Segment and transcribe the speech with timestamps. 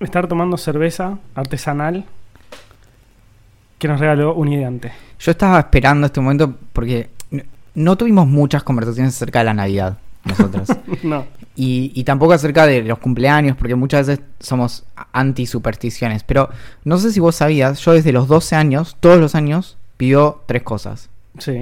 [0.00, 2.04] estar tomando cerveza artesanal
[3.78, 4.92] que nos regaló un ideante?
[5.18, 7.42] Yo estaba esperando este momento porque no,
[7.74, 10.68] no tuvimos muchas conversaciones acerca de la Navidad nosotros.
[11.02, 11.24] no.
[11.54, 16.22] Y, y tampoco acerca de los cumpleaños, porque muchas veces somos anti-supersticiones.
[16.24, 16.50] Pero
[16.84, 20.62] no sé si vos sabías, yo desde los 12 años, todos los años, pido tres
[20.62, 21.08] cosas.
[21.38, 21.60] Sí,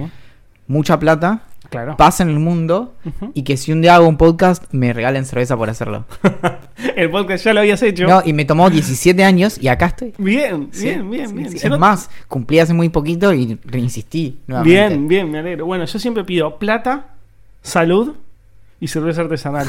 [0.67, 1.43] Mucha plata,
[1.75, 1.97] claro.
[1.97, 2.95] paz en el mundo,
[3.33, 6.05] y que si un día hago un podcast, me regalen cerveza por hacerlo.
[6.95, 8.07] El podcast ya lo habías hecho.
[8.07, 10.13] No, y me tomó 17 años y acá estoy.
[10.17, 11.49] Bien, Sí, bien, bien, sí, bien.
[11.51, 11.57] sí.
[11.63, 14.87] Es más, cumplí hace muy poquito y reinsistí nuevamente.
[14.89, 15.65] Bien, bien, me alegro.
[15.65, 17.13] Bueno, yo siempre pido plata,
[17.61, 18.15] salud
[18.79, 19.67] y cerveza artesanal.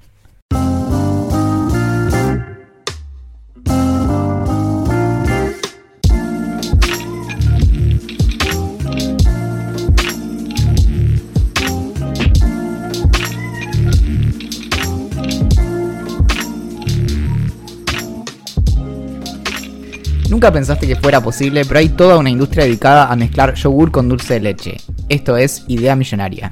[20.43, 24.09] Nunca pensaste que fuera posible, pero hay toda una industria dedicada a mezclar yogur con
[24.09, 24.77] dulce de leche.
[25.09, 26.51] Esto es Idea Millonaria.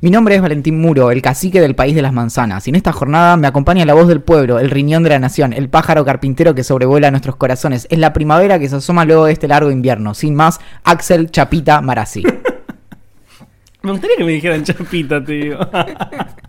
[0.00, 2.90] Mi nombre es Valentín Muro, el cacique del país de las manzanas, y en esta
[2.90, 6.56] jornada me acompaña la voz del pueblo, el riñón de la nación, el pájaro carpintero
[6.56, 7.86] que sobrevuela nuestros corazones.
[7.88, 10.12] Es la primavera que se asoma luego de este largo invierno.
[10.14, 12.24] Sin más, Axel Chapita Marazzi.
[13.82, 15.58] Me gustaría que me dijeran chapita, te digo.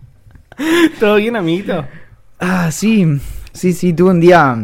[0.98, 1.86] ¿Todo bien, amiguito?
[2.40, 3.06] ah, sí,
[3.52, 4.58] sí, sí, tuve un día...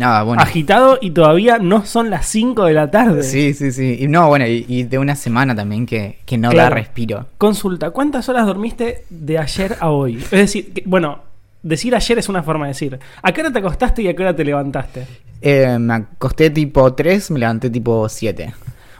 [0.00, 0.42] Nada, bueno.
[0.42, 3.22] Agitado y todavía no son las 5 de la tarde.
[3.22, 3.98] Sí, sí, sí.
[4.00, 7.26] Y no, bueno, y, y de una semana también que, que no da respiro.
[7.36, 10.16] Consulta, ¿cuántas horas dormiste de ayer a hoy?
[10.16, 11.18] Es decir, que- bueno,
[11.62, 12.98] decir ayer es una forma de decir.
[13.22, 15.06] ¿A qué hora te acostaste y a qué hora te levantaste?
[15.42, 18.54] Eh, me acosté tipo 3, me levanté tipo 7.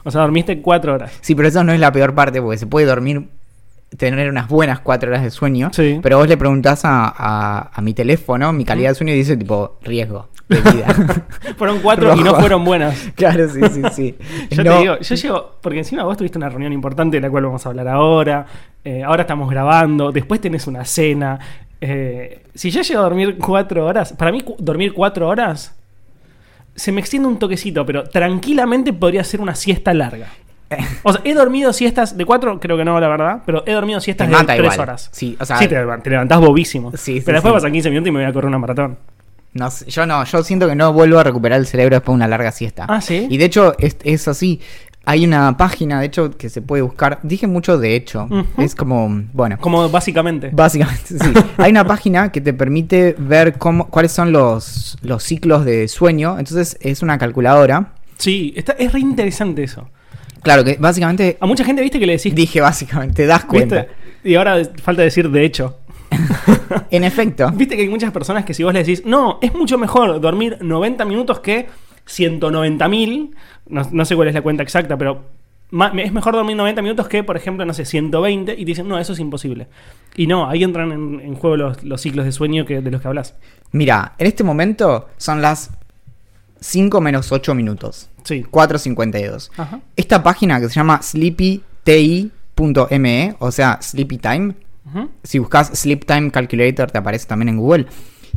[0.04, 1.12] O sea, dormiste 4 horas.
[1.22, 3.26] Sí, pero eso no es la peor parte porque se puede dormir,
[3.96, 5.70] tener unas buenas 4 horas de sueño.
[5.72, 5.98] Sí.
[6.02, 9.36] Pero vos le preguntás a, a- a mi teléfono, mi calidad de sueño, y dice
[9.38, 10.86] tipo riesgo de vida.
[11.56, 13.10] Fueron 4 y no fueron buenas.
[13.14, 14.16] claro, sí, sí, sí.
[14.50, 17.30] Yo No, te digo, yo llego, porque encima vos tuviste una reunión importante de la
[17.30, 18.46] cual vamos a hablar ahora,
[18.84, 21.38] eh, ahora estamos grabando, después tenés una cena.
[21.80, 25.74] eh, si yo llego a dormir cuatro horas, para mí cu- dormir cuatro horas
[26.74, 30.28] se me extiende un toquecito, pero tranquilamente podría ser una siesta larga.
[31.02, 33.98] O sea, he dormido siestas de cuatro, creo que no, la verdad, pero he dormido
[34.00, 34.80] siestas de tres igual.
[34.80, 35.08] horas.
[35.12, 36.92] Sí, o sea- te, levan- te levantás bobísimo.
[36.92, 37.56] Sí, sí, pero después sí.
[37.56, 38.96] pasan 15 minutos y me voy a correr una maratón.
[39.52, 42.28] No yo no, yo siento que no vuelvo a recuperar el cerebro después de una
[42.28, 42.86] larga siesta.
[42.88, 43.26] Ah, ¿sí?
[43.28, 44.60] Y de hecho es, es así.
[45.06, 47.18] Hay una página, de hecho, que se puede buscar.
[47.22, 48.28] Dije mucho de hecho.
[48.58, 49.56] Es como, bueno.
[49.58, 50.50] Como básicamente.
[50.52, 51.32] Básicamente, sí.
[51.56, 56.38] Hay una página que te permite ver cómo, cuáles son los, los ciclos de sueño.
[56.38, 57.94] Entonces es una calculadora.
[58.18, 59.88] Sí, está, es re interesante eso.
[60.42, 63.76] Claro que básicamente A mucha gente, viste, que le decís dije básicamente, te das cuenta.
[63.76, 64.00] ¿Viste?
[64.22, 65.78] Y ahora falta decir de hecho.
[66.90, 67.50] En efecto.
[67.52, 70.58] Viste que hay muchas personas que si vos le decís, no, es mucho mejor dormir
[70.60, 71.68] 90 minutos que
[72.06, 73.34] 190 mil,
[73.68, 75.24] no, no sé cuál es la cuenta exacta, pero
[75.98, 78.98] es mejor dormir 90 minutos que, por ejemplo, no sé, 120, y te dicen, no,
[78.98, 79.68] eso es imposible.
[80.16, 83.00] Y no, ahí entran en, en juego los, los ciclos de sueño que, de los
[83.00, 83.36] que hablas.
[83.72, 85.70] Mira, en este momento son las
[86.60, 88.10] 5 menos 8 minutos.
[88.24, 88.44] Sí.
[88.50, 89.50] 4.52.
[89.56, 89.80] Ajá.
[89.96, 91.64] Esta página que se llama sleepyti.me,
[93.38, 94.54] o sea, Sleepy Time,
[95.22, 97.86] Si buscas Sleep Time Calculator te aparece también en Google,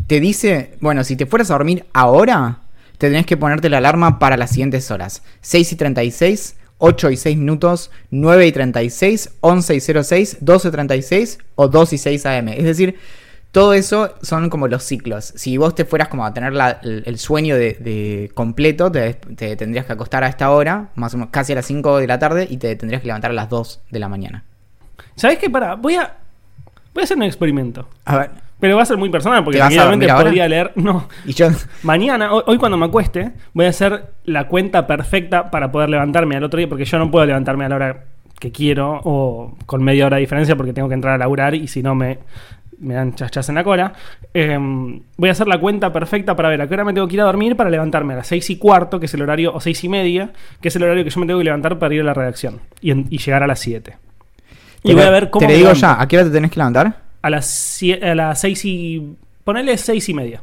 [0.07, 2.59] te dice, bueno, si te fueras a dormir ahora,
[2.97, 5.23] te tenés que ponerte la alarma para las siguientes horas.
[5.41, 10.71] 6 y 36, 8 y 6 minutos, 9 y 36, 11 y 06, 12 y
[10.71, 12.47] 36 o 2 y 6 am.
[12.49, 12.95] Es decir,
[13.51, 15.31] todo eso son como los ciclos.
[15.35, 19.13] Si vos te fueras como a tener la- el, el sueño de, de completo, te,
[19.13, 22.07] te tendrías que acostar a esta hora, más o menos casi a las 5 de
[22.07, 24.43] la tarde, y te tendrías que levantar a las 2 de la mañana.
[25.15, 25.49] ¿Sabés qué?
[25.51, 26.17] Para, voy a,
[26.93, 27.87] voy a hacer un experimento.
[28.05, 28.29] A ver,
[28.59, 30.23] Pero va a ser muy personal, porque ¿Te vas a realmente dormir ahora?
[30.25, 30.71] podría leer...
[30.75, 31.47] No, y yo...
[31.83, 36.35] Mañana, hoy, hoy cuando me acueste, voy a hacer la cuenta perfecta para poder levantarme
[36.37, 38.03] al otro día, porque yo no puedo levantarme a la hora
[38.39, 41.67] que quiero o con media hora de diferencia porque tengo que entrar a laburar y
[41.67, 42.19] si no me,
[42.79, 43.93] me dan chachas en la cola.
[44.33, 44.57] Eh,
[45.17, 47.21] voy a hacer la cuenta perfecta para ver a qué hora me tengo que ir
[47.21, 49.81] a dormir para levantarme a las seis y cuarto, que es el horario, o seis
[49.85, 52.03] y media, que es el horario que yo me tengo que levantar para ir a
[52.03, 53.95] la redacción y, en- y llegar a las 7.
[54.83, 55.81] Y te voy a ver cómo Te le digo levanto.
[55.87, 57.01] ya, ¿a qué hora te tenés que levantar?
[57.21, 59.15] A las, a las seis y...
[59.43, 60.41] Ponele seis y media.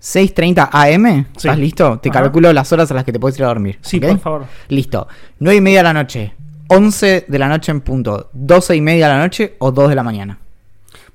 [0.00, 1.48] 6.30 AM, Sí.
[1.48, 1.98] ¿estás listo?
[1.98, 2.22] Te Ajá.
[2.22, 3.78] calculo las horas a las que te puedes ir a dormir.
[3.80, 4.06] Sí, ¿ok?
[4.08, 4.44] por favor.
[4.68, 5.08] Listo.
[5.40, 6.34] 9 y media de la noche,
[6.68, 9.94] 11 de la noche en punto, 12 y media de la noche o 2 de
[9.94, 10.38] la mañana.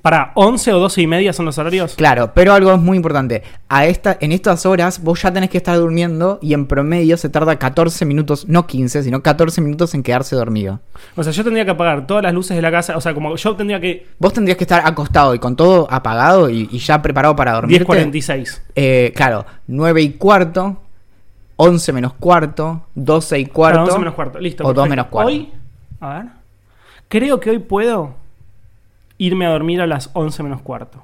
[0.01, 1.93] Para 11 o 12 y media son los horarios.
[1.95, 3.43] Claro, pero algo es muy importante.
[3.69, 7.29] A esta, en estas horas vos ya tenés que estar durmiendo y en promedio se
[7.29, 10.79] tarda 14 minutos, no 15, sino 14 minutos en quedarse dormido.
[11.15, 12.97] O sea, yo tendría que apagar todas las luces de la casa.
[12.97, 14.07] O sea, como yo tendría que.
[14.17, 17.85] Vos tendrías que estar acostado y con todo apagado y, y ya preparado para dormirte.
[17.85, 18.61] 10.46.
[18.75, 20.77] Eh, claro, 9 y cuarto,
[21.57, 23.83] 11 menos cuarto, 12 y cuarto.
[23.83, 24.39] Claro, 11 menos cuarto.
[24.39, 24.63] Listo.
[24.63, 24.89] O 2 perfecto.
[24.89, 25.31] menos cuarto.
[25.31, 25.51] Hoy.
[25.99, 26.25] A ver.
[27.07, 28.20] Creo que hoy puedo
[29.21, 31.03] irme a dormir a las 11 menos cuarto.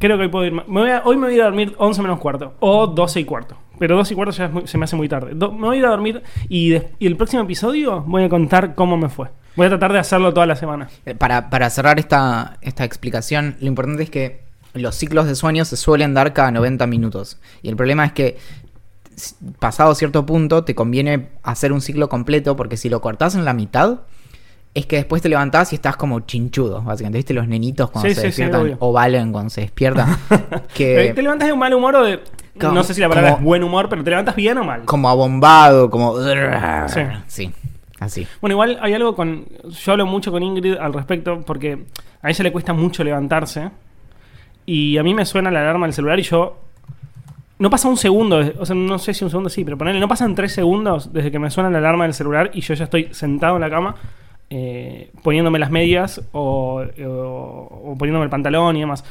[0.00, 0.64] Creo que hoy puedo irme.
[0.66, 2.54] me hoy me voy a ir a dormir 11 menos cuarto.
[2.58, 3.56] O 12 y cuarto.
[3.78, 5.34] Pero 12 y cuarto ya se me hace muy tarde.
[5.34, 9.08] Me voy a ir a dormir y, el próximo episodio voy a contar cómo me
[9.08, 9.28] fue.
[9.54, 10.88] Voy a tratar de hacerlo toda la semana.
[11.06, 14.40] Eh, Para, para cerrar esta, esta explicación, lo importante es que
[14.74, 17.38] los ciclos de sueño se suelen dar cada 90 minutos.
[17.62, 18.38] Y el problema es que
[19.60, 23.54] pasado cierto punto te conviene hacer un ciclo completo porque si lo cortás en la
[23.54, 24.00] mitad,
[24.78, 27.18] es que después te levantás y estás como chinchudo, básicamente.
[27.18, 28.76] ¿Viste los nenitos cuando Sí, se sí, despiertan?
[28.78, 30.08] o Valen cuando se despiertan.
[30.30, 32.20] Eh, que ¿Te levantas de un mal humor o de.?
[32.60, 34.64] Como- no sé si la palabra como- es buen humor, pero ¿te levantas bien o
[34.64, 34.82] mal?
[34.84, 36.16] como abombado, como...
[36.88, 37.00] Sí.
[37.26, 37.50] sí,
[38.00, 38.26] así.
[38.40, 39.46] Bueno, igual hay algo con.
[39.68, 41.84] Yo hablo mucho con Ingrid al respecto porque
[42.22, 43.70] a ella le cuesta mucho levantarse.
[44.66, 46.58] Y a mí me suena la alarma del celular y yo.
[47.58, 50.08] No pasa un segundo, o sea, no sé si un segundo sí, pero ponele, no
[50.08, 53.08] pasan tres segundos desde que me suena la alarma del celular y yo ya estoy
[53.14, 53.94] sentado en la cama
[54.50, 59.04] eh, poniéndome las medias o, o- o poniéndome el pantalón y demás.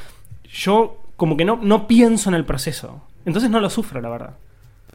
[0.51, 3.01] Yo como que no, no pienso en el proceso.
[3.25, 4.31] Entonces no lo sufro, la verdad.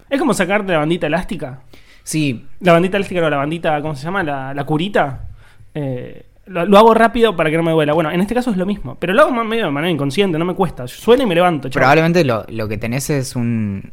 [0.09, 1.61] Es como sacarte la bandita elástica.
[2.03, 4.23] Sí, La bandita elástica o la bandita, ¿cómo se llama?
[4.23, 5.29] La, la curita.
[5.75, 7.93] Eh, lo, lo hago rápido para que no me duela.
[7.93, 8.97] Bueno, en este caso es lo mismo.
[8.99, 10.89] Pero lo hago más medio de manera inconsciente, no me cuesta.
[10.89, 11.69] Suena y me levanto.
[11.71, 13.93] Probablemente lo, lo que tenés es un.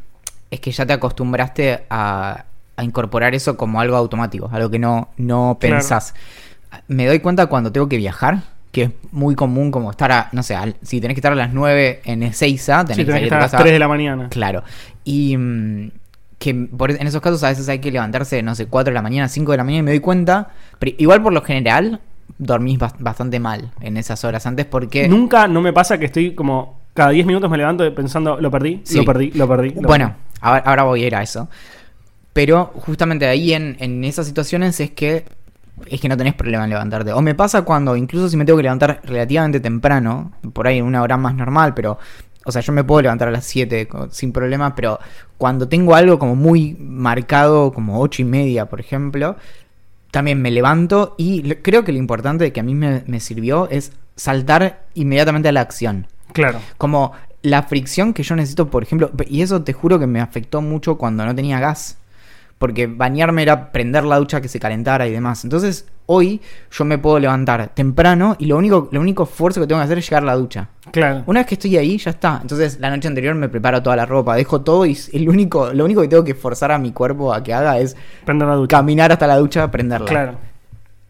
[0.50, 2.46] Es que ya te acostumbraste a,
[2.78, 5.76] a incorporar eso como algo automático, algo que no, no Claro.
[5.78, 6.14] pensás.
[6.88, 10.30] Me doy cuenta cuando tengo que viajar, que es muy común como estar a.
[10.32, 13.08] No sé, si tenés que estar a las 9 en Ezeiza, tenés Sí, que tenés
[13.08, 14.30] que salir estar a las casa- 3 de la mañana.
[14.30, 14.64] Claro.
[15.04, 15.92] Y mm,
[16.38, 19.02] que por- en esos casos a veces hay que levantarse, no sé, 4 de la
[19.02, 20.50] mañana, 5 de la mañana y me doy cuenta.
[20.78, 22.00] Pero igual por lo general
[22.38, 25.08] dormís bas- bastante mal en esas horas antes porque...
[25.08, 26.80] Nunca no me pasa que estoy como.
[26.94, 28.98] Cada 10 minutos me levanto pensando, lo perdí, Sí.
[28.98, 29.70] lo perdí, lo perdí.
[29.72, 31.48] lo Bueno, ahora, ahora voy a ir a eso.
[32.38, 35.26] Pero justamente ahí en, en esas situaciones es que
[35.88, 37.12] es que no tenés problema en levantarte.
[37.12, 40.86] O me pasa cuando, incluso si me tengo que levantar relativamente temprano, por ahí en
[40.86, 41.98] una hora más normal, pero,
[42.46, 45.00] o sea, yo me puedo levantar a las 7 co- sin problema, pero
[45.40, 49.36] cuando tengo algo como muy marcado, como 8 y media, por ejemplo,
[50.12, 53.94] también me levanto y creo que lo importante que a mí me, me sirvió es
[54.16, 56.06] saltar inmediatamente a la acción.
[56.34, 56.60] Claro.
[56.78, 60.62] Como la fricción que yo necesito, por ejemplo, y eso te juro que me afectó
[60.62, 61.98] mucho cuando no tenía gas.
[62.58, 65.44] Porque bañarme era prender la ducha que se calentara y demás.
[65.44, 69.80] Entonces, hoy yo me puedo levantar temprano y lo único, lo único esfuerzo que tengo
[69.80, 70.70] que hacer es llegar a la ducha.
[70.92, 71.24] Claro.
[71.28, 72.40] Una vez que estoy ahí, ya está.
[72.42, 75.86] Entonces, la noche anterior me preparo toda la ropa, dejo todo y el único, lo
[75.86, 77.96] único que tengo que forzar a mi cuerpo a que haga es
[78.26, 78.76] Prender la ducha.
[78.78, 80.08] caminar hasta la ducha, prenderla.
[80.08, 80.34] Claro.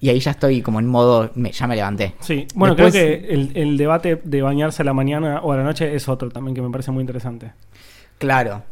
[0.01, 2.13] Y ahí ya estoy como en modo, me- ya me levanté.
[2.19, 2.45] Sí.
[2.55, 5.63] Bueno, Después- creo que el, el debate de bañarse a la mañana o a la
[5.63, 7.53] noche es otro también que me parece muy interesante.
[8.17, 8.63] Claro.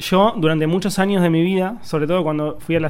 [0.00, 2.88] Yo, durante muchos años de mi vida, sobre todo cuando fui a la,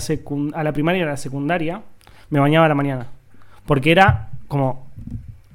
[0.55, 1.83] a la primaria y a la secundaria,
[2.31, 3.07] me bañaba a la mañana.
[3.67, 4.89] Porque era como.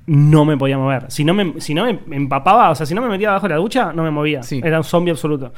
[0.07, 1.09] No me podía mover.
[1.09, 3.53] Si no me, si no me empapaba, o sea, si no me metía abajo de
[3.55, 4.43] la ducha, no me movía.
[4.43, 4.62] Sí.
[4.63, 5.51] Era un zombie absoluto.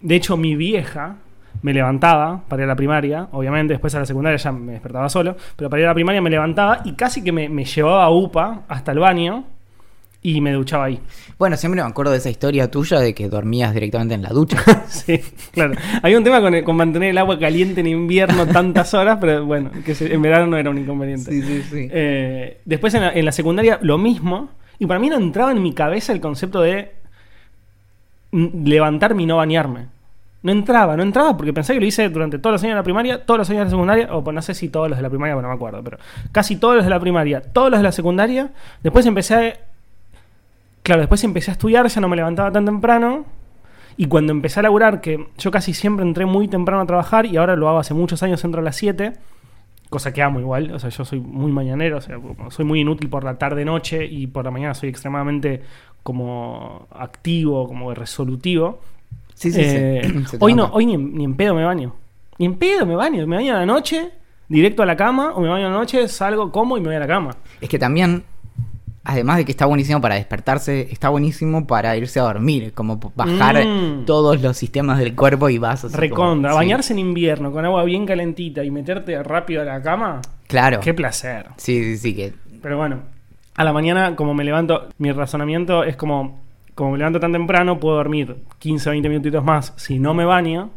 [0.00, 1.16] De hecho, mi vieja
[1.62, 3.28] me levantaba para ir a la primaria.
[3.32, 5.36] Obviamente, después a la secundaria ya me despertaba solo.
[5.56, 8.10] Pero para ir a la primaria me levantaba y casi que me, me llevaba a
[8.10, 9.44] UPA hasta el baño
[10.26, 10.98] y me duchaba ahí.
[11.38, 14.56] Bueno, siempre me acuerdo de esa historia tuya de que dormías directamente en la ducha.
[14.88, 15.20] Sí,
[15.52, 15.74] claro.
[16.02, 19.44] Hay un tema con, el- con mantener el agua caliente en invierno tantas horas, pero
[19.44, 21.30] bueno, que se- en verano no era un inconveniente.
[21.30, 21.88] sí, sí.
[21.90, 25.62] Eh, después en la, en la secundaria lo mismo, y para mí no entraba en
[25.62, 26.92] mi cabeza el concepto de
[28.32, 29.86] levantarme y no bañarme.
[30.42, 32.82] No entraba, no entraba porque pensé que lo hice durante todos los años de la
[32.82, 35.02] primaria, todos los años de la secundaria, o pues no sé si todos los de
[35.02, 35.98] la primaria, bueno, no me acuerdo, pero
[36.32, 38.50] casi todos los de la primaria, todos los de la secundaria.
[38.82, 39.54] Después empecé a...
[40.84, 43.24] Claro, después empecé a estudiar, ya no me levantaba tan temprano.
[43.96, 47.36] Y cuando empecé a laburar, que yo casi siempre entré muy temprano a trabajar y
[47.36, 49.14] ahora lo hago hace muchos años, entro a las 7,
[49.88, 52.18] cosa que amo igual, o sea, yo soy muy mañanero, o sea,
[52.50, 55.62] soy muy inútil por la tarde-noche y por la mañana soy extremadamente
[56.02, 58.80] como activo, como resolutivo.
[59.34, 60.24] Sí, sí, Eh, sí.
[60.26, 61.94] Se te hoy no, hoy ni, en- ni en pedo me baño.
[62.38, 64.10] Ni en pedo me baño, me baño a la noche,
[64.48, 66.96] directo a la cama, o me baño a la noche, salgo, como y me voy
[66.96, 67.30] a la cama.
[67.60, 68.24] Es que también
[69.04, 73.64] además de que está buenísimo para despertarse, está buenísimo para irse a dormir, como bajar
[73.66, 74.04] Mm.
[74.06, 76.50] todos los sistemas del cuerpo y vas así Recontra.
[76.50, 76.64] como- sí.
[76.66, 80.20] Bañarse en invierno con agua bien calentita y meterte rápido a la cama.
[80.46, 80.80] Claro.
[80.80, 81.46] Qué placer.
[81.56, 82.32] Sí, sí, sí, que
[82.62, 83.00] Pero bueno,
[83.56, 86.40] a la mañana, como me levanto, mi razonamiento es como,
[86.74, 90.24] como me levanto tan temprano, puedo dormir 15 o 20 minutitos más si no me
[90.24, 90.70] baño.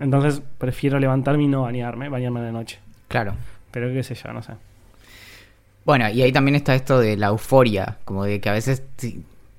[0.00, 2.78] Entonces prefiero levantarme y no bañarme, bañarme de noche.
[3.08, 3.34] claro.
[3.70, 4.52] Pero qué sé yo, no sé.
[5.84, 8.82] Bueno, y ahí también está esto de la euforia, como de que a veces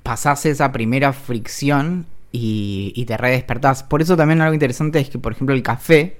[0.03, 3.83] pasás esa primera fricción y, y te redespertás.
[3.83, 6.17] Por eso también algo interesante es que, por ejemplo, el café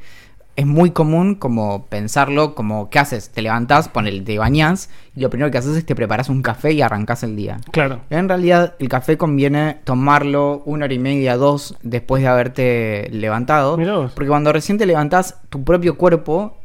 [0.55, 3.29] es muy común como pensarlo como, ¿qué haces?
[3.29, 6.71] Te levantás, ponele, te bañás y lo primero que haces es te preparas un café
[6.71, 7.57] y arrancás el día.
[7.71, 8.01] Claro.
[8.09, 13.77] En realidad, el café conviene tomarlo una hora y media, dos, después de haberte levantado.
[13.77, 14.12] Mirá vos.
[14.13, 16.57] Porque cuando recién te levantás, tu propio cuerpo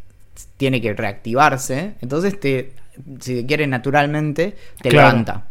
[0.57, 1.95] tiene que reactivarse.
[2.01, 2.73] Entonces, te,
[3.21, 5.09] si te quiere naturalmente, te Claro.
[5.09, 5.45] levanta.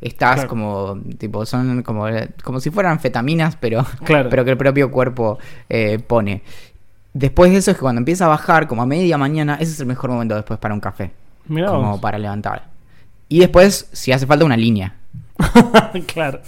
[0.00, 0.48] Estás Claro.
[0.50, 2.06] como, tipo, son como,
[2.42, 4.28] como si fueran anfetaminas, pero, Claro.
[4.28, 6.42] pero que el propio cuerpo eh, pone.
[7.14, 9.80] Después de eso es que cuando empieza a bajar, como a media mañana, ese es
[9.80, 11.12] el mejor momento después para un café.
[11.46, 12.00] Mirá como vos.
[12.00, 12.64] para levantar.
[13.28, 14.94] Y después, si hace falta una línea.
[16.12, 16.40] claro.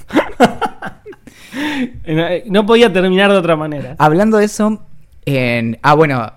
[2.46, 3.94] no podía terminar de otra manera.
[3.98, 4.82] Hablando de eso,
[5.24, 6.32] en- ah, bueno,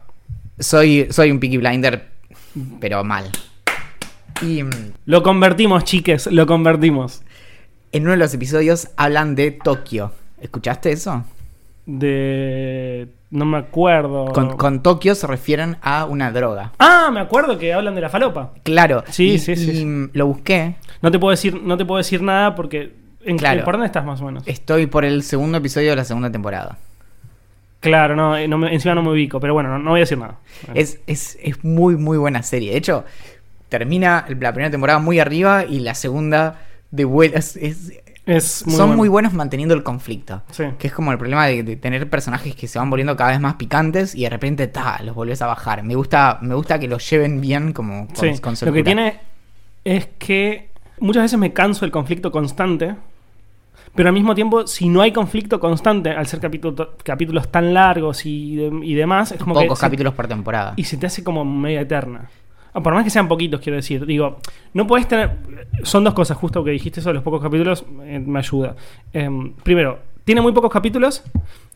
[0.60, 2.08] soy, soy un Peaky Blinder,
[2.80, 3.26] pero mal.
[4.42, 4.70] Y mm,
[5.06, 7.22] Lo convertimos, chiques, lo convertimos.
[7.92, 10.12] en uno de los episodios hablan de Tokio.
[10.42, 11.24] ¿Escuchaste eso?
[11.86, 13.08] De.
[13.32, 14.26] No me acuerdo.
[14.34, 16.72] Con, con Tokio se refieren a una droga.
[16.80, 18.54] Ah, me acuerdo que hablan de la falopa.
[18.64, 19.04] Claro.
[19.10, 20.76] Sí, y- sí, sí, y, mm, lo busqué.
[21.02, 22.94] No te puedo decir, no te puedo decir nada porque.
[23.24, 23.64] ¿en, Claro.
[23.64, 24.44] ¿Por dónde estás más o menos?
[24.48, 26.78] Estoy por el segundo episodio de la segunda temporada.
[27.82, 30.04] Claro, no, eh, no me- encima no me ubico, pero bueno, no, no voy a
[30.04, 30.36] decir nada.
[30.74, 32.72] Es, es, es muy, muy buena serie.
[32.72, 33.06] De hecho,
[33.70, 36.62] termina la primera temporada muy arriba y la segunda
[36.92, 37.40] de vuelta.
[37.40, 37.94] Es, es-
[38.26, 38.98] Es muy son bueno.
[38.98, 40.44] muy buenos manteniendo el conflicto.
[40.52, 40.64] Sí.
[40.78, 43.40] Que es como el problema de, de tener personajes que se van volviendo cada vez
[43.40, 45.82] más picantes y de repente ta, los volvés a bajar.
[45.84, 49.20] Me gusta, me gusta que los lleven bien como con, Sí, con lo que tiene
[49.84, 52.96] es que muchas veces me canso del conflicto constante,
[53.96, 58.26] pero al mismo tiempo, si no hay conflicto constante, al ser capítulo- capítulos tan largos
[58.28, 60.74] y, de- y demás, es como que Pocos se- capítulos por temporada.
[60.76, 62.30] y se te hace como media eterna.
[62.74, 64.06] Ah, Por más que sean poquitos, quiero decir.
[64.06, 64.38] Digo,
[64.74, 65.38] no puedes tener.
[65.84, 68.76] Son dos cosas, justo que dijiste de los pocos capítulos, eh, me ayuda.
[69.14, 71.24] Em, primero, tiene muy pocos capítulos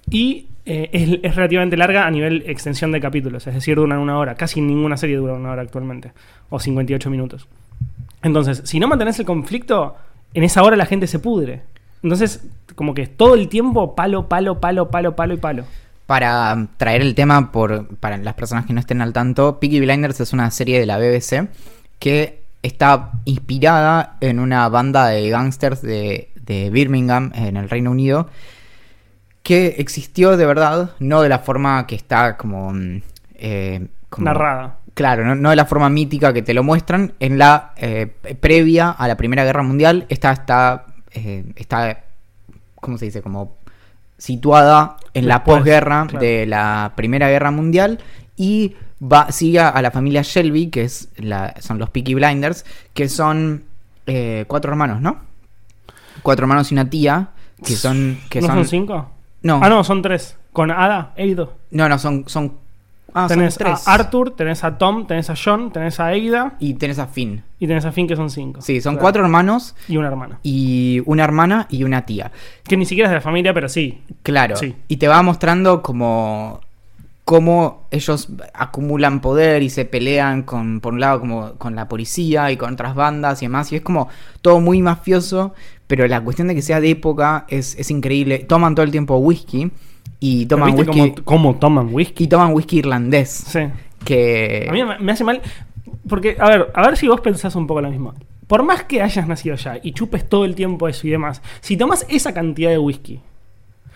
[0.09, 3.47] y eh, es, es relativamente larga a nivel extensión de capítulos.
[3.47, 4.35] Es decir, duran una hora.
[4.35, 6.11] Casi ninguna serie dura una hora actualmente.
[6.49, 7.47] O 58 minutos.
[8.21, 9.95] Entonces, si no mantenés el conflicto,
[10.33, 11.61] en esa hora la gente se pudre.
[12.01, 12.45] Entonces,
[12.75, 15.65] como que todo el tiempo palo, palo, palo, palo, palo y palo.
[16.05, 20.19] Para traer el tema por, para las personas que no estén al tanto, Peaky Blinders
[20.19, 21.47] es una serie de la BBC
[21.99, 28.29] que está inspirada en una banda de gángsters de, de Birmingham, en el Reino Unido,
[29.43, 32.73] que existió de verdad, no de la forma que está como...
[32.73, 33.01] mm,
[33.35, 34.77] eh, como- Narrada.
[34.93, 37.13] Claro, no, no de la forma mítica que te lo muestran.
[37.19, 38.05] En la eh,
[38.39, 42.03] previa a la Primera Guerra Mundial, esta está, eh, está,
[42.75, 43.23] ¿cómo se dice?
[43.23, 43.57] Como
[44.23, 46.25] situada en la posguerra claro.
[46.25, 47.99] de la Primera Guerra Mundial
[48.37, 52.63] y va, sigue a la familia Shelby, que es la, son los Peaky Blinders,
[52.93, 53.65] que son
[54.07, 55.17] eh, cuatro hermanos, ¿no?
[56.21, 57.31] Cuatro hermanos y una tía,
[57.65, 58.17] que son...
[58.29, 59.11] Que ¿No son, son cinco?
[59.41, 59.59] No.
[59.61, 60.37] Ah, no, son tres.
[60.53, 61.57] Con Ada, Eido.
[61.71, 62.23] No, no, son...
[62.27, 62.62] son
[63.13, 63.87] ah, son tenés tres.
[63.87, 67.43] a Arthur, tenés a Tom, tenés a John, tenés a Eida Y tenés a Finn.
[67.59, 68.61] y tenés a Finn, que son cinco.
[68.61, 69.01] Sí, son Claro.
[69.01, 70.39] cuatro hermanos Y una hermana.
[70.43, 72.31] y una hermana y una tía.
[72.63, 74.01] Que ni siquiera es de la familia, pero sí.
[74.23, 74.55] Claro.
[74.57, 74.75] Sí.
[74.87, 76.61] Y te va mostrando como
[77.25, 82.51] cómo ellos acumulan poder y se pelean con, por un lado, como con la policía
[82.51, 83.71] y con otras bandas y demás.
[83.71, 84.09] Y es como
[84.41, 85.53] todo muy mafioso,
[85.87, 88.39] pero la cuestión de que sea de época es, es increíble.
[88.39, 89.71] Toman todo el tiempo whisky
[90.25, 91.11] y ¿Pero toman ¿Viste whisky.
[91.23, 92.23] cómo, cómo toman whisky?
[92.23, 93.29] Y toman whisky irlandés.
[93.29, 93.59] Sí.
[94.05, 94.67] Que.
[94.69, 95.41] A mí me, hace mal.
[96.07, 98.13] Porque, a ver, a ver si vos pensás un poco lo mismo.
[98.47, 101.75] Por más que hayas nacido allá y chupes todo el tiempo eso y demás, si
[101.77, 103.19] tomas esa cantidad de whisky,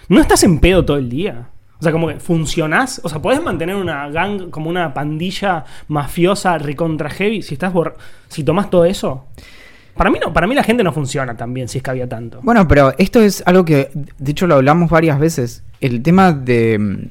[0.09, 1.47] ¿no estás en pedo todo el día?
[1.79, 2.99] O sea, como que funcionás.
[3.03, 7.95] O sea, podés mantener una gang, como una pandilla mafiosa recontra heavy si estás bor-
[8.29, 9.25] si tomás todo eso.
[9.97, 12.07] Para mí no, para mí la gente no funciona tan bien si es que había
[12.07, 12.39] tanto.
[12.43, 15.63] Bueno, pero esto es algo que, de hecho, lo hablamos varias veces.
[15.81, 17.09] El tema de,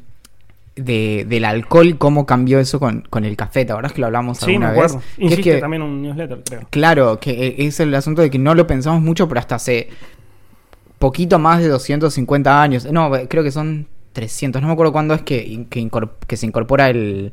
[0.77, 3.65] de- del alcohol, cómo cambió eso con, con el café.
[3.65, 4.97] ¿Te acordás que lo hablamos sí, me alguna acuerdo.
[5.19, 5.29] vez?
[5.29, 6.61] Que es que- también un newsletter, creo.
[6.71, 9.89] Claro, que e- es el asunto de que no lo pensamos mucho, pero hasta hace
[10.99, 12.91] poquito más de 250 años.
[12.91, 14.63] No, creo que son 300.
[14.63, 15.67] No me acuerdo cuándo es que,
[16.27, 17.33] que se incorpora el,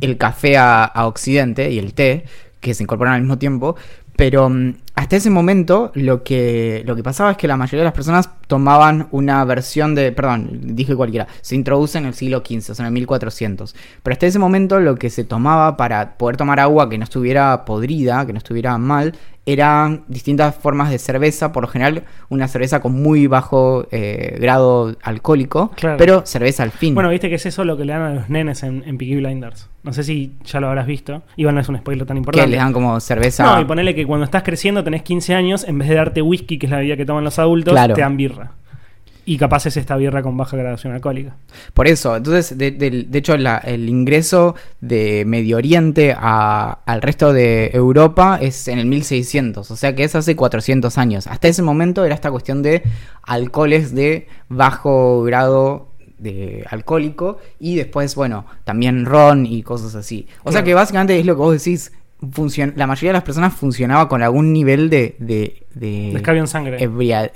[0.00, 2.24] el café a, a Occidente y el té,
[2.60, 3.76] que se incorporan al mismo tiempo.
[4.16, 7.84] Pero mm, hasta ese momento lo que, lo que pasaba es que la mayoría de
[7.84, 12.70] las personas tomaban una versión de, perdón, dije cualquiera, se introduce en el siglo XV,
[12.72, 13.74] o sea, en el 1400.
[14.02, 17.64] Pero hasta ese momento lo que se tomaba para poder tomar agua que no estuviera
[17.64, 19.14] podrida, que no estuviera mal,
[19.48, 24.96] eran distintas formas de cerveza, por lo general una cerveza con muy bajo eh, grado
[25.02, 25.96] alcohólico, Claro.
[25.98, 26.94] pero cerveza al fin.
[26.94, 29.16] Bueno, viste que es eso lo que le dan a los nenes en, en Peaky
[29.16, 29.68] Blinders.
[29.84, 31.22] No sé si ya lo habrás visto.
[31.36, 32.50] Igual no es un spoiler tan que importante.
[32.50, 33.44] les dan como cerveza...
[33.44, 36.58] No, y ponele que cuando estás creciendo, tenés 15 años, en vez de darte whisky,
[36.58, 37.94] que es la bebida que toman los adultos, Claro.
[37.94, 38.52] te dan birra.
[39.28, 41.34] Y capaz es esta birra con baja graduación alcohólica.
[41.74, 47.02] Por eso, entonces, de, de- de hecho, la- el ingreso de Medio Oriente a- al
[47.02, 51.26] resto de Europa es en el 1600, o sea que es hace 400 años.
[51.26, 52.84] Hasta ese momento era esta cuestión de
[53.24, 55.88] alcoholes de bajo grado
[56.18, 60.26] de alcohólico y después, bueno, también ron y cosas así.
[60.44, 61.92] O sea que básicamente es lo que vos decís,
[62.30, 65.16] funcion- la mayoría de las personas funcionaba con algún nivel de...
[65.18, 66.82] de, de en sangre.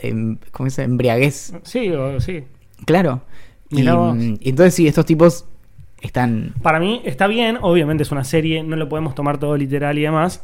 [0.01, 0.83] em- ¿Cómo dice?
[0.85, 1.53] Embriaguez.
[1.63, 2.45] Sí, o, sí.
[2.87, 3.23] Claro.
[3.71, 5.47] Y, mm, y entonces sí, estos tipos
[6.01, 6.55] están...
[6.63, 10.03] Para mí está bien, obviamente es una serie, no lo podemos tomar todo literal y
[10.03, 10.43] demás.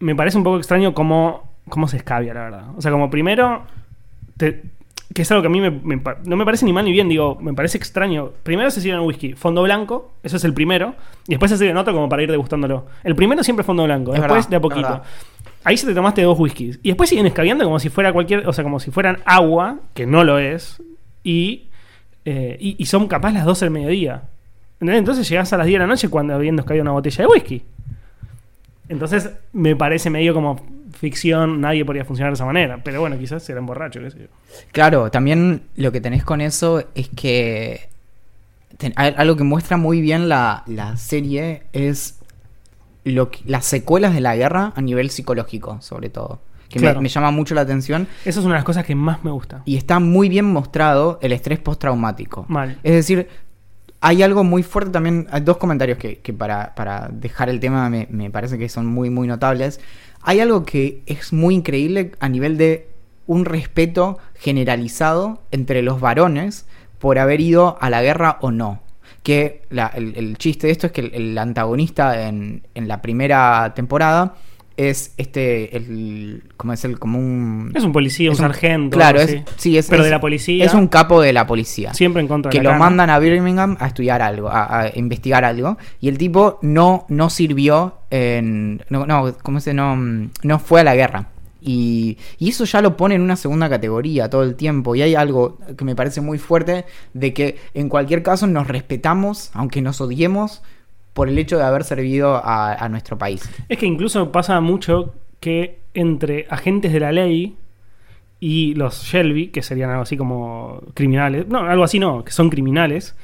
[0.00, 2.64] Me parece un poco extraño cómo, cómo se escabia, la verdad.
[2.76, 3.62] O sea, como primero,
[4.36, 4.62] te-
[5.12, 7.36] que es algo que a mí me, no me parece ni mal ni bien, digo,
[7.40, 8.30] me parece extraño.
[8.42, 10.94] Primero se sirven whisky, fondo blanco, eso es el primero,
[11.26, 12.86] y después se sirven otro como para ir degustándolo.
[13.02, 15.02] El primero siempre fondo blanco, Es después verdad, de a poquito.
[15.64, 16.78] Ahí se te tomaste dos whiskies.
[16.82, 18.48] Y después siguen escabeando como si fuera cualquier.
[18.48, 20.82] O sea, como si fueran agua, que no lo es.
[21.22, 21.68] Y,
[22.24, 24.22] eh, y, y son capaz las 12 del mediodía.
[24.74, 24.98] ¿Entendés?
[24.98, 27.62] Entonces llegás a las 10 de la noche cuando habiendo escabido una botella de whisky.
[28.88, 32.80] Entonces me parece medio como ficción, nadie podría funcionar de esa manera.
[32.84, 34.26] Pero bueno, quizás eran borrachos, qué sé yo.
[34.72, 37.88] Claro, también lo que tenés con eso es que...
[38.78, 42.18] ten- algo que muestra muy bien la, la serie es
[43.04, 46.40] lo que- las secuelas de la guerra a nivel psicológico, sobre todo.
[46.68, 47.00] Que me- Claro.
[47.00, 48.06] me, llama mucho la atención.
[48.24, 49.62] Esa es una de las cosas que más me gusta.
[49.64, 52.44] Y está muy bien mostrado el estrés postraumático.
[52.48, 52.78] Mal.
[52.84, 53.28] Es decir,
[54.00, 55.26] hay algo muy fuerte también.
[55.30, 58.86] Hay dos comentarios que, que para, para dejar el tema me, me parece que son
[58.86, 59.80] muy, muy notables.
[60.22, 62.88] Hay algo que es muy increíble a nivel de
[63.26, 66.66] un respeto generalizado entre los varones
[66.98, 68.82] por haber ido a la guerra o no.
[69.22, 74.36] Que el chiste de esto es que el, el antagonista en, en la primera temporada
[74.76, 76.98] es este, el, ¿cómo es el?
[76.98, 77.72] Como un...
[77.74, 78.96] Es un policía, un, es un- sargento.
[78.96, 80.64] Claro, es, sí, es, Pero es- de la policía.
[80.64, 83.18] Es un capo de la policía Siempre en contra de que la lo mandan a
[83.18, 88.82] Birmingham a estudiar algo, a, a investigar algo, y el tipo no, no sirvió en...
[88.88, 91.28] No, no, ¿cómo se no, no fue a la guerra.
[91.62, 94.94] Y, y eso ya lo pone en una segunda categoría todo el tiempo.
[94.94, 99.50] Y hay algo que me parece muy fuerte de que en cualquier caso nos respetamos,
[99.52, 100.62] aunque nos odiemos,
[101.20, 103.46] por el hecho de haber servido a, a nuestro país.
[103.68, 107.56] Es que incluso pasa mucho que entre agentes de la ley
[108.40, 112.48] y los Shelby, que serían algo así como criminales, no, algo así no, que son
[112.48, 113.14] criminales,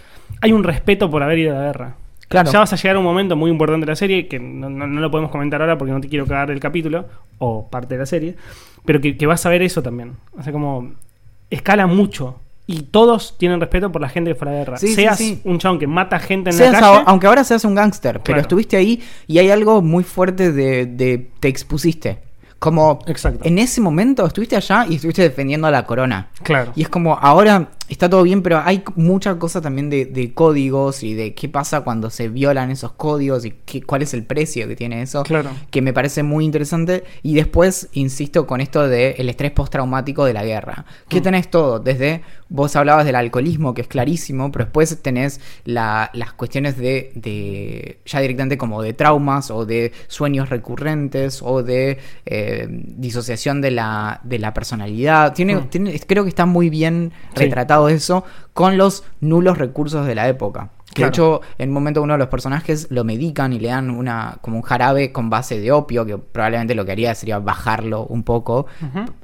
[0.43, 1.95] hay un respeto por haber ido a la guerra.
[2.29, 2.53] Claro.
[2.53, 4.87] Ya vas a llegar a un momento muy importante de la serie, que no, no-
[4.87, 7.07] no lo podemos comentar ahora porque no te quiero cagar el capítulo,
[7.39, 8.37] o parte de la serie,
[8.85, 10.17] pero que, que vas a ver eso también.
[10.39, 10.93] O sea, como
[11.49, 12.41] escala mucho.
[12.69, 14.77] Y todos tienen respeto por la gente que fue a la guerra.
[14.79, 15.41] Sí, Seas sí.
[15.45, 17.05] un chabón que mata gente en Seas la a- calle.
[17.07, 18.41] aunque ahora seas un gángster, pero Claro.
[18.41, 22.19] estuviste ahí y hay algo muy fuerte de, de te expusiste.
[22.59, 23.41] Como Exacto.
[23.45, 26.31] en ese momento estuviste allá y estuviste defendiendo a la corona.
[26.43, 26.73] Claro.
[26.75, 31.03] Y es como, ahora está todo bien, pero hay mucha cosa también de, de códigos
[31.03, 34.66] y de qué pasa cuando se violan esos códigos y qué, cuál es el precio
[34.68, 35.22] que tiene eso.
[35.22, 35.51] Claro.
[35.70, 37.05] Que me parece muy interesante.
[37.22, 40.85] Y después, insisto, con esto del estrés postraumático de la guerra.
[41.09, 41.22] Que Mm.
[41.22, 46.33] tenés todo, desde vos hablabas del alcoholismo, que es clarísimo, pero después tenés la- las
[46.33, 52.66] cuestiones de, de, ya directamente como de traumas o de sueños recurrentes o de eh,
[52.68, 55.33] disociación de la, de la personalidad.
[55.35, 55.68] Tiene, Mm.
[55.68, 57.44] tiene- creo que está muy bien Sí.
[57.89, 60.71] Eso con los nulos recursos de la época.
[60.89, 61.07] Que Claro.
[61.07, 64.39] de hecho, en un momento uno de los personajes lo medican y le dan una
[64.41, 68.23] como un jarabe con base de opio, que probablemente lo que haría sería bajarlo un
[68.23, 68.67] poco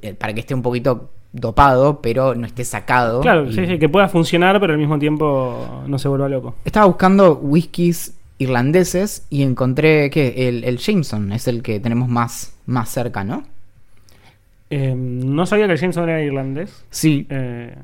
[0.03, 3.23] eh, para que esté un poquito dopado, pero no esté sacado.
[3.23, 6.57] Claro, Y sí, sí, que pueda funcionar, pero al mismo tiempo no se vuelva loco.
[6.67, 12.55] Estaba buscando whiskies irlandeses y encontré que el, el Jameson es el que tenemos más,
[12.67, 13.45] más cerca, ¿no?
[14.69, 17.27] Eh, no sabía que el Jameson era irlandés, Sí.
[17.31, 17.75] eh,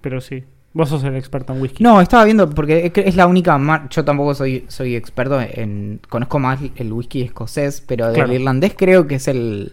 [0.00, 0.44] pero sí.
[0.72, 1.82] Vos sos el experto en whisky.
[1.82, 6.38] No, estaba viendo porque es la única mar- yo tampoco soy soy experto en conozco
[6.38, 8.32] más el whisky escocés, pero del Claro.
[8.32, 9.72] irlandés creo que es el,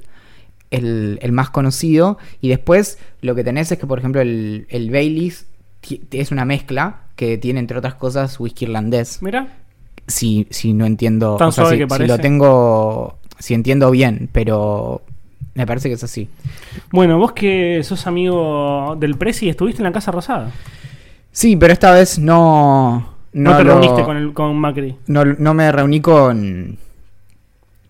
[0.72, 4.90] el el más conocido y después lo que tenés es que por ejemplo el, el
[4.90, 5.46] Baileys
[6.12, 9.22] es una mezcla que tiene entre otras cosas whisky irlandés.
[9.22, 9.48] Mira,
[10.08, 12.08] Si si no entiendo, Tan o sea, suave si, que si parece.
[12.08, 15.04] lo tengo si entiendo bien, pero
[15.58, 16.30] Me parece que es así.
[16.92, 20.52] Bueno, vos que sos amigo del Presi, estuviste en la Casa Rosada.
[21.32, 23.10] Sí, pero esta vez no.
[23.34, 24.96] No, te lo- reuniste con, el, con Macri.
[25.08, 26.78] No, no me reuní con.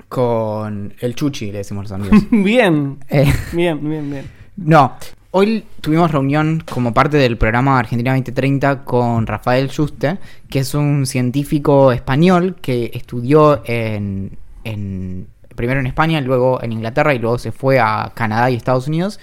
[0.07, 2.23] Con el Chuchi, le decimos los amigos.
[2.31, 4.25] bien, Eh, bien, bien, bien.
[4.55, 4.93] no.
[5.31, 10.17] Hoy tuvimos reunión como parte del programa Argentina 2030 con Rafael Juste,
[10.49, 17.13] que es un científico español que estudió en, en- primero en España, luego en Inglaterra
[17.13, 19.19] y luego se fue a Canadá y Estados Unidos.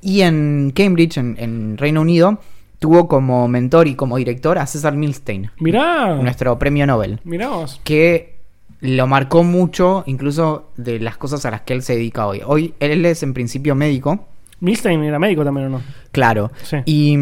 [0.00, 2.38] Y en Cambridge, en, en Reino Unido,
[2.78, 7.80] tuvo como mentor y como director a César Milstein, Mirá, nuestro premio Nobel mirá vos.
[7.84, 8.34] que
[8.80, 12.42] lo marcó mucho, incluso de las cosas a las que él se dedica hoy.
[12.44, 14.26] Hoy él es en principio médico,
[14.60, 15.82] Milstein era médico también, ¿o no?
[16.12, 16.50] claro.
[16.62, 16.76] Sí.
[16.84, 17.16] Y,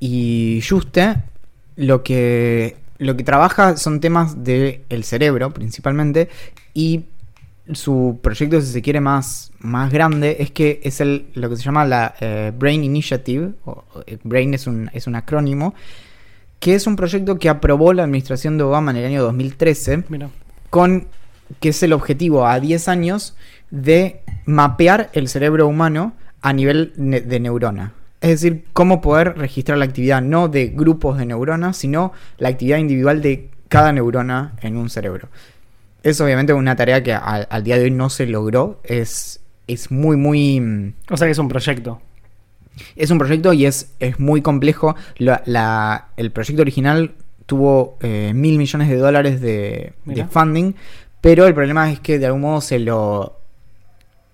[0.00, 1.16] y Juste
[1.76, 6.28] lo que, lo que trabaja son temas del cerebro principalmente
[6.72, 7.04] y
[7.72, 11.62] su proyecto, si se quiere, más, más grande es que es el, lo que se
[11.62, 15.74] llama la eh, Brain Initiative, o, eh, Brain es un, es un acrónimo,
[16.60, 20.28] que es un proyecto que aprobó la administración de Obama en el año 2013 Mira.
[20.70, 21.06] con
[21.60, 23.36] que es el objetivo a 10 años
[23.70, 27.92] de mapear el cerebro humano a nivel ne- de neurona.
[28.20, 32.78] Es decir, cómo poder registrar la actividad no de grupos de neuronas, sino la actividad
[32.78, 35.28] individual de cada neurona en un cerebro.
[36.04, 38.80] Es obviamente una tarea que al, al día de hoy no se logró.
[38.84, 40.60] Es, es muy, muy...
[40.60, 42.00] mm, O sea que es un proyecto.
[42.94, 44.94] es un proyecto y es, es muy complejo.
[45.16, 47.14] La- la- el proyecto original
[47.46, 50.74] tuvo eh, mil millones de dólares de, de funding,
[51.20, 53.38] pero el problema es que de algún modo se lo,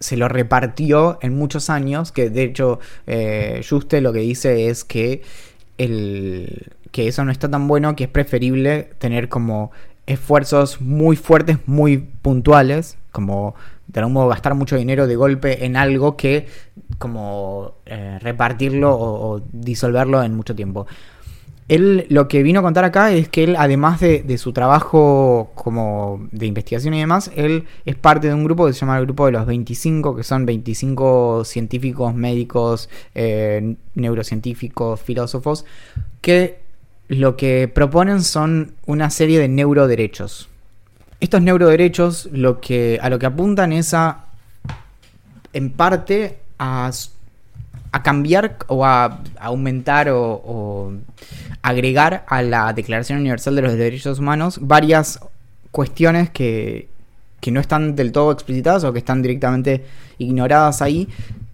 [0.01, 4.85] se lo repartió en muchos años, que de hecho eh, Juste lo que dice es
[4.85, 5.23] que,
[5.79, 9.71] el, que eso no está tan bueno, que es preferible tener como
[10.11, 13.55] esfuerzos muy fuertes, muy puntuales, como
[13.87, 16.47] de algún modo gastar mucho dinero de golpe en algo que
[16.99, 20.87] como eh, repartirlo o, disolverlo en mucho tiempo.
[21.69, 25.53] Él lo que vino a contar acá es que él, además de, de su trabajo
[25.55, 29.05] como de investigación y demás, él es parte de un grupo que se llama el
[29.05, 35.65] Grupo de los 25, que son 25 científicos, médicos, eh, neurocientíficos, filósofos,
[36.21, 36.60] que
[37.11, 40.49] lo que proponen son una serie de neuroderechos.
[41.19, 44.27] Estos neuroderechos lo que, a lo que apuntan es a,
[45.53, 46.93] en parte, a,
[47.91, 50.93] a cambiar o a aumentar o, o
[51.63, 55.19] agregar a la Declaración Universal de los Derechos Humanos varias
[55.73, 56.89] cuestiones que,
[57.41, 59.85] que no están del todo explicitadas o que están directamente
[60.19, 61.09] ignoradas ahí,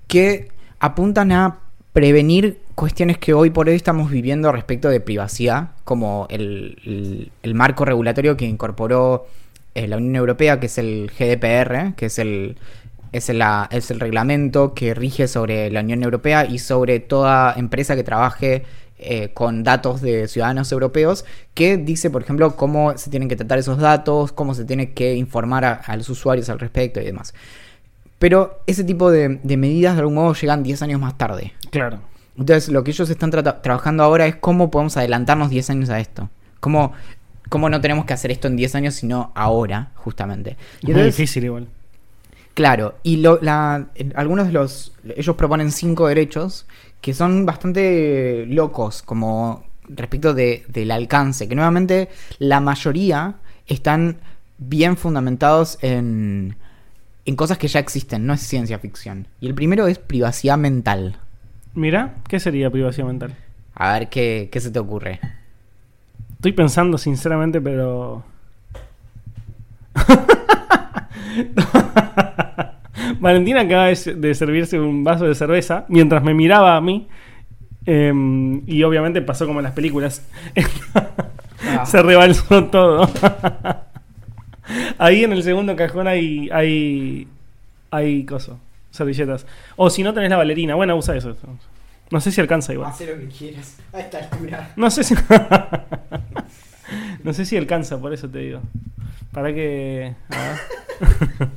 [0.06, 0.48] que
[0.80, 1.60] apuntan a
[1.96, 7.86] prevenir cuestiones que hoy por hoy estamos viviendo respecto de privacidad, como el, el- marco
[7.86, 9.26] regulatorio que incorporó
[9.74, 12.58] eh, la Unión Europea, que es el GDPR, que es el,
[13.12, 17.96] es, la- es el reglamento que rige sobre la Unión Europea y sobre toda empresa
[17.96, 18.64] que trabaje
[18.98, 23.58] eh, con datos de ciudadanos europeos, que dice, por ejemplo, cómo se tienen que tratar
[23.58, 27.32] esos datos, cómo se tiene que informar a los usuarios al respecto y demás.
[28.18, 31.52] Pero ese tipo de, de medidas de algún modo llegan 10 años más tarde.
[31.70, 32.00] Claro.
[32.38, 36.28] Entonces, lo que ellos están trabajando ahora es cómo podemos adelantarnos 10 años a esto.
[36.60, 36.92] Cómo,
[37.48, 40.56] cómo no tenemos que hacer esto en 10 años, sino ahora, justamente.
[40.82, 41.68] Es Y muy difícil igual.
[42.54, 44.92] Claro, y lo, la, algunos de los.
[45.14, 46.66] Ellos proponen cinco derechos
[47.02, 53.34] que son bastante locos, como respecto de- del alcance, que nuevamente la mayoría
[53.66, 54.16] están
[54.58, 56.56] bien fundamentados en,
[57.26, 59.26] en cosas que ya existen, no es ciencia ficción.
[59.40, 61.16] Y el primero es privacidad mental.
[61.74, 63.34] Mira, ¿qué sería privacidad mental?
[63.74, 65.20] A ver qué, qué se te ocurre.
[66.36, 68.22] Estoy pensando sinceramente, pero.
[73.20, 77.08] Valentina acaba de, servirse un vaso de cerveza mientras me miraba a mí.
[77.86, 80.22] em, y obviamente pasó como en las películas.
[81.86, 83.10] Se rebalsó todo.
[84.98, 86.48] Ahí en el segundo cajón hay.
[86.50, 87.28] hay.
[87.90, 88.58] hay coso.
[88.90, 89.46] Servilletas.
[89.76, 90.74] O si no tenés la valerina.
[90.74, 91.36] Bueno, usa eso.
[92.10, 92.90] No sé si alcanza igual.
[92.90, 94.72] Haz lo que quieras a esta altura.
[94.76, 95.14] No sé si.
[97.24, 98.60] no sé si alcanza, por eso te digo.
[99.32, 100.14] Para que.
[100.28, 101.48] ver.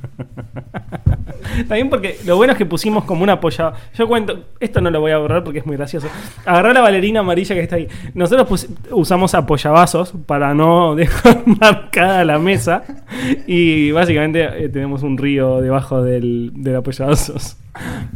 [1.68, 3.72] También porque lo bueno es que pusimos como una apoya.
[3.94, 6.08] Yo cuento, esto no lo voy a borrar porque es muy gracioso.
[6.44, 7.88] Agarrá la valerina amarilla que está ahí.
[8.14, 12.84] Nosotros usamos apoyavasos para no dejar marcada la mesa.
[13.46, 17.56] Y básicamente eh, tenemos un río debajo del, del apoyavasos.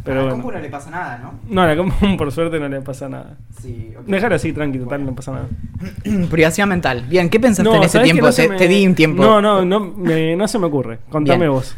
[0.03, 0.51] Pero bueno.
[0.51, 1.33] no le pasa nada, ¿no?
[1.49, 3.37] No, a la compu por suerte no le pasa nada.
[3.61, 5.47] Sí, Déjalo así, tranqui, total, no pasa nada.
[6.29, 7.05] Privacidad mental.
[7.07, 8.27] Bien, ¿qué pensaste en ese ¿sabés que tiempo?
[8.27, 9.23] no te, me- te di un tiempo.
[9.23, 10.99] No, no, no, me- no se me ocurre.
[11.09, 11.51] Contame Bien.
[11.51, 11.75] vos.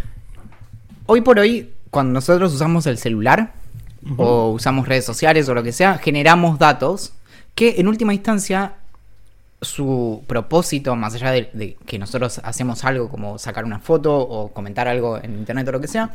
[1.05, 3.53] Hoy por hoy, cuando nosotros usamos el celular
[4.17, 7.13] o usamos redes sociales o lo que sea, generamos datos
[7.55, 8.73] que en última instancia
[9.61, 14.49] su propósito, más allá de, de que nosotros hacemos algo como sacar una foto o
[14.49, 16.11] comentar algo en internet o lo que sea,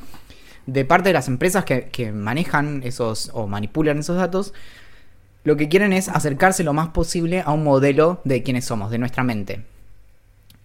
[0.66, 4.52] de parte de las empresas que, que manejan esos o manipulan esos datos,
[5.44, 8.98] lo que quieren es acercarse lo más posible a un modelo de quiénes somos, de
[8.98, 9.64] nuestra mente.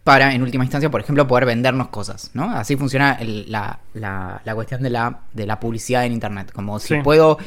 [0.04, 2.50] Para, en última instancia, por ejemplo, poder vendernos cosas, ¿no?
[2.52, 6.54] Así funciona el- la, la- la cuestión de la, de la publicidad en Internet.
[6.54, 7.02] Como si Sí.
[7.04, 7.38] puedo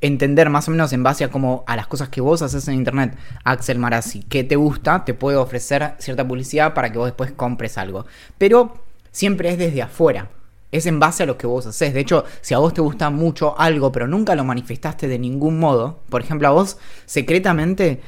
[0.00, 2.74] entender más o menos en base a cómo a las cosas que vos haces en
[2.74, 7.32] Internet, Axel Marazzi, que te gusta, te puedo ofrecer cierta publicidad para que vos después
[7.32, 8.06] compres algo.
[8.38, 8.78] Pero
[9.10, 10.28] siempre es desde afuera.
[10.74, 11.94] Es en base a lo que vos haces.
[11.94, 15.60] De hecho, si a vos te gusta mucho algo, pero nunca lo manifestaste de ningún
[15.60, 18.00] modo, por ejemplo, a vos secretamente,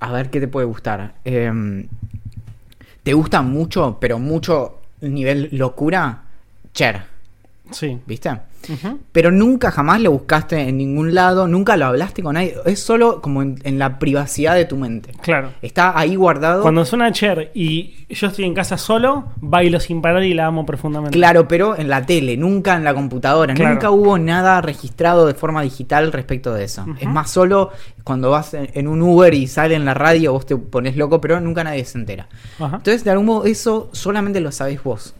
[0.00, 1.14] a ver qué te puede gustar.
[1.24, 1.86] Em,
[3.02, 6.24] ¿Te gusta mucho, pero mucho nivel locura?
[6.74, 7.04] Cher,
[7.70, 7.98] Sí.
[8.04, 8.30] ¿viste?
[9.12, 12.54] Pero nunca jamás lo buscaste en ningún lado, nunca lo hablaste con nadie.
[12.66, 15.12] Es solo como en, en la privacidad de tu mente.
[15.20, 15.50] Claro.
[15.62, 16.62] Está ahí guardado.
[16.62, 20.66] Cuando suena Cher y yo estoy en casa solo, bailo sin parar y la amo
[20.66, 21.16] profundamente.
[21.16, 23.54] Claro, pero en la tele, nunca en la computadora.
[23.54, 23.74] Claro.
[23.74, 26.84] Nunca hubo nada registrado de forma digital respecto de eso.
[26.98, 27.70] Es más solo
[28.04, 31.20] cuando vas en, en un Uber y sale en la radio, vos te pones loco,
[31.20, 32.28] pero nunca nadie se entera.
[32.58, 35.14] Entonces, de algún modo, eso solamente lo sabés vos.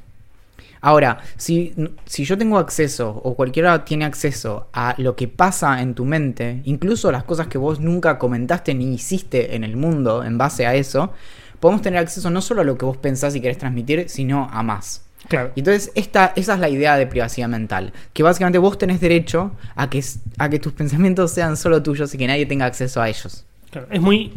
[0.81, 1.75] Ahora, si,
[2.07, 6.63] si yo tengo acceso, o cualquiera tiene acceso a lo que pasa en tu mente,
[6.65, 10.75] incluso las cosas que vos nunca comentaste ni hiciste en el mundo en base a
[10.75, 11.13] eso,
[11.61, 14.63] podemos tener acceso no solo a lo que vos pensás y querés transmitir, sino a
[14.63, 15.03] más.
[15.29, 15.53] Claro.
[15.55, 17.93] Entonces, esta, esa es la idea de privacidad mental.
[18.13, 20.03] Que básicamente vos tenés derecho a que,
[20.39, 23.45] a que tus pensamientos sean solo tuyos y que nadie tenga acceso a ellos.
[23.71, 24.33] Claro, Es muy.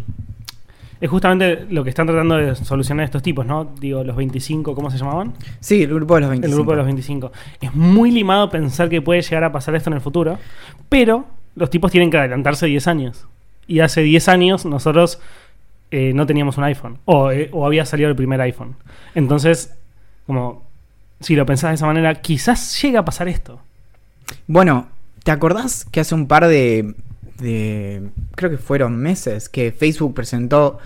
[1.03, 3.65] Es justamente lo que están tratando de solucionar estos tipos, ¿no?
[3.77, 5.33] Digo, los 25, ¿cómo se llamaban?
[5.59, 6.49] Sí, el grupo de los 25.
[6.49, 7.31] El grupo de los 25.
[7.59, 10.39] Es muy limado pensar que puede llegar a pasar esto en el futuro,
[10.87, 13.27] pero los tipos tienen que adelantarse 10 años.
[13.67, 15.19] Y hace 10 años nosotros
[15.91, 18.77] eh, no teníamos un iPhone, o, eh, o había salido el primer iPhone.
[19.13, 19.75] Entonces,
[20.25, 20.63] como,
[21.19, 23.59] si lo pensás de esa manera, quizás llegue a pasar esto.
[24.47, 24.87] Bueno,
[25.25, 26.95] ¿te acordás que hace un par de,
[27.39, 30.79] de- creo que fueron meses, que Facebook presentó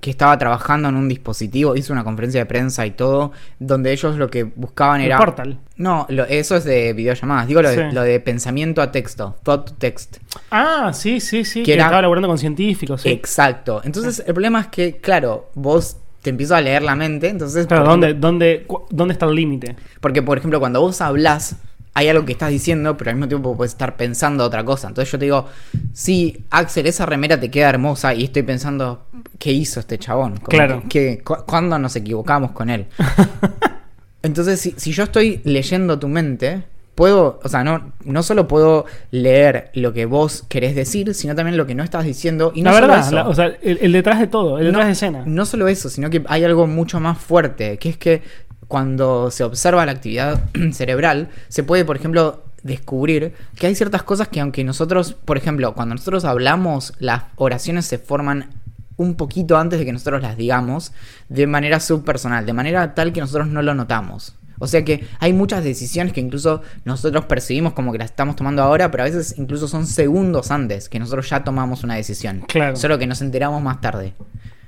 [0.00, 4.16] que estaba trabajando en un dispositivo, hizo una conferencia de prensa y todo, donde ellos
[4.16, 5.16] lo que buscaban El era...
[5.16, 5.58] Portal.
[5.78, 7.94] No, lo- eso es de videollamadas, digo lo de, Sí.
[7.94, 10.18] lo de pensamiento a texto, thought to text.
[10.50, 11.60] Ah, sí, sí, sí.
[11.60, 13.00] Que Que era- estaba laburando con científicos.
[13.00, 13.08] Sí.
[13.08, 13.80] Exacto.
[13.82, 17.66] Entonces, el problema es que, claro, vos te empiezas a leer la mente, entonces...
[17.66, 19.74] Claro, ¿dónde, dónde, ¿dónde está el límite?
[20.02, 21.56] Porque, por ejemplo, cuando vos hablas,
[21.94, 24.88] hay algo que estás diciendo, pero al mismo tiempo puedes estar pensando otra cosa.
[24.88, 25.46] Entonces yo te digo,
[25.92, 29.06] sí, Axel, esa remera te queda hermosa y estoy pensando,
[29.38, 30.38] ¿qué hizo este chabón?
[30.38, 30.82] Claro.
[30.88, 32.86] que- que- cu- ¿Cuándo nos equivocamos con él?
[34.22, 38.86] Entonces, si, si yo estoy leyendo tu mente, puedo, o sea, no, no solo puedo
[39.10, 42.50] leer lo que vos querés decir, sino también lo que no estás diciendo.
[42.54, 43.14] Y no la solo verdad, eso.
[43.14, 45.22] la- o sea, el, el detrás de todo, el detrás no, de escena.
[45.26, 48.22] No solo eso, sino que hay algo mucho más fuerte, que es que
[48.68, 54.28] cuando se observa la actividad cerebral, se puede, por ejemplo, descubrir que hay ciertas cosas
[54.28, 58.50] que aunque nosotros, por ejemplo, cuando nosotros hablamos, las oraciones se forman
[58.96, 60.92] un poquito antes de que nosotros las digamos,
[61.28, 64.34] de manera subpersonal, de manera tal que nosotros no lo notamos.
[64.60, 68.62] O sea que hay muchas decisiones que incluso nosotros percibimos como que las estamos tomando
[68.62, 72.44] ahora, pero a veces incluso son segundos antes que nosotros ya tomamos una decisión.
[72.46, 72.76] Claro.
[72.76, 74.14] Solo que nos enteramos más tarde.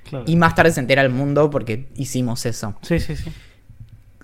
[0.09, 0.25] Claro.
[0.27, 2.75] Y más tarde se entera el mundo porque hicimos eso.
[2.83, 3.33] Sí, sí, sí.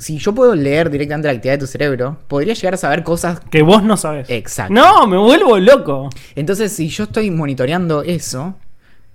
[0.03, 3.39] Si yo puedo leer directamente la actividad de tu cerebro, podría llegar a saber cosas.
[3.51, 4.29] Que vos no sabes.
[4.29, 4.75] Exacto.
[4.75, 6.11] No, me vuelvo loco.
[6.35, 8.57] Entonces, si yo estoy monitoreando eso,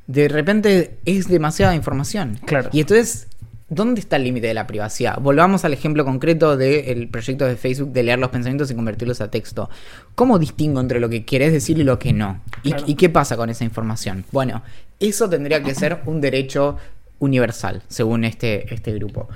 [0.07, 2.39] de repente es demasiada información.
[2.45, 2.69] Claro.
[2.71, 3.27] Y entonces,
[3.67, 5.19] ¿dónde está el límite de la privacidad?
[5.19, 9.29] Volvamos al ejemplo concreto del proyecto de Facebook de leer los pensamientos y convertirlos a
[9.29, 9.69] texto.
[10.15, 12.41] ¿Cómo distingo entre lo que querés decir y lo que no?
[12.63, 12.85] ¿Y, Claro.
[12.87, 14.23] y qué pasa con esa información?
[14.31, 14.63] Bueno,
[15.01, 16.77] eso tendría que ser un derecho
[17.19, 19.27] universal, según este, este grupo.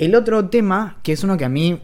[0.00, 1.78] El otro tema, que es uno que a mí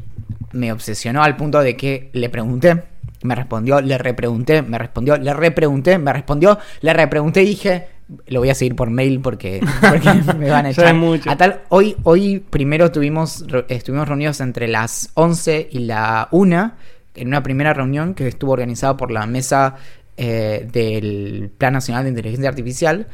[0.52, 2.82] me obsesionó al punto de que le pregunté,
[3.22, 7.88] me respondió, le repregunté, me respondió, le repregunté, me respondió, le repregunté y dije,
[8.28, 10.94] lo voy a seguir por mail porque, porque me van a echar.
[10.94, 11.30] mucho.
[11.30, 16.72] A tal, hoy, hoy primero tuvimos, estuvimos reunidos entre las 11 y la 1
[17.16, 19.74] en una primera reunión que estuvo organizada por la mesa
[20.16, 23.08] eh, del Plan Nacional de Inteligencia Artificial.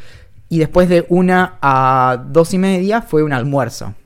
[0.48, 3.96] Y después de una a dos y media fue un almuerzo,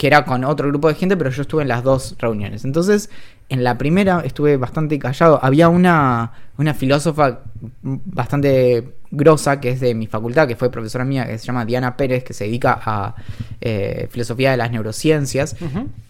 [0.00, 2.64] que era con otro grupo de gente, pero yo estuve en las dos reuniones.
[2.64, 3.10] Entonces,
[3.50, 5.38] en la primera estuve bastante callado.
[5.42, 7.40] Había una, una filósofa
[7.82, 11.96] bastante grosa que es de mi facultad, que fue profesora mía, que se llama Diana
[11.98, 13.14] Pérez, que se dedica a
[13.60, 15.56] eh, filosofía de las neurociencias.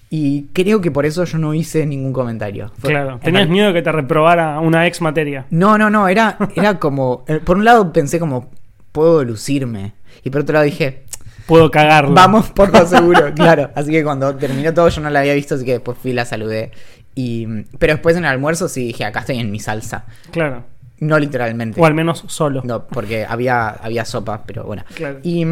[0.09, 2.71] Y creo que por eso yo no hice ningún comentario.
[2.79, 3.15] Fue- Claro.
[3.15, 5.47] en Tenías real- miedo de que te reprobara una ex materia.
[5.51, 7.25] No, no, no, era, era como...
[7.29, 8.51] eh, Por un lado pensé como,
[8.93, 9.95] puedo lucirme.
[10.25, 11.05] Y por otro lado dije,
[11.51, 12.15] Puedo cagarlo.
[12.15, 13.71] Vamos por lo seguro, claro.
[13.75, 16.15] Así que cuando terminó todo yo no la había visto, así que después fui y
[16.15, 16.71] la saludé.
[17.15, 17.47] Y,
[17.79, 20.05] pero después en el almuerzo sí dije, acá estoy en mi salsa.
[20.31, 20.65] Claro.
[21.01, 21.81] No literalmente.
[21.81, 22.63] O al menos solo.
[22.65, 24.85] No, porque había, había sopa, pero bueno.
[24.95, 25.19] Claro.
[25.23, 25.45] Y,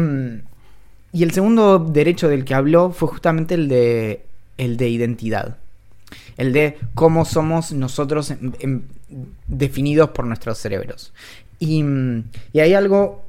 [1.11, 4.23] y el segundo derecho del que habló fue justamente el de,
[4.57, 5.57] el de identidad.
[6.37, 8.83] El de cómo somos nosotros en- en-
[9.47, 11.11] definidos por nuestros cerebros.
[11.59, 11.83] Y,
[12.53, 13.25] y hay algo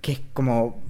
[0.00, 0.80] que es como...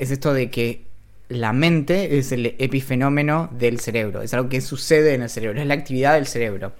[0.00, 0.86] Es esto de que
[1.28, 4.22] la mente es el epifenómeno del cerebro.
[4.22, 5.60] Es algo que sucede en el cerebro.
[5.60, 6.72] Es la actividad del cerebro.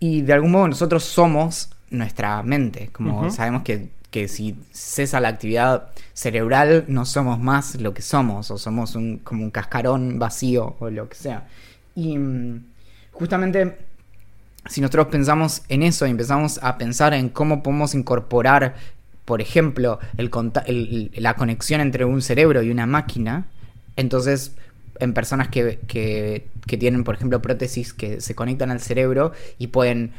[0.00, 2.90] Y de algún modo nosotros somos nuestra mente.
[2.92, 8.50] Como sabemos que, que si cesa la actividad cerebral, no somos más lo que somos.
[8.50, 11.46] O somos un, como un cascarón vacío o lo que sea.
[11.94, 12.64] Y mm,
[13.12, 13.78] justamente
[14.68, 18.74] si nosotros pensamos en eso y empezamos a pensar en cómo podemos incorporar,
[19.28, 20.30] por ejemplo, el
[20.66, 23.44] el- la conexión entre un cerebro y una máquina,
[23.96, 24.52] entonces
[25.00, 29.66] en personas que, que- que tienen, por ejemplo, prótesis que se conectan al cerebro y
[29.68, 30.12] pueden...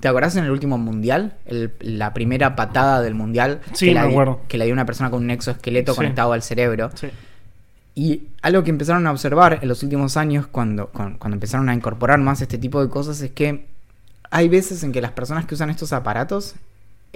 [0.00, 1.34] ¿Te acordás en el último mundial?
[1.46, 4.40] El- la primera patada del mundial Sí, que, la me acuerdo.
[4.48, 5.96] que la dio una persona con un exoesqueleto Sí.
[5.96, 6.90] conectado al cerebro.
[6.94, 7.06] Sí.
[7.94, 11.74] Y algo que empezaron a observar en los últimos años, cuando, cuan- cuando, empezaron a
[11.74, 13.64] incorporar más este tipo de cosas, es que
[14.30, 16.56] hay veces en que las personas que usan estos aparatos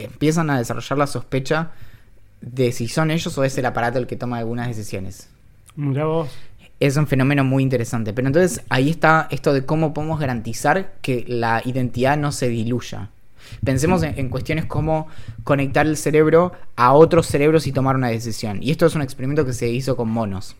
[0.05, 1.71] empiezan a desarrollar la sospecha
[2.41, 5.29] de si son ellos o es el aparato el que toma algunas decisiones.
[5.77, 6.31] Vos.
[6.79, 8.13] Es un fenómeno muy interesante.
[8.13, 13.11] Pero entonces ahí está esto de cómo podemos garantizar que la identidad no se diluya.
[13.65, 15.09] Pensemos en, en cuestiones como
[15.45, 18.63] conectar el cerebro a otros cerebros y tomar una decisión.
[18.63, 20.57] Y esto es un experimento que se hizo con monos.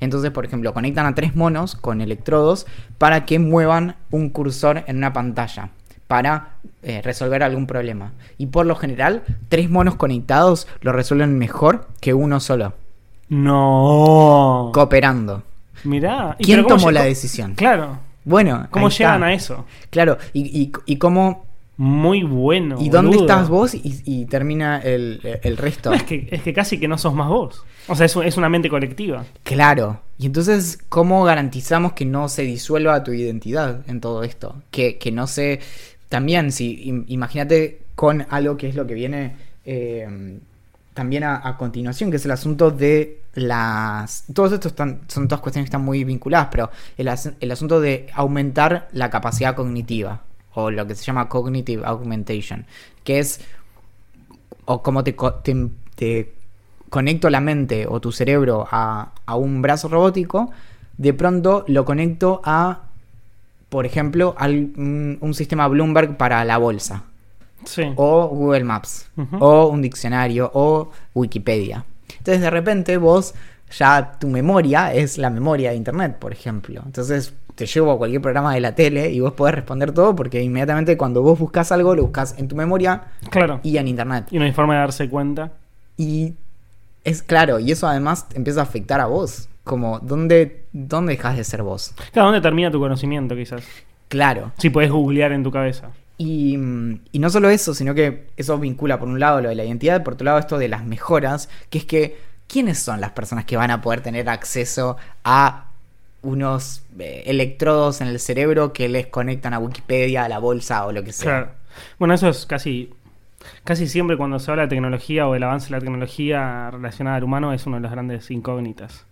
[0.00, 2.66] Entonces, por ejemplo, conectan a tres monos con electrodos
[2.98, 5.70] para que muevan un cursor en una pantalla
[6.12, 8.12] para eh, resolver algún problema.
[8.36, 12.74] Y por lo general, tres monos conectados lo resuelven mejor que uno solo,
[13.30, 14.70] No.
[14.74, 15.42] cooperando.
[15.84, 16.36] Mirá.
[16.38, 17.54] ¿Y ¿Quién tomó la decisión?
[17.54, 17.98] Claro.
[18.26, 19.26] Bueno, ¿Cómo llegan está.
[19.26, 19.64] a eso?
[19.88, 21.46] Claro, y, y, y cómo.
[21.78, 22.76] Muy bueno.
[22.78, 23.74] ¿Y dónde estás vos?
[23.74, 25.88] Y, y termina el, el resto.
[25.90, 27.64] No, es, que, es que casi que no sos más vos.
[27.88, 29.24] O sea, es, es una mente colectiva.
[29.42, 30.00] Claro.
[30.18, 34.56] Y entonces, ¿cómo garantizamos que no se disuelva tu identidad en todo esto?
[34.70, 35.60] Que, que no se.
[36.12, 40.38] También, si im- imagínate con algo que es lo que viene eh,
[40.92, 44.24] también a, continuación, que es el asunto de las.
[44.34, 47.80] Todos estos están, son todas cuestiones que están muy vinculadas, pero el, as- el asunto
[47.80, 50.20] de aumentar la capacidad cognitiva,
[50.52, 52.66] o lo que se llama cognitive augmentation,
[53.04, 53.40] que es
[54.66, 55.56] o co- te,
[55.94, 56.34] te
[56.90, 60.50] conecto la mente o tu cerebro a, a un brazo robótico,
[60.98, 62.82] de pronto lo conecto a,
[63.72, 67.04] por ejemplo, al, un, un sistema Bloomberg para la bolsa,
[67.64, 67.84] Sí.
[67.96, 69.08] o Google Maps,
[69.40, 71.86] o un diccionario, o Wikipedia.
[72.18, 73.34] Entonces de repente vos
[73.78, 76.82] ya tu memoria es la memoria de Internet, por ejemplo.
[76.84, 80.42] Entonces te llevo a cualquier programa de la tele y vos podés responder todo porque
[80.42, 83.60] inmediatamente cuando vos buscas algo lo buscas en tu memoria Claro.
[83.62, 84.26] y en Internet.
[84.30, 85.52] Y no hay forma de darse cuenta.
[85.96, 86.34] Y
[87.04, 89.48] es claro, y eso además te empieza a afectar a vos.
[89.64, 91.94] Como, ¿dónde, dónde dejas de ser vos?
[92.12, 93.64] Claro, ¿dónde termina tu conocimiento, quizás?
[94.08, 94.52] Claro.
[94.58, 95.90] Si podés googlear en tu cabeza.
[96.18, 96.54] Y,
[97.12, 100.02] y no solo eso, sino que eso vincula por un lado lo de la identidad,
[100.02, 103.56] por otro lado esto de las mejoras, que es que, ¿quiénes son las personas que
[103.56, 105.68] van a poder tener acceso a
[106.22, 110.92] unos eh, electrodos en el cerebro que les conectan a Wikipedia, a la bolsa o
[110.92, 111.30] lo que sea?
[111.30, 111.52] Claro.
[111.98, 112.90] Bueno, eso es casi.
[113.64, 117.24] Casi siempre cuando se habla de tecnología o del avance de la tecnología relacionada al
[117.24, 119.04] humano es una de las grandes incógnitas.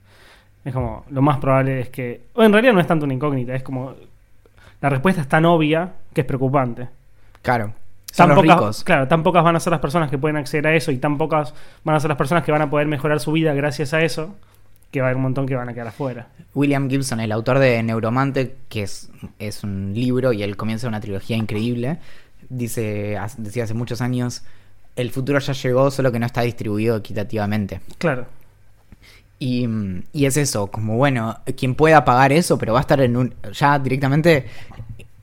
[0.65, 2.23] Es como, lo más probable es que.
[2.35, 3.95] O en realidad no es tanto una incógnita, es como.
[4.81, 6.89] La respuesta es tan obvia que es preocupante.
[7.43, 7.75] Claro.
[8.13, 8.85] Son Tan los pocas, ricos.
[8.85, 11.17] Claro, tan pocas van a ser las personas que pueden acceder a eso y tan
[11.17, 14.03] pocas van a ser las personas que van a poder mejorar su vida gracias a
[14.03, 14.35] eso,
[14.91, 16.27] que va a haber un montón que van a quedar afuera.
[16.55, 21.01] William Gibson, el autor de Neuromante, que es, es un libro y él comienza una
[21.01, 21.99] trilogía increíble,
[22.49, 24.43] dice, decía hace muchos años,
[24.97, 27.81] el futuro ya llegó, solo que no está distribuido equitativamente.
[27.99, 28.27] Claro.
[29.43, 29.67] Y,
[30.13, 33.35] y es eso, como bueno, quien pueda pagar eso, pero va a estar en un...
[33.55, 34.45] Ya directamente,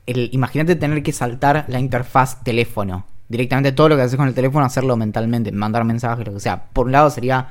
[0.06, 3.06] imagínate tener que saltar la interfaz teléfono.
[3.28, 6.64] Directamente todo lo que haces con el teléfono, hacerlo mentalmente, mandar mensajes, lo que sea.
[6.64, 7.46] Por un lado sería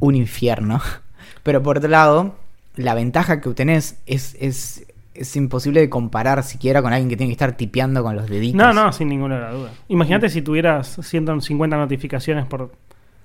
[0.00, 0.80] un infierno.
[1.44, 2.34] Pero por otro lado,
[2.74, 7.28] la ventaja que obtenés es, es, es imposible de comparar siquiera con alguien que tiene
[7.30, 8.56] que estar tipeando con los deditos.
[8.56, 9.70] No, no, sin ninguna duda.
[9.86, 12.72] Imagínate si tuvieras 150 notificaciones por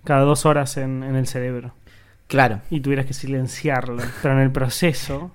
[0.04, 1.74] cada dos horas en el cerebro
[2.34, 2.59] Claro.
[2.69, 4.03] y tuvieras que silenciarlo.
[4.21, 5.31] Pero en el proceso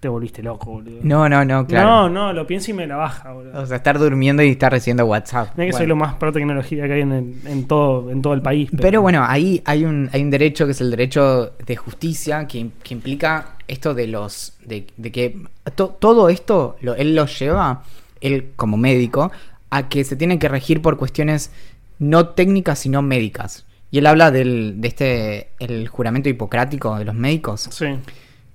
[0.00, 0.98] te volviste loco, boludo.
[1.02, 1.88] No, no, no, claro.
[1.88, 3.58] No, no, lo pienso y me la baja, boludo.
[3.62, 5.48] O sea, estar durmiendo y estar recibiendo WhatsApp.
[5.56, 5.88] Mira que soy Bueno.
[5.88, 8.70] lo más pro tecnología que hay en, el- en todo, en todo el país.
[8.78, 12.68] Pero bueno, ahí hay un, hay un derecho que es el derecho de justicia que,
[12.82, 14.52] que implica esto de los.
[14.64, 15.40] de, de que
[15.74, 17.82] to- todo esto lo- él lo lleva,
[18.20, 19.32] él como médico,
[19.70, 21.50] a que se tiene que regir por cuestiones
[21.98, 23.64] no técnicas sino médicas.
[23.96, 25.48] Y él habla del, de este.
[25.58, 27.86] el juramento hipocrático de los médicos, Sí.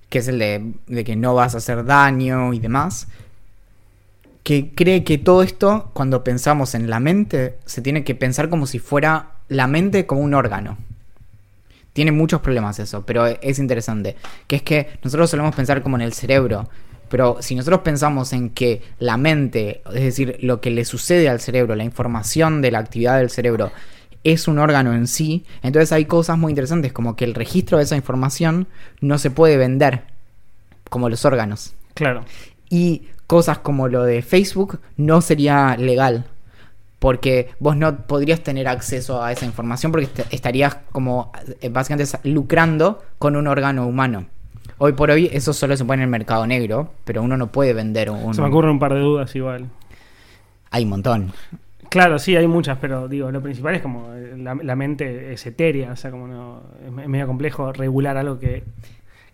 [0.07, 3.07] que es el de, de que no vas a hacer daño y demás.
[4.43, 8.67] Que cree que todo esto, cuando pensamos en la mente, se tiene que pensar como
[8.67, 10.77] si fuera la mente como un órgano.
[11.93, 14.17] Tiene muchos problemas eso, pero es interesante.
[14.45, 16.69] Que es que nosotros solemos pensar como en el cerebro.
[17.09, 21.39] Pero si nosotros pensamos en que la mente, es decir, lo que le sucede al
[21.41, 23.71] cerebro, la información de la actividad del cerebro,
[24.23, 27.83] es un órgano en sí, entonces hay cosas muy interesantes, como que el registro de
[27.85, 28.67] esa información
[28.99, 30.03] no se puede vender,
[30.89, 31.73] como los órganos.
[31.93, 32.23] Claro.
[32.69, 36.25] Y cosas como lo de Facebook no sería legal.
[36.99, 42.11] Porque vos no podrías tener acceso a esa información porque est- estarías como eh, básicamente
[42.29, 44.27] lucrando con un órgano humano.
[44.77, 47.73] Hoy por hoy eso solo se pone en el mercado negro, pero uno no puede
[47.73, 48.35] vender un...
[48.35, 49.67] Se me ocurren un par de dudas igual.
[50.69, 51.33] Hay un montón.
[51.91, 55.45] Claro, sí, hay muchas, pero digo, lo principal es como eh, la, la mente es
[55.45, 58.63] etérea, o sea, como no, es medio complejo regular algo que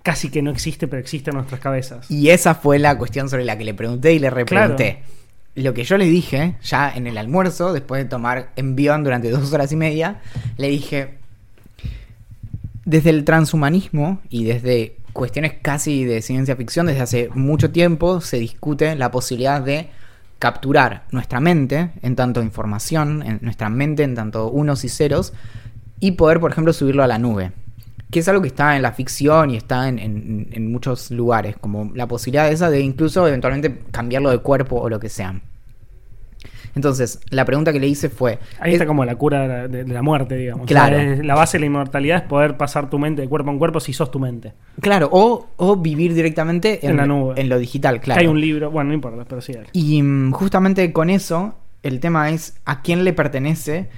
[0.02, 2.10] casi que no existe, pero existe en nuestras cabezas.
[2.10, 5.04] Y esa fue la cuestión sobre la que le pregunté y le repregunté.
[5.54, 9.54] Lo que yo le dije, ya en el almuerzo, después de tomar envión durante dos
[9.54, 10.22] horas y media,
[10.58, 11.14] le dije,
[12.86, 18.40] desde el transhumanismo y desde cuestiones casi de ciencia ficción, desde hace mucho tiempo se
[18.40, 19.90] discute la posibilidad de
[20.40, 25.34] capturar nuestra mente en tanto información, en nuestra mente en tanto unos y ceros,
[26.00, 27.52] y poder, por ejemplo, subirlo a la nube.
[28.12, 31.92] Que es algo que está en la ficción y está en, en- muchos lugares, como
[31.96, 35.42] la posibilidad esa de incluso eventualmente cambiarlo de cuerpo o lo que sea.
[36.78, 38.40] Entonces, la pregunta que le hice fue...
[38.60, 40.66] Ahí es- está como la cura de la, de- de la muerte, digamos.
[40.68, 40.96] Claro.
[40.96, 43.52] O sea, es- la base de la inmortalidad es poder pasar tu mente de cuerpo
[43.52, 44.54] en cuerpo si sos tu mente.
[44.80, 47.34] Claro, o, o vivir directamente en, En la nube.
[47.42, 48.22] en lo digital, Que claro.
[48.22, 49.66] hay un libro, bueno, no importa, pero sí hay.
[49.74, 53.90] Y mm, justamente con eso, el tema es a quién le pertenece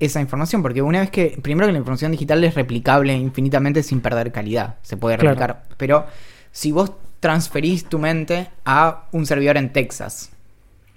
[0.00, 0.62] esa información.
[0.62, 4.76] Porque una vez que, primero que la información digital es replicable infinitamente sin perder calidad,
[4.82, 5.34] se puede Claro.
[5.34, 5.64] replicar.
[5.76, 6.06] Pero
[6.52, 10.30] si vos transferís tu mente a un servidor en Texas,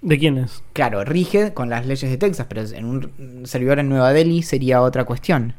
[0.01, 0.63] ¿De quién es?
[0.73, 4.81] claro, rige con las leyes de Texas, pero en un servidor en Nueva Delhi sería
[4.81, 5.53] otra cuestión.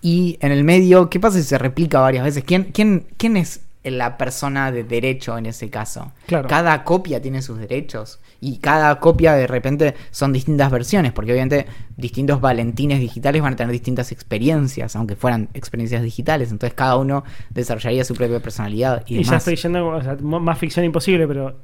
[0.00, 2.42] Y en el medio, ¿qué pasa si se replica varias veces?
[2.44, 6.12] ¿Quién, quién, quién es la persona de derecho en ese caso?
[6.26, 6.48] Claro.
[6.48, 8.18] Cada copia tiene sus derechos.
[8.40, 11.66] Y cada copia de repente son distintas versiones, porque obviamente
[11.96, 16.50] distintos valentines digitales van a tener distintas experiencias, aunque fueran experiencias digitales.
[16.50, 20.58] Entonces cada uno desarrollaría su propia personalidad y, Y, ya estoy yendo, o sea, más
[20.58, 21.56] ficción imposible, pero.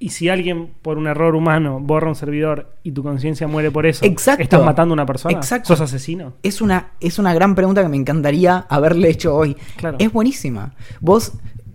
[0.00, 3.84] ¿Y si alguien por un error humano borra un servidor y tu conciencia muere por
[3.84, 4.04] eso?
[4.04, 4.42] Exacto.
[4.42, 5.34] ¿Estás matando a una persona?
[5.36, 5.68] Exacto.
[5.68, 6.34] ¿Sos asesino?
[6.44, 9.56] Es una, es una gran pregunta que me encantaría haberle hecho hoy.
[9.76, 9.96] Claro.
[9.98, 10.72] Es buenísima.
[11.00, 11.32] Vos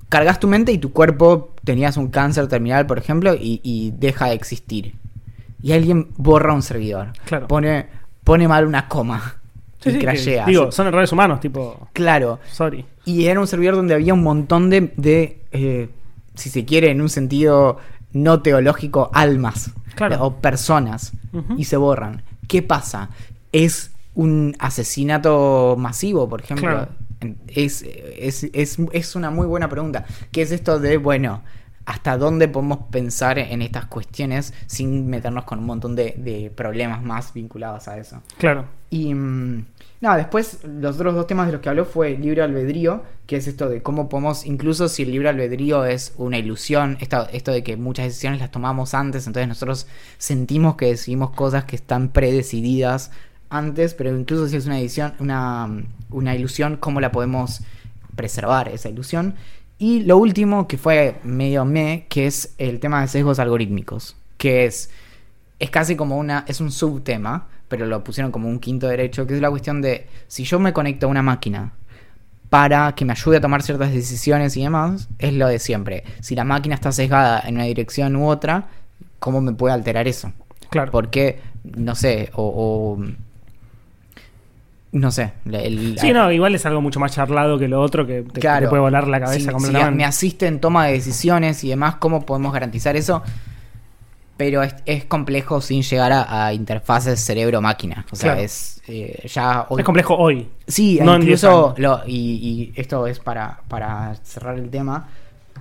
[0.08, 4.28] cargas tu mente y tu cuerpo tenías un cáncer terminal, por ejemplo, y, y deja
[4.28, 4.96] de existir.
[5.62, 7.10] Y alguien borra un servidor.
[7.26, 7.48] Claro.
[7.48, 7.88] Pone,
[8.24, 9.36] pone mal una coma.
[9.82, 10.46] Sí, y sí, que- crashea.
[10.46, 11.90] digo, son errores humanos, tipo.
[11.92, 12.40] Claro.
[12.50, 12.86] Sorry.
[13.04, 15.90] Y era un servidor donde había un montón de, de, eh,
[16.36, 17.78] si se quiere, en un sentido
[18.14, 20.24] no teológico, almas Claro.
[20.26, 21.14] o personas.
[21.58, 22.24] Y se borran.
[22.48, 23.10] ¿Qué pasa?
[23.52, 26.68] ¿Es un asesinato masivo, por ejemplo?
[26.70, 26.88] Claro.
[27.48, 30.06] Es, es, es, es una muy buena pregunta.
[30.32, 31.42] ¿Qué es esto de, bueno,
[31.86, 37.02] hasta dónde podemos pensar en estas cuestiones sin meternos con un montón de, de problemas
[37.02, 38.22] más vinculados a eso?
[38.38, 38.66] Claro.
[38.90, 39.66] Y mm,
[40.04, 43.48] nada, después los otros dos temas de los que habló fue libre albedrío, que es
[43.48, 47.64] esto de cómo podemos, incluso si el libre albedrío es una ilusión, esto, esto de
[47.64, 49.88] que muchas decisiones las tomamos antes, entonces nosotros
[50.18, 53.12] sentimos que decidimos cosas que están predecididas
[53.50, 55.70] antes, pero incluso si es una, edición, una,
[56.10, 57.62] una ilusión, ¿cómo la podemos
[58.14, 59.36] preservar esa ilusión?
[59.80, 64.66] Y lo último, que fue medio me, que es el tema de sesgos algorítmicos, que
[64.66, 64.90] es
[65.64, 69.34] es casi como una, es un subtema, pero lo pusieron como un quinto derecho, que
[69.34, 71.72] es la cuestión de si yo me conecto a una máquina
[72.52, 76.04] para que me ayude a tomar ciertas decisiones y demás, es lo de siempre.
[76.20, 78.68] Si la máquina está sesgada en una dirección u otra,
[79.18, 80.32] ¿cómo me puede alterar eso?
[80.70, 80.92] Claro.
[80.92, 82.44] Porque, no sé, o,
[83.00, 83.04] o-
[84.92, 85.34] no sé.
[85.52, 88.68] el- Sí, no, igual es algo mucho más charlado que lo otro que te, Claro.
[88.68, 91.96] te puede volar la cabeza Si- si me asiste en toma de decisiones y demás,
[91.96, 93.24] ¿cómo podemos garantizar eso?
[94.44, 98.06] Pero es, es complejo sin llegar a, a interfaces cerebro-máquina.
[98.12, 98.42] O sea, Claro.
[98.46, 99.68] es eh, ya...
[99.70, 100.50] hoy- Es complejo hoy.
[100.68, 101.80] Sí, No en 10 incluso, años.
[101.80, 105.08] lo- y, y esto es para, para cerrar el tema,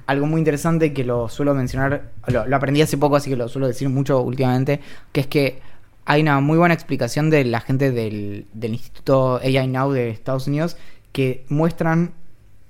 [0.06, 3.48] algo muy interesante que lo suelo mencionar, lo, lo aprendí hace poco, así que lo
[3.48, 4.80] suelo decir mucho últimamente,
[5.12, 5.60] que es que
[6.04, 10.48] hay una muy buena explicación de la gente del, del Instituto AI Now de Estados
[10.48, 10.76] Unidos
[11.12, 12.12] que muestran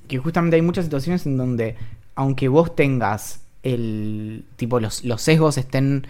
[0.08, 1.76] que justamente hay muchas situaciones en donde,
[2.16, 6.06] aunque vos tengas el tipo, los, los sesgos estén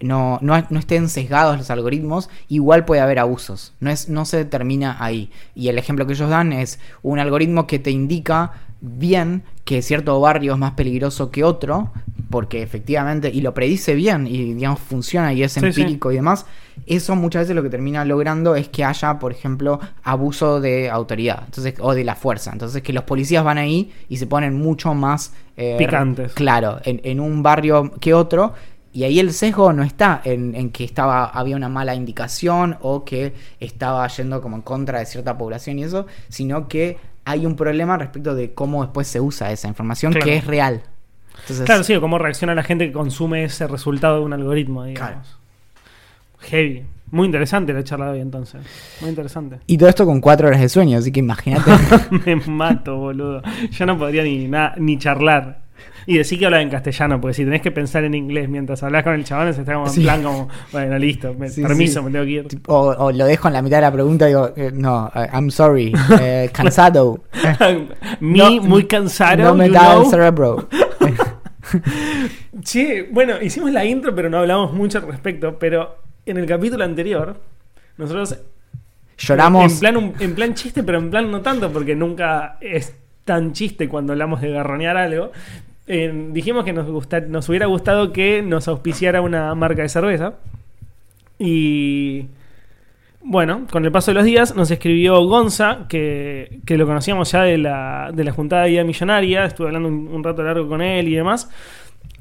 [0.00, 3.72] no, no, no estén sesgados los algoritmos, igual puede haber abusos.
[3.80, 5.30] No, es, no se determina ahí.
[5.54, 10.20] Y el ejemplo que ellos dan es un algoritmo que te indica bien que cierto
[10.20, 11.90] barrio es más peligroso que otro,
[12.30, 15.66] porque efectivamente, y lo predice bien, y digamos funciona y es Sí, sí.
[15.66, 16.46] empírico y demás.
[16.86, 21.44] Eso muchas veces lo que termina logrando es que haya, por ejemplo, abuso de autoridad
[21.46, 22.50] entonces o de la fuerza.
[22.52, 26.32] Entonces que los policías van ahí y se ponen mucho más eh, Picantes.
[26.32, 28.52] Claro, en, en un barrio que otro.
[28.92, 33.04] Y ahí el sesgo no está en, en que estaba, había una mala indicación o
[33.04, 37.56] que estaba yendo como en contra de cierta población y eso, sino que hay un
[37.56, 40.24] problema respecto de cómo después se usa esa información Claro.
[40.26, 40.82] que es real.
[41.40, 44.84] Entonces, Claro, sí, o cómo reacciona la gente que consume ese resultado de un algoritmo,
[44.84, 45.10] digamos.
[45.10, 45.44] Claro.
[46.40, 46.84] Heavy.
[47.10, 48.60] Muy interesante la charla de hoy entonces.
[49.00, 49.60] Muy interesante.
[49.66, 51.70] Y todo esto con cuatro horas de sueño, así que imagínate.
[52.26, 53.42] Me mato, boludo.
[53.70, 55.60] Yo no podría ni, na- ni charlar.
[56.06, 59.02] Y decir que hablas en castellano, porque si tenés que pensar en inglés mientras hablas
[59.04, 60.02] con el chabón, se está como en Sí.
[60.02, 62.06] plan como, bueno, listo, me- Sí, permiso, sí.
[62.06, 62.46] me tengo que ir.
[62.66, 65.28] o, o lo dejo en la mitad de la pregunta y digo, eh, no, eh,
[65.32, 67.24] I'm sorry, eh, cansado.
[68.20, 69.42] Mi, No- muy cansado.
[69.42, 70.68] no me da el cerebro.
[72.62, 75.58] Che, bueno, hicimos la intro, pero no hablamos mucho al respecto.
[75.58, 75.96] Pero
[76.26, 77.40] en el capítulo anterior,
[77.96, 78.38] nosotros
[79.16, 79.72] Lloramos.
[79.74, 82.94] En plan, un- en plan chiste, pero en plan no tanto, porque nunca es
[83.24, 85.30] tan chiste cuando hablamos de garronear algo.
[85.86, 90.34] Dijimos que nos, gusta- nos hubiera gustado que nos auspiciara una marca de cerveza.
[91.38, 92.26] Y
[93.22, 97.42] bueno, con el paso de los días nos escribió Gonza, que, que lo conocíamos ya
[97.42, 99.44] de la, de la juntada de Millonaria.
[99.44, 101.50] Estuve hablando un, un rato largo con él y demás.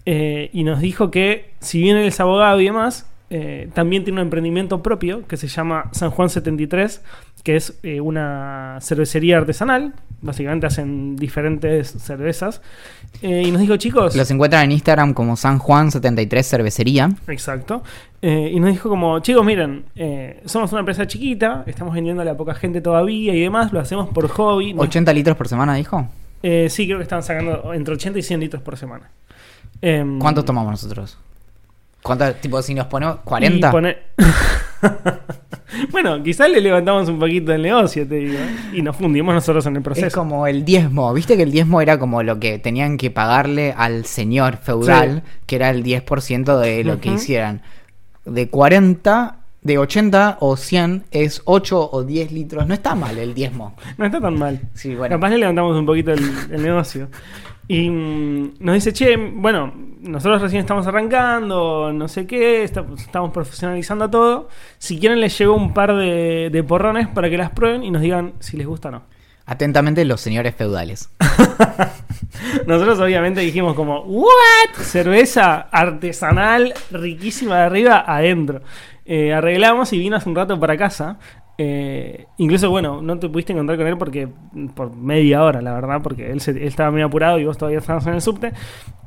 [0.06, 4.20] Eh, y nos dijo que, si bien él es abogado y demás, eh, también tiene
[4.20, 7.02] un emprendimiento propio que se llama San Juan 73,
[7.44, 9.94] que es eh, una cervecería artesanal.
[10.22, 12.62] Básicamente hacen diferentes cervezas.
[13.22, 14.16] Eh, y nos dijo, chicos.
[14.16, 17.10] Los encuentran en Instagram como San Juan 73 Cervecería.
[17.28, 17.84] Exacto.
[18.22, 19.84] Eh, y nos dijo como, chicos, miren,
[20.46, 24.30] somos una empresa chiquita, estamos vendiéndole a poca gente todavía y demás, lo hacemos por
[24.30, 24.74] hobby.
[24.74, 26.08] No- 80 litros por semana, dijo.
[26.42, 29.10] Sí, creo que están sacando entre 80 y 100 litros por semana.
[29.82, 31.18] Em, ¿Cuántos tomamos nosotros?
[32.02, 33.68] ¿Cuánto, tipo, si nos ponemos 40?
[33.68, 33.98] y pone-
[35.92, 38.40] bueno, quizás le levantamos un poquito el negocio, te digo.
[38.74, 40.08] Y nos fundimos nosotros en el proceso.
[40.08, 41.14] Es como el diezmo.
[41.14, 45.56] ¿Viste que el diezmo era como lo que tenían que pagarle al señor feudal, que
[45.56, 47.62] era el 10% de lo que hicieran?
[48.26, 52.68] De 40, de 80 o 100 es 8 o 10 litros.
[52.68, 53.76] No está mal el diezmo.
[53.98, 54.62] No está tan mal.
[54.74, 55.16] Sí, bueno.
[55.16, 56.22] Capaz le levantamos un poquito el,
[56.52, 57.10] el negocio.
[57.68, 63.32] Y mm, nos dice, che, bueno, nosotros recién estamos arrancando, no sé qué, esta- estamos
[63.32, 64.50] profesionalizando todo.
[64.78, 68.02] Si quieren les llevo un par de, de porrones para que las prueben y nos
[68.02, 69.04] digan si les gusta o no.
[69.46, 71.10] Atentamente los señores feudales.
[72.68, 74.74] Nosotros obviamente dijimos como, ¿what?
[74.82, 78.62] Cerveza artesanal, riquísima de arriba, adentro.
[79.06, 81.18] Eh, arreglamos y vino hace un rato para casa.
[81.58, 84.28] Eh, incluso, bueno, no te pudiste encontrar con él porque
[84.74, 87.80] por media hora, la verdad, porque él, se- él estaba medio apurado y vos todavía
[87.80, 88.54] estabas en el subte.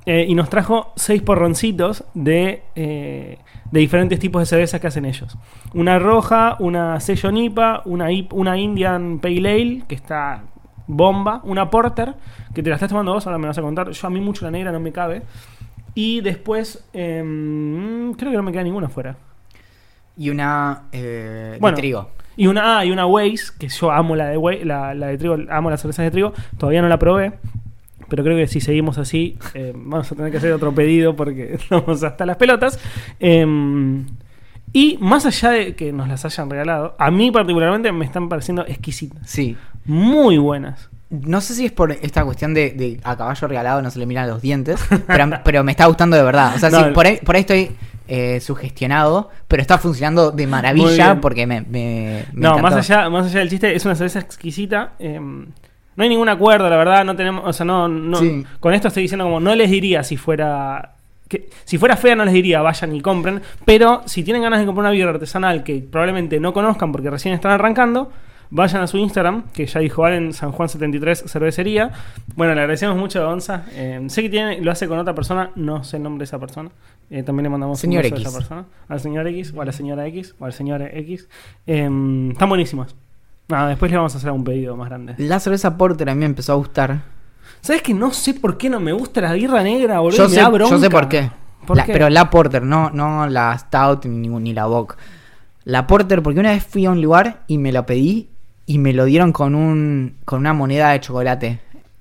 [0.08, 3.38] Eh, y nos trajo seis porroncitos de, eh,
[3.72, 5.36] de diferentes tipos de cervezas que hacen ellos.
[5.74, 10.42] Una roja, una sello nipa, una, una Indian Pale Ale, que está
[10.86, 12.14] bomba, una porter,
[12.54, 13.90] que te la estás tomando vos, ahora me vas a contar.
[13.90, 15.22] Yo a mí mucho la negra no me cabe.
[15.96, 19.16] Y después, em, creo que no me queda ninguna fuera.
[20.16, 21.74] Y una eh, Bueno.
[21.76, 22.10] de trigo.
[22.36, 25.18] Y una, ah, y una Waze, que yo amo la de Waze, la, la de
[25.18, 27.32] trigo, amo las cervezas de trigo, todavía no la probé.
[28.08, 31.54] Pero creo que si seguimos así, eh, vamos a tener que hacer otro pedido porque
[31.60, 32.78] estamos hasta las pelotas.
[33.18, 34.06] Em,
[34.72, 38.64] y más allá de que nos las hayan regalado, a mí particularmente me están pareciendo
[38.66, 39.28] exquisitas.
[39.28, 39.56] Sí.
[39.84, 40.90] Muy buenas.
[41.08, 44.06] No sé si es por esta cuestión de, de a caballo regalado no se le
[44.06, 46.54] miran los dientes, pero, pero me está gustando de verdad.
[46.56, 47.70] O sea, No, sí, por, ahí, por ahí estoy
[48.08, 52.62] eh, sugestionado, pero está funcionando de maravilla porque me, me, me no, encantó.
[52.62, 54.92] más allá, más allá del chiste, es una cerveza exquisita.
[54.98, 55.46] em,
[55.96, 58.44] no hay ningún acuerdo, la verdad, no tenemos, o sea, no, no Sí.
[58.60, 60.92] con esto estoy diciendo como, no les diría si fuera
[61.28, 64.66] que si fuera fea no les diría vayan y compren, pero si tienen ganas de
[64.66, 68.12] comprar una birra artesanal que probablemente no conozcan porque recién están arrancando,
[68.50, 71.90] vayan a su Instagram, que ya dijo Valen San Juan 73 Cervecería.
[72.34, 73.64] Bueno, le agradecemos mucho a Gonza.
[73.72, 76.38] Eh, sé que tiene, lo hace con otra persona, no sé el nombre de esa
[76.38, 76.70] persona.
[77.10, 78.26] Eh, también le mandamos Señor un beso X.
[78.26, 78.64] a esa persona.
[78.88, 81.28] Al señor X, o a la señora X, o al señor X.
[81.66, 82.94] Eh, están buenísimas.
[83.48, 85.14] Nada, después le vamos a hacer un pedido más grande.
[85.18, 87.02] La cerveza Porter a mí me empezó a gustar.
[87.60, 90.18] ¿Sabes que no sé por qué no me gusta la birra negra, boludo?
[90.18, 90.74] Yo Me sé, da bronca.
[90.74, 91.30] yo sé por qué.
[91.66, 91.92] ¿Por La- qué?
[91.92, 94.96] Pero la Porter, no, no la Stout ni, ni la Bock.
[95.64, 98.28] La Porter, porque una vez fui a un lugar y me la pedí
[98.66, 101.60] y me lo dieron con un con una moneda de chocolate.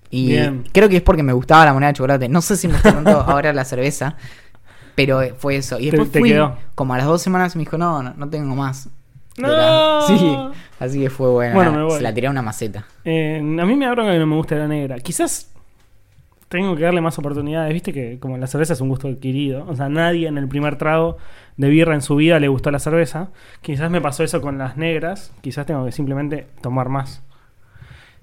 [0.09, 0.63] Y Bien.
[0.72, 2.30] creo que es porque me gustaba la moneda de chocolate.
[2.30, 4.16] No sé si me está dando ahora la cerveza,
[4.95, 5.80] pero fue eso.
[5.80, 6.57] Y después te fui, quedó.
[6.76, 8.89] como a las dos semanas, me dijo, no, no, no tengo más.
[9.38, 9.47] ¡No!
[9.49, 10.38] la- Sí,
[10.80, 11.55] así que fue bueno.
[11.55, 11.89] Bueno.
[11.91, 12.86] Se la tiré a una maceta.
[13.03, 14.97] Eh, a mí me da bronca que no me guste la negra.
[14.99, 15.49] Quizás
[16.50, 17.74] tengo que darle más oportunidades.
[17.74, 19.66] Viste que como la cerveza es un gusto adquirido.
[19.68, 21.18] O sea, nadie en el primer trago
[21.58, 23.30] de birra en su vida le gustó la cerveza.
[23.62, 25.34] Quizás me pasó eso con las negras.
[25.41, 27.24] Quizás tengo que simplemente tomar más.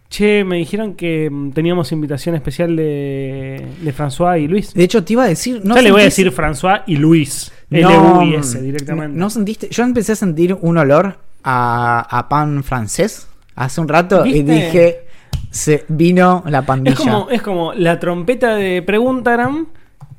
[0.08, 4.74] Che, me dijeron que mm, teníamos invitación especial de, de François y Luis.
[4.74, 5.62] De hecho, te iba a decir.
[5.64, 7.50] No ya le voy a decir François y Luis.
[7.70, 9.18] No, L-U-I-S directamente.
[9.18, 9.68] No sentiste.
[9.70, 15.11] Yo empecé a sentir un olor a, a pan francés hace un rato y dije.
[15.52, 16.94] Se vino la pandilla.
[16.94, 19.68] Es como, es como la trompeta de Preguntaram,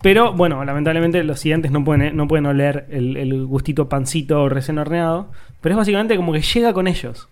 [0.02, 4.78] pero bueno, lamentablemente los siguientes no pueden, no pueden oler el, el gustito pancito recién
[4.78, 5.28] horneado.
[5.60, 7.30] Pero es básicamente como que llega con ellos.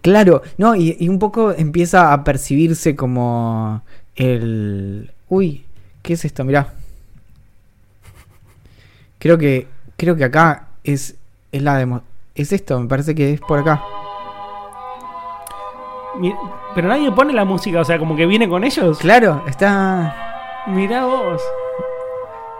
[0.00, 3.82] Claro, no, y, y un poco empieza a percibirse como
[4.16, 5.10] el.
[5.28, 5.64] Uy,
[6.02, 6.42] ¿qué es esto?
[6.44, 6.72] Mirá.
[9.18, 9.68] Creo que.
[9.96, 11.16] Creo que acá es.
[11.52, 12.02] Es la demo.
[12.34, 13.82] Es esto, me parece que es por acá.
[16.74, 18.98] Pero nadie pone la música, o sea, como que viene con ellos.
[18.98, 20.64] Claro, está.
[20.66, 21.42] Mirá vos.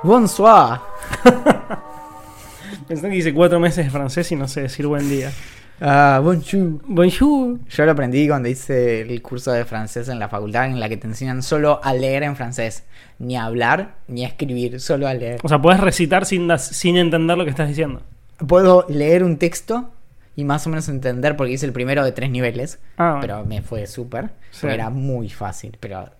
[0.02, 0.80] Bonsoir.
[2.88, 5.32] Pensé que dice cuatro meses de francés y no sé decir buen día.
[5.80, 6.80] Ah, bonjour.
[6.86, 7.58] Bonjour.
[7.68, 10.96] Yo lo aprendí cuando hice el curso de francés en la facultad, en la que
[10.96, 12.84] te enseñan solo a leer en francés.
[13.18, 15.40] Ni a hablar, ni a escribir, solo a leer.
[15.42, 18.02] O sea, podés recitar sin, sin entender lo que estás diciendo.
[18.46, 19.90] Puedo leer un texto
[20.36, 23.20] y más o menos entender, porque hice el primero de tres niveles, Ah, bueno.
[23.20, 24.30] pero me fue súper.
[24.50, 24.66] Sí.
[24.66, 26.10] Era muy fácil, pero...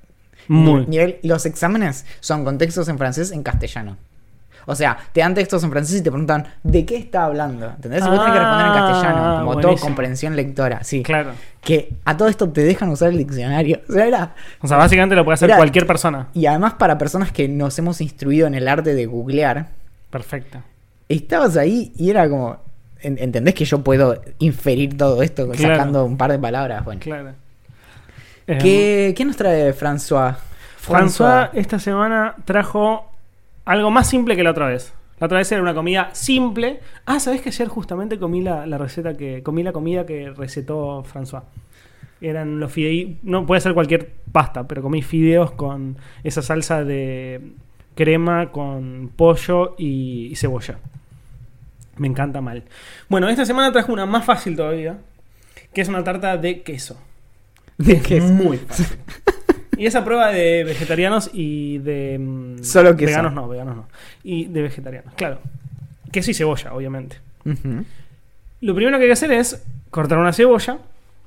[0.49, 0.87] Muy.
[0.87, 3.97] Nivel, los exámenes son con textos en francés en castellano.
[4.69, 7.67] O sea, te dan textos en francés y te preguntan ¿de qué está hablando?
[7.71, 8.05] ¿Entendés?
[8.05, 10.83] Y vos tenés que responder en Ah, castellano, como todo comprensión lectora.
[10.83, 11.03] Sí.
[11.05, 11.33] Claro.
[11.61, 13.81] Que a todo esto te dejan usar el diccionario.
[13.89, 14.35] O sea, era...
[14.61, 16.29] O sea, básicamente lo puede hacer Era- cualquier persona.
[16.35, 19.69] Y además para personas que nos hemos instruido en el arte de googlear,
[20.11, 20.59] Perfecto.
[21.09, 22.59] estabas ahí y era como...
[23.01, 25.77] en- ¿Entendés que yo puedo inferir todo esto Claro.
[25.77, 26.85] sacando un par de palabras?
[26.85, 27.01] Bueno.
[27.03, 27.33] Claro.
[28.47, 30.37] Eh, ¿Qué, qué nos trae François?
[30.81, 33.11] François esta semana trajo
[33.65, 34.93] algo más simple que la otra vez.
[35.19, 36.81] La otra vez era una comida simple.
[37.07, 39.43] Ah, ¿sabés que ayer justamente comí la, la receta que.
[39.43, 41.43] comí la comida que recetó François?
[42.21, 43.17] Eran los fideos.
[43.23, 47.41] No puede ser cualquier pasta, pero comí fideos con esa salsa de
[47.95, 50.79] crema con pollo y, y cebolla.
[51.99, 52.65] Me encanta mal.
[53.09, 54.99] Bueno, esta semana trajo una más fácil todavía,
[55.73, 57.01] que es una tarta de queso.
[57.79, 58.25] ¿De qué es?
[58.25, 58.87] Muy fácil.
[59.79, 62.19] Y esa prueba de vegetarianos y de.
[62.19, 63.07] mm, Solo queso.
[63.11, 63.89] Veganos no, veganos no.
[64.25, 65.39] Y de vegetarianos, claro.
[66.11, 67.19] Queso y cebolla, obviamente.
[68.63, 70.79] Lo primero que hay que hacer es cortar una cebolla,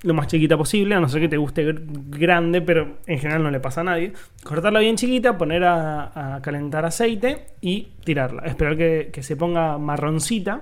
[0.04, 1.82] lo más chiquita posible, a no ser que te guste gr-
[2.18, 4.14] grande, pero en general no le pasa a nadie.
[4.44, 8.44] Cortarla bien chiquita, poner a, a calentar aceite y tirarla.
[8.44, 10.62] Esperar que, que se ponga marroncita.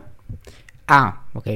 [0.87, 1.47] Ah, ok.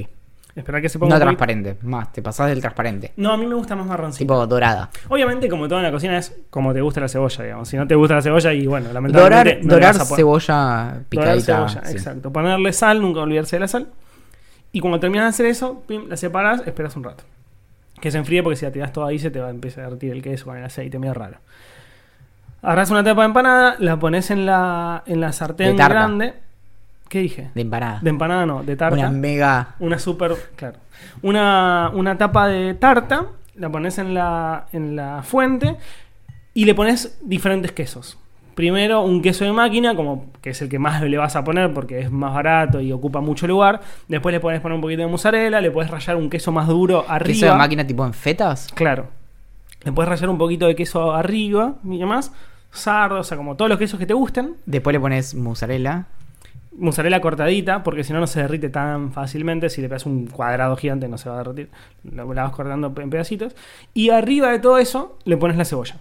[0.54, 1.16] Esperar que se ponga.
[1.16, 3.14] No transparente, más, te pasás del transparente.
[3.16, 4.20] No, a mí me gusta más marroncita.
[4.20, 4.90] Tipo dorada.
[5.08, 7.70] Obviamente, como todo en la cocina, es como te gusta la cebolla, digamos.
[7.70, 9.56] Si no te gusta la cebolla, y bueno, Dorar, lamentablemente.
[9.64, 11.68] no le dorar a poner- cebolla Dorar picadita.
[11.70, 11.94] cebolla, sí.
[11.94, 12.32] exacto.
[12.34, 13.88] Ponerle sal, nunca olvidarse de la sal.
[14.74, 17.24] Y cuando terminas de hacer eso, pim, la separas, esperas un rato.
[18.02, 19.88] Que se enfríe porque si la tiras toda ahí se te va a empezar a
[19.88, 21.38] derretir el queso con el aceite, medio raro.
[22.62, 26.34] Agarras una tapa de empanada, la pones en la, en la sartén grande.
[27.10, 27.50] ¿Qué dije?
[27.56, 28.00] De empanada.
[28.02, 28.98] De empanada no, de tarta.
[28.98, 29.76] Una mega.
[29.80, 30.78] Una super, claro.
[31.22, 35.76] Una, una tapa de tarta, la pones en la, en la fuente
[36.54, 38.18] y le pones diferentes quesos.
[38.56, 41.74] Primero un queso de máquina, como que es el que más le vas a poner
[41.74, 43.82] porque es más barato y ocupa mucho lugar.
[44.08, 47.06] Después le puedes poner un poquito de mozzarella, le puedes rayar un queso más duro
[47.08, 47.34] arriba.
[47.34, 48.68] ¿Queso de máquina tipo en fetas?
[48.74, 49.08] Claro.
[49.84, 52.32] Le puedes rayar un poquito de queso arriba y demás.
[52.72, 54.56] Sardo, o sea, como todos los quesos que te gusten.
[54.66, 56.06] Después le pones mozzarella.
[56.78, 59.70] Mozzarella cortadita, porque si no, no se derrite tan fácilmente.
[59.70, 61.70] Si le pegas un cuadrado gigante, no se va a derretir.
[62.04, 63.56] Lo- La vas cortando en pedacitos.
[63.94, 65.98] Y arriba de todo eso, le pones la cebolla.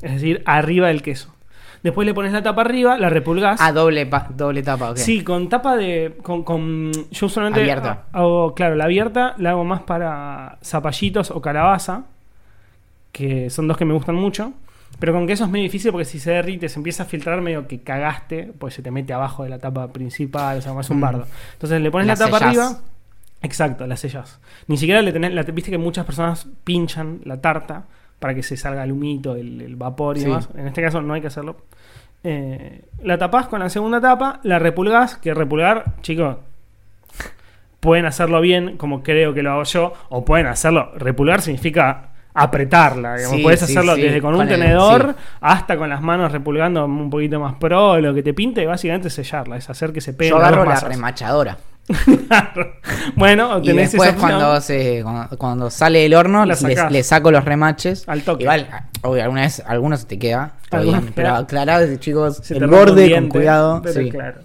[0.00, 1.34] Es decir, arriba del queso.
[1.82, 3.60] Después le pones la tapa arriba, la repulgás.
[3.60, 4.96] Ah, doble, doble tapa, ok.
[4.96, 6.16] Sí, con tapa de.
[6.22, 7.60] Con, con- yo usualmente.
[7.60, 8.04] Abierta.
[8.12, 12.04] Hago, claro, la abierta la hago más para zapallitos o calabaza.
[13.10, 14.52] Que son dos que me gustan mucho.
[14.98, 17.66] Pero con queso es medio difícil porque si se derrite, se empieza a filtrar medio
[17.66, 20.98] que cagaste, pues se te mete abajo de la tapa principal, o sea, es un
[20.98, 21.00] Mm.
[21.00, 21.26] bardo.
[21.54, 22.56] Entonces le pones La la, tapa sellás.
[22.72, 22.80] arriba.
[23.42, 24.38] Exacto, la sellas.
[24.68, 25.32] Ni siquiera le tenés.
[25.34, 27.84] La, Viste que muchas personas pinchan la tarta
[28.22, 30.26] para que se salga el humito, el, el vapor y Sí.
[30.26, 30.48] demás.
[30.56, 31.56] En este caso no hay que hacerlo.
[32.24, 36.36] Eh, la tapás con la segunda tapa, la repulgás, que repulgar, chicos,
[37.80, 40.92] pueden hacerlo bien, como creo que lo hago yo, o pueden hacerlo.
[40.96, 43.16] Repulgar significa apretarla.
[43.16, 43.36] digamos.
[43.36, 46.32] Sí, Puedes sí, hacerlo sí, desde con, con un el- tenedor hasta con las manos
[46.32, 50.14] repulgando un poquito más pro, lo que te pinte, básicamente sellarla, es hacer que se
[50.14, 51.58] peguen Yo agarro la remachadora.
[53.16, 56.54] Bueno, Y después cuando, se, cuando, cuando sale del horno, le,
[56.90, 58.08] le saco los remaches.
[58.08, 58.44] Al toque.
[58.44, 58.68] Igual,
[59.02, 60.54] obvio, alguna vez, algunos se te queda.
[60.82, 63.80] bien, pero aclarad, chicos, Se el borde con cuidado.
[63.82, 64.10] pero sí.
[64.10, 64.40] claro.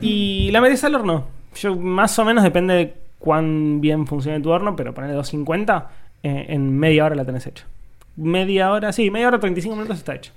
[0.00, 1.26] Y la metes al horno.
[1.56, 5.88] Yo más o menos depende de cuán bien funcione tu horno, pero ponerle 250,
[6.22, 7.64] eh, en media hora la tenés hecha.
[8.16, 10.32] Media hora, sí, media hora, 35 minutos está hecho.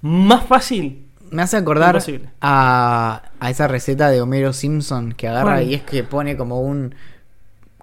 [0.00, 1.04] Más fácil.
[1.32, 1.98] Me hace acordar
[2.40, 6.94] a, a esa receta de Homero Simpson que agarra y es que pone como un.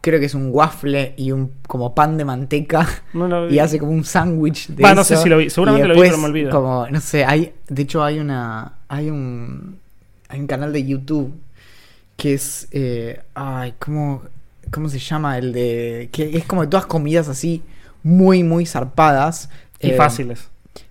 [0.02, 2.88] Creo que es un waffle y un como pan de manteca.
[3.12, 3.56] No lo vi.
[3.56, 5.16] Y hace como un sándwich de Va, no eso.
[5.18, 5.50] sé si lo vi.
[5.50, 6.52] Seguramente Y lo vi, después, pero me olvido.
[6.52, 7.54] Como, no sé, hay.
[7.68, 8.74] De hecho, hay una.
[8.88, 9.80] Hay un.
[10.30, 11.34] Hay un canal de YouTube
[12.16, 12.68] que es.
[12.72, 14.22] eh, ay, ¿cómo,
[14.72, 15.38] ¿cómo se llama?
[15.38, 16.10] El de.
[16.12, 17.62] Que es como de todas comidas así.
[18.04, 19.50] Muy, muy zarpadas.
[19.82, 20.48] Y eh, fáciles.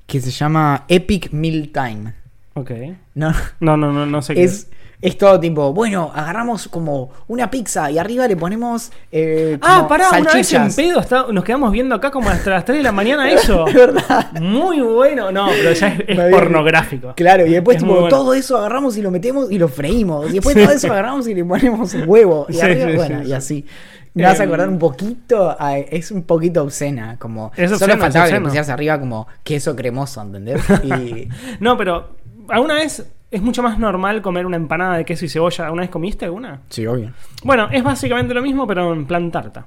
[0.07, 2.15] Que se llama Epic Meal Time.
[2.55, 2.71] Ok.
[3.15, 4.69] No, No, no, no, no sé qué es,
[5.01, 8.91] es todo tipo, bueno, agarramos como una pizza y arriba le ponemos.
[9.13, 10.75] eh, Ah, pará, una vez en salchichas.
[10.77, 13.67] pedo está- nos quedamos viendo acá como hasta las 3 de la mañana eso.
[13.69, 14.33] Es verdad.
[14.41, 15.31] Muy bueno.
[15.31, 17.13] No, pero ya es, pornográfico.
[17.17, 18.09] Claro, y después Es tipo, bueno.
[18.09, 20.31] todo eso agarramos y lo metemos y lo freímos.
[20.31, 20.65] Y después Sí.
[20.65, 22.47] todo eso agarramos y le ponemos huevo.
[22.49, 23.33] Y Sí, arriba, sí, bueno, y sí.
[23.33, 23.67] así.
[24.15, 27.77] Me vas a Em, acordar un poquito, a- es un poquito obscena, como Es solo
[27.93, 30.61] obsceno, faltaba que le pusieras arriba como queso cremoso, ¿entendés?
[30.85, 31.29] Y
[31.61, 32.17] No, pero
[32.49, 35.65] ¿alguna vez es mucho más normal comer una empanada de queso y cebolla?
[35.67, 36.61] ¿Alguna vez comiste alguna?
[36.69, 37.13] sí, obvio.
[37.45, 39.67] Bueno, es básicamente lo mismo, pero en plan tarta.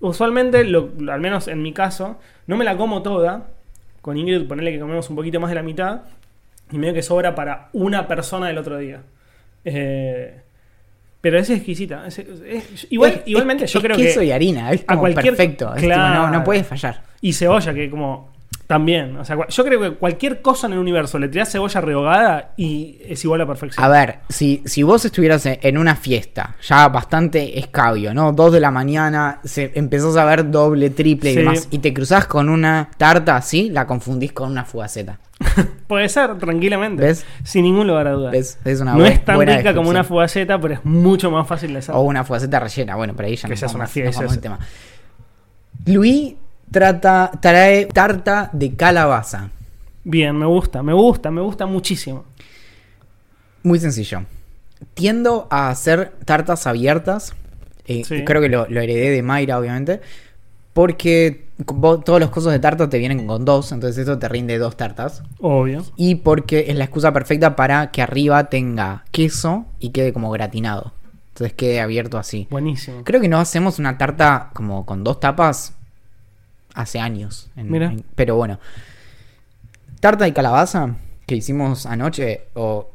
[0.00, 3.48] Usualmente, lo- al menos en mi caso, no me la como toda.
[4.00, 6.02] Con Ingrid, ponerle que comemos un poquito más de la mitad.
[6.70, 9.00] Y medio que sobra para una persona del otro día.
[9.64, 10.40] Eh,
[11.20, 12.06] pero es exquisita.
[12.06, 14.26] Es- es- igual, Es- igualmente, es- yo creo queso que.
[14.26, 15.66] y harina, es a como cualquier- perfecto.
[15.74, 16.26] tipo, Claro.
[16.28, 17.02] no, no puede fallar.
[17.20, 18.30] Y cebolla, que como.
[18.68, 19.16] También.
[19.16, 22.98] O sea, yo creo que cualquier cosa en el universo le tirás cebolla rehogada y
[23.02, 23.82] es igual a perfección.
[23.82, 28.30] A ver, si, si vos estuvieras en- una fiesta, ya bastante escabio, ¿no?
[28.32, 31.38] Dos de la mañana, se, empezás a ver doble, triple y Sí.
[31.40, 35.18] demás, y te cruzás con una tarta así, la confundís con una fugaceta.
[35.86, 37.02] Puede ser, tranquilamente.
[37.02, 37.24] ¿Ves?
[37.44, 38.32] Sin ningún lugar a dudas.
[38.32, 38.58] ¿Ves?
[38.66, 41.72] Es una no es tan buena rica como una fugaceta, pero es mucho más fácil
[41.72, 41.94] de hacer.
[41.94, 44.58] O una fugaceta rellena, bueno, pero ahí ya Que nos ya es una fiesta, tema.
[45.86, 46.34] Luis
[46.70, 49.50] trata, trae tarta de calabaza.
[50.04, 52.24] Bien, me gusta, me gusta, me gusta muchísimo.
[53.62, 54.22] Muy sencillo.
[54.94, 57.34] Tiendo a hacer tartas abiertas.
[57.86, 58.24] eh, Sí.
[58.24, 60.00] Creo que lo, lo heredé de Mayra, obviamente.
[60.72, 63.72] Porque vos- todos los cosos de tarta te vienen con dos.
[63.72, 65.22] Entonces esto te rinde dos tartas.
[65.40, 65.84] Obvio.
[65.96, 70.92] Y porque es la excusa perfecta para que arriba tenga queso y quede como gratinado.
[71.30, 72.46] Entonces quede abierto así.
[72.50, 73.02] Buenísimo.
[73.04, 75.72] Creo que no hacemos una tarta como con dos tapas
[76.74, 77.50] hace años.
[77.56, 77.86] en- Mira.
[77.86, 78.58] en- pero bueno.
[80.00, 80.94] Tarta de calabaza
[81.26, 82.90] que hicimos anoche, o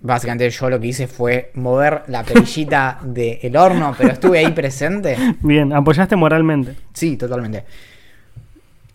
[0.00, 5.16] básicamente yo lo que hice fue mover la perillita del horno, pero estuve ahí presente.
[5.40, 6.74] Bien, apoyaste moralmente.
[6.92, 7.64] Sí, totalmente.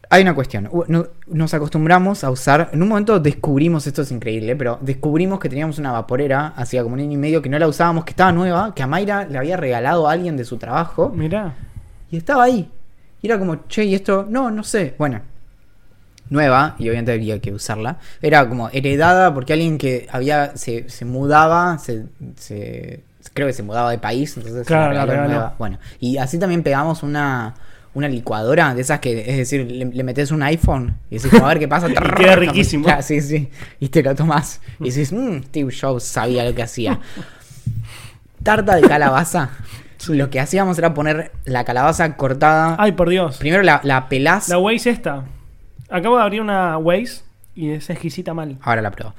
[0.09, 0.69] Hay una cuestión.
[1.27, 2.69] Nos acostumbramos a usar.
[2.71, 6.93] En un momento descubrimos, esto es increíble, pero descubrimos que teníamos una vaporera hacía como
[6.95, 9.37] un año y medio que no la usábamos, que estaba nueva, que a Mayra le
[9.37, 11.09] había regalado a alguien de su trabajo.
[11.13, 11.55] Mirá.
[12.09, 12.71] Y estaba ahí.
[13.21, 14.25] Y era como, che, ¿y esto?
[14.29, 14.95] No, no sé.
[14.97, 15.21] Bueno,
[16.29, 17.97] nueva, y obviamente había que usarla.
[18.21, 22.05] Era como heredada porque alguien que había se, se mudaba, se,
[22.35, 23.01] se-
[23.33, 25.55] creo que se mudaba de país, entonces Claro, la regaló nueva.
[25.57, 27.53] Bueno, y así también pegamos una,
[27.93, 31.47] una licuadora de esas que, es decir, le, le metes un iPhone y decís, a
[31.47, 31.87] ver qué pasa.
[31.91, 32.83] Y queda riquísimo.
[32.85, 33.49] Claro, sí, sí.
[33.79, 36.99] Y te lo tomas y dices, mmm, Steve Jobs sabía lo que hacía.
[38.43, 39.49] Tarta de calabaza.
[40.07, 42.75] Lo que hacíamos era poner la calabaza cortada.
[42.79, 43.37] Ay, por Dios.
[43.37, 44.49] Primero la, la pelás.
[44.49, 45.25] La Waze esta.
[45.89, 47.21] Acabo de abrir una Waze
[47.55, 48.57] y es exquisita mal.
[48.61, 49.13] Ahora la pruebo.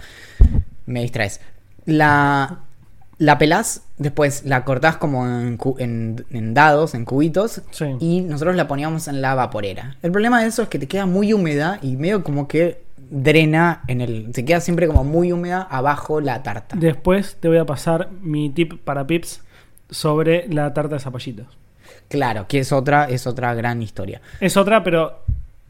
[0.87, 1.41] Me distraes.
[1.85, 2.59] La,
[3.19, 5.59] la pelás, después la cortás como en,
[6.31, 7.63] en dados, en cubitos.
[7.71, 7.87] Sí.
[8.01, 9.97] Y nosotros la poníamos en la vaporera.
[10.03, 13.83] El problema de eso es que te queda muy húmeda y medio como que drena
[13.89, 14.29] en el.
[14.35, 16.77] Se queda siempre como muy húmeda abajo la tarta.
[16.79, 19.43] Después te voy a pasar mi tip para pips
[19.91, 21.47] sobre la tarta de zapallitos.
[22.09, 24.21] Claro, que es otra, es otra gran historia.
[24.41, 25.21] Es otra, pero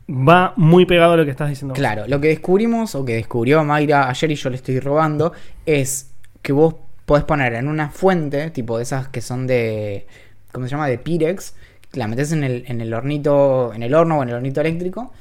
[0.09, 1.73] va muy pegado a lo que estás diciendo.
[1.75, 1.79] vos.
[1.79, 5.33] Claro, lo que descubrimos, o que descubrió Mayra ayer y yo le estoy robando,
[5.67, 6.11] es
[6.43, 6.75] que vos
[7.07, 10.07] podés poner en una fuente, tipo de esas que son de.
[10.53, 10.87] ¿Cómo se llama?
[10.89, 11.55] De Pirex.
[11.93, 15.13] La metes en el, en el hornito, en el horno o en el hornito eléctrico.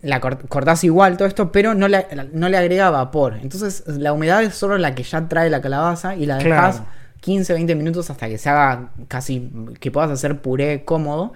[0.00, 3.38] La cort- cortás igual todo esto, pero no le, no le agrega vapor.
[3.42, 6.90] Entonces la humedad es solo la que ya trae la calabaza y la dejas Claro.
[7.20, 9.50] 15, 20 minutos hasta que se haga casi.
[9.80, 11.32] que puedas hacer puré cómodo.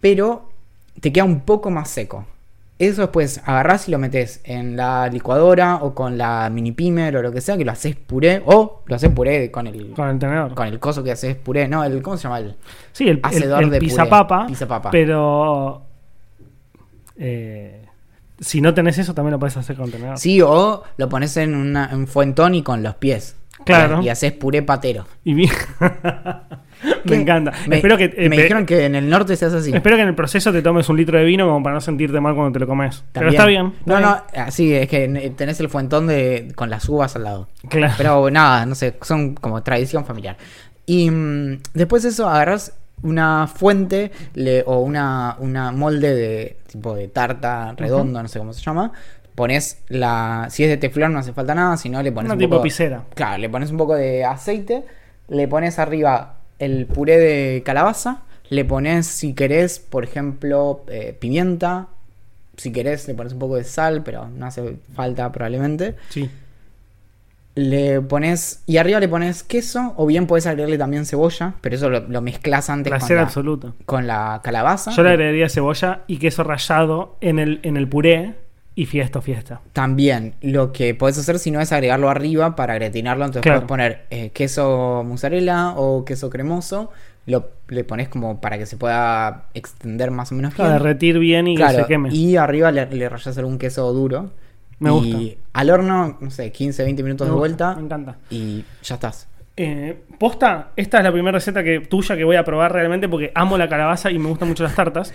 [0.00, 0.48] Pero
[1.00, 2.24] te queda un poco más seco.
[2.78, 7.22] Eso después agarrás y lo metes en la licuadora o con la mini pimer o
[7.22, 10.18] lo que sea, que lo haces puré, o lo haces puré con el, Con el
[10.20, 10.54] tenedor.
[10.54, 12.38] con el coso que haces puré, no, el, ¿cómo se llama?
[12.38, 12.54] El,
[12.92, 13.88] Sí, el, Hacedor el de puré.
[13.88, 14.90] pisapapa, Pisapapa.
[14.92, 15.82] Pero.
[17.16, 17.84] eh,
[18.40, 20.16] si no tenés eso, también lo puedes hacer con tenedor.
[20.16, 23.34] Sí, o lo pones en un fuentón y con los pies.
[23.76, 24.02] Claro.
[24.02, 25.06] Y haces puré patero.
[25.24, 25.46] Y.
[25.46, 25.54] ¿Qué?
[27.04, 27.52] Me encanta.
[27.66, 29.72] Me, espero que, eh, me dijeron que en el norte se hace así.
[29.74, 32.20] espero que en el proceso te tomes un litro de vino como para no sentirte
[32.20, 33.02] mal cuando te lo comes.
[33.12, 33.72] Pero está bien.
[33.80, 34.08] está No, bien.
[34.36, 37.48] no, así es que tenés el fuentón de, con las uvas al lado.
[37.68, 37.94] Claro.
[37.98, 40.36] Pero nada, no sé, son como tradición familiar.
[40.86, 46.94] Y mm, después de eso agarras una fuente le- o una, una molde de tipo
[46.94, 48.92] de tarta redondo, no sé cómo se llama.
[49.38, 50.48] Pones la.
[50.50, 52.56] Si es de teflón no hace falta nada, si no le pones Una un tipo
[52.56, 52.64] poco.
[52.64, 53.04] piscera.
[53.14, 54.82] Claro, le pones un poco de aceite,
[55.28, 61.86] le pones arriba el puré de calabaza, le pones, si querés, por ejemplo, eh, pimienta.
[62.56, 65.94] Si querés, le pones un poco de sal, pero no hace falta probablemente.
[66.08, 66.28] Sí.
[67.54, 68.64] Le pones.
[68.66, 72.20] Y arriba le pones queso, o bien puedes agregarle también cebolla, pero eso lo, lo
[72.22, 73.74] mezclas antes con Placer la, absoluto.
[73.86, 74.90] con la calabaza.
[74.90, 78.34] Yo le agregaría cebolla y queso rallado en el, en el puré
[78.80, 79.60] y fiesta, fiesta.
[79.72, 83.60] También lo que podés hacer si no es agregarlo arriba para gratinarlo, entonces Claro.
[83.66, 86.90] puedes poner eh, queso mozzarella o queso cremoso,
[87.26, 90.82] lo, le pones como para que se pueda extender más o menos Para bien.
[90.82, 92.10] derretir bien y que Claro, se queme.
[92.14, 94.30] y arriba le, le rayas algún queso duro.
[94.78, 95.40] Me y gusta.
[95.54, 98.16] al horno, no sé, 15, 20 minutos Me de gusta, vuelta Me encanta.
[98.30, 99.26] y ya estás.
[99.56, 103.32] Eh, posta, esta es la primera receta que, tuya que voy a probar realmente porque
[103.34, 105.12] amo la calabaza y me gustan mucho las tartas.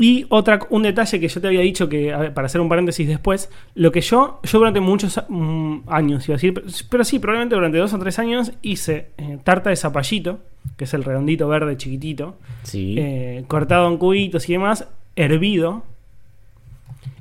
[0.00, 3.08] Y otra, un detalle que yo te había dicho que, ver, para hacer un paréntesis
[3.08, 7.18] después, lo que yo, yo durante muchos mm, años, iba a decir, pero, pero sí,
[7.18, 10.38] probablemente durante dos o tres años hice eh, tarta de zapallito,
[10.76, 12.94] que es el redondito verde chiquitito, Sí.
[12.96, 14.86] eh, cortado en cubitos y demás,
[15.16, 15.82] hervido,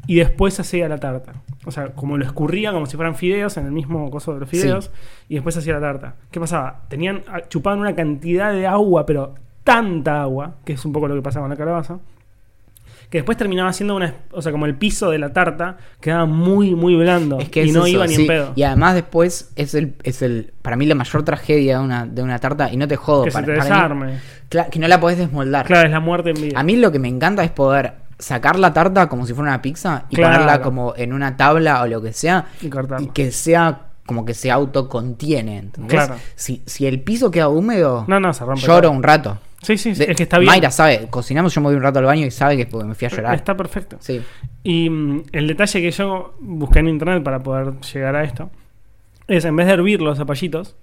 [0.05, 1.34] y después hacía la tarta.
[1.65, 4.49] O sea, como lo escurría como si fueran fideos en el mismo coso de los
[4.49, 4.91] fideos,
[5.28, 6.15] y después hacía la tarta.
[6.32, 6.84] ¿Qué pasaba?
[6.89, 11.21] Tenían, chupaban una cantidad de agua, pero tanta agua, que es un poco lo que
[11.23, 11.99] pasaba con la calabaza,
[13.09, 16.75] que después terminaba siendo una, o sea, como el piso de la tarta quedaba muy,
[16.75, 18.21] muy blando Es que y es no eso, iba ni sí.
[18.23, 18.53] en pedo.
[18.55, 22.21] Y además después es el, es el, para mí la mayor tragedia de una, de
[22.21, 23.63] una tarta, y no te jodo, que se para, te para
[23.95, 24.11] mí,
[24.49, 24.69] desarme.
[24.71, 25.65] que no la podés desmoldar.
[25.65, 26.59] Claro, es la muerte en vida.
[26.59, 29.61] A mí lo que me encanta es poder sacar la tarta como si fuera una
[29.61, 30.33] pizza y Claro.
[30.33, 32.65] ponerla como en una tabla o lo que sea Y
[33.03, 35.57] y que sea como que se autocontiene.
[35.59, 35.91] ¿entendés?
[35.93, 36.15] Claro.
[36.35, 38.91] Si, si el piso queda húmedo, No, no, se rompe lloro todo.
[38.91, 39.37] un rato.
[39.68, 40.49] Sí, sí, sí, De- es que está bien.
[40.49, 43.05] Mayra sabe, cocinamos, yo me voy un rato al baño y sabe que me fui
[43.07, 43.36] a llorar.
[43.36, 43.97] Está perfecto.
[43.99, 44.22] Sí.
[44.63, 48.49] Y mm, el detalle que yo busqué en internet para poder llegar a esto
[49.28, 50.78] es en vez de hervir los zapallitos,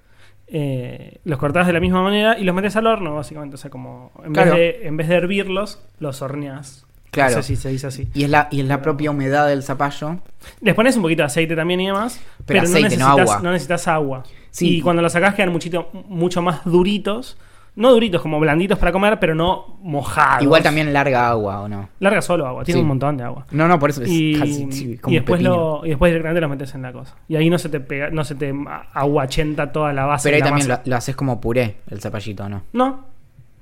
[0.47, 3.55] eh, los cortás de la misma manera y los metes al horno, básicamente.
[3.55, 4.51] O sea, como en, Claro.
[4.55, 6.87] vez, de, en vez de hervirlos, los horneás.
[7.11, 7.37] Claro.
[7.37, 8.09] No sé si se dice así.
[8.13, 10.19] Y es la, y es la propia humedad del zapallo.
[10.61, 13.31] Les pones un poquito de aceite también y demás, Pero pero, aceite, no no, necesitas,
[13.31, 13.41] agua.
[13.43, 14.23] no necesitas agua.
[14.51, 14.77] Sí.
[14.77, 17.39] Y cuando los sacás quedan muchito, mucho más duritos.
[17.77, 20.45] No duritos, como blanditos para comer, pero no mojados.
[20.45, 21.89] Igual también larga agua, ¿o no?
[21.99, 22.83] Larga solo agua, tiene Sí.
[22.83, 23.47] un montón de agua.
[23.51, 26.41] No, no, por eso es y, casi sí, como y después lo, y después directamente
[26.41, 27.17] lo metes en la cosa.
[27.29, 28.55] Y ahí no se te pega, no se te
[28.93, 30.29] aguachenta toda la base.
[30.29, 32.63] Pero ahí también lo, haces como puré, el zapallito, ¿no?
[32.73, 33.05] No.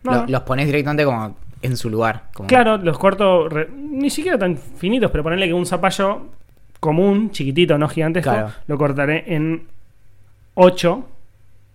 [0.04, 0.26] no, Lo- no.
[0.26, 2.24] los pones directamente como en su lugar.
[2.34, 6.26] como- Claro, los corto re- ni siquiera tan finitos, pero ponerle que un zapallo
[6.80, 8.50] común, chiquitito, no gigantesco, Claro.
[8.66, 9.62] lo cortaré en
[10.54, 11.04] 8.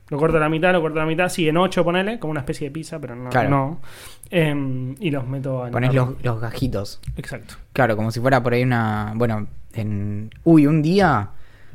[0.10, 2.32] Lo corto a la mitad, lo corto a la mitad, sí, en 8 ponele, como
[2.32, 3.30] una especie de pizza, pero no.
[3.30, 3.50] Claro.
[3.50, 3.82] no.
[4.30, 7.00] Em, y los meto en Pones el los, los gajitos.
[7.18, 7.56] Exacto.
[7.74, 9.14] Claro, como si fuera por ahí una.
[9.16, 10.30] Bueno, en.
[10.44, 11.30] Uy, un día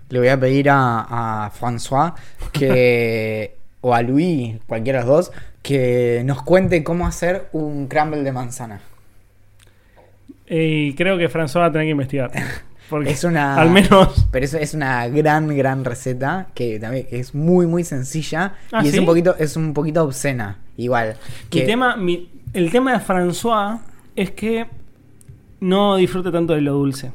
[0.09, 2.14] le voy a pedir a, a François
[2.53, 3.57] que.
[3.83, 8.33] o a Luis, cualquiera de los dos, que nos cuente cómo hacer un crumble de
[8.33, 8.80] manzana.
[10.47, 12.30] Y creo que François va a tener que investigar.
[12.93, 17.34] Porque Es una- al menos Pero eso es una gran, gran receta que también es
[17.34, 19.01] muy, muy sencilla ¿Ah, y es sí?
[19.01, 20.59] un poquito, es un poquito obscena.
[20.76, 21.16] Igual.
[21.45, 23.80] Mi Que, tema, mi- el tema de François
[24.14, 24.66] es que
[25.61, 27.12] no disfruta tanto de lo dulce.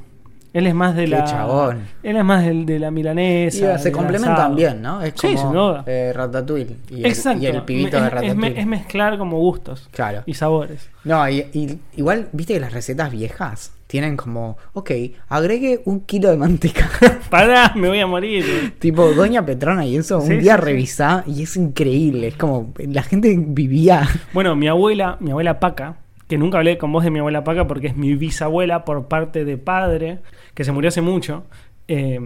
[0.53, 1.23] Él es más de Qué la.
[1.25, 1.81] chabón.
[2.01, 3.75] Él es más del, de la milanesa.
[3.75, 5.01] Y se complementan bien, ¿no?
[5.03, 5.83] Es Sí, como sin duda.
[5.85, 7.43] eh, Ratatouille y el, Exacto.
[7.43, 8.59] y el pibito es, de es Ratatouille.
[8.59, 10.23] es mezclar como gustos Claro.
[10.25, 10.89] y sabores.
[11.03, 14.91] No, y, y igual, viste que las recetas viejas tienen como, ok,
[15.29, 16.89] agregue un kilo de manteca.
[17.29, 18.75] Pará, me voy a morir.
[18.79, 20.65] tipo, Doña Petrona y eso, Sí, un día sí, sí.
[20.65, 22.27] revisá y es increíble.
[22.27, 24.07] Es como, la gente vivía.
[24.33, 27.65] Bueno, mi abuela, mi abuela Paca, que nunca hablé con vos de mi abuela Paca
[27.67, 30.19] porque es mi bisabuela por parte de padre,
[30.53, 31.45] que se murió hace mucho,
[31.87, 32.19] eh,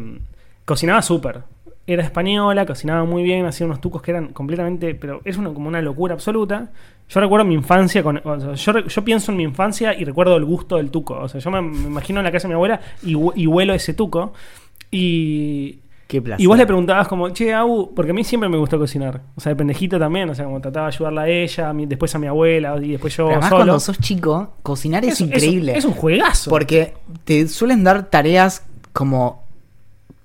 [0.65, 1.41] cocinaba súper.
[1.91, 5.67] Era española, cocinaba muy bien, hacía unos tucos que eran completamente, pero es una, como
[5.67, 6.69] una locura absoluta.
[7.09, 10.45] Yo recuerdo mi infancia, con, o sea, yo, pienso en mi infancia y recuerdo el
[10.45, 11.15] gusto del tuco.
[11.19, 13.73] O sea, yo me, me imagino en la casa de mi abuela y, y huelo
[13.73, 14.31] ese tuco.
[14.89, 16.43] Y, Qué placer.
[16.43, 19.21] y vos le preguntabas como, che, Abu, porque a mí siempre me gustó cocinar.
[19.35, 21.85] O sea, de pendejito también, o sea, como trataba de ayudarla a ella, a mí-
[21.85, 23.59] después a mi abuela y después yo Pero además, solo.
[23.65, 25.77] cuando sos chico, cocinar es, Es- es- increíble.
[25.77, 26.49] Es, un juegazo.
[26.49, 29.40] Porque te suelen dar tareas como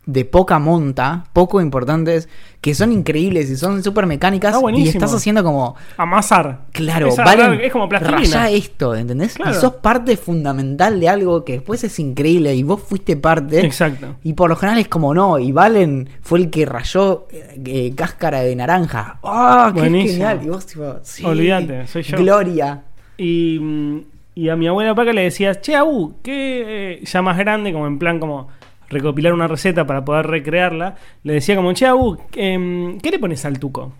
[0.06, 2.28] de poca monta, poco importantes,
[2.60, 4.56] que son increíbles y son súper mecánicas.
[4.74, 6.60] Y estás haciendo como, Amasar.
[6.72, 8.48] claro, Es, valen, es como plastilina.
[8.50, 9.34] esto, ¿entendés?
[9.34, 9.50] Claro.
[9.50, 13.66] Y sos parte fundamental de algo que después es increíble y vos fuiste parte.
[13.66, 14.14] Exacto.
[14.22, 17.92] Y por lo general es como no, y Valen fue el que rayó eh, eh,
[17.96, 19.18] cáscara de naranja.
[19.24, 20.12] ¡Ah, qué Buenísimo.
[20.12, 20.40] genial!
[20.44, 22.16] Y vos tipo, sí, Olvídate, soy yo.
[22.16, 22.82] Gloria.
[23.18, 24.00] Y, mm,
[24.36, 27.86] y a mi abuela Paca le decía, che, Abu, ¿qué eh, ya más grande, como
[27.88, 28.48] en plan como
[28.88, 30.96] recopilar una receta para poder recrearla?
[31.22, 31.86] Le decía como, che,
[32.34, 33.92] em, ¿qué le pones al tuco?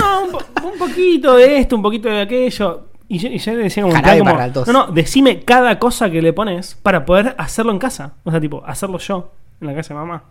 [0.00, 2.88] No, un, po- un poquito de esto, un poquito de aquello.
[3.08, 6.10] Y yo, y yo le decía como, Jarabe como, para no, no, decime cada cosa
[6.10, 8.14] que le pones para poder hacerlo en casa.
[8.24, 10.22] O sea, tipo, hacerlo yo, en la casa de mamá.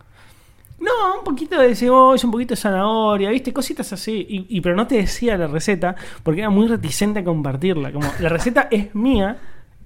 [0.80, 3.52] No, un poquito de cebolla, un poquito de zanahoria, ¿viste?
[3.52, 4.26] Cositas así.
[4.28, 7.92] Y, y- pero no te decía la receta porque era muy reticente a compartirla.
[7.92, 9.36] Como, la receta es mía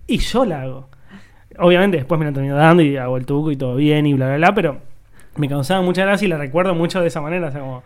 [0.06, 0.88] y yo la hago.
[1.58, 4.26] Obviamente después me la termino dando y hago el tuco y todo bien y bla,
[4.28, 4.78] bla, bla, pero
[5.36, 7.48] me causaba mucha gracia y la recuerdo mucho de esa manera.
[7.48, 7.82] O sea, como,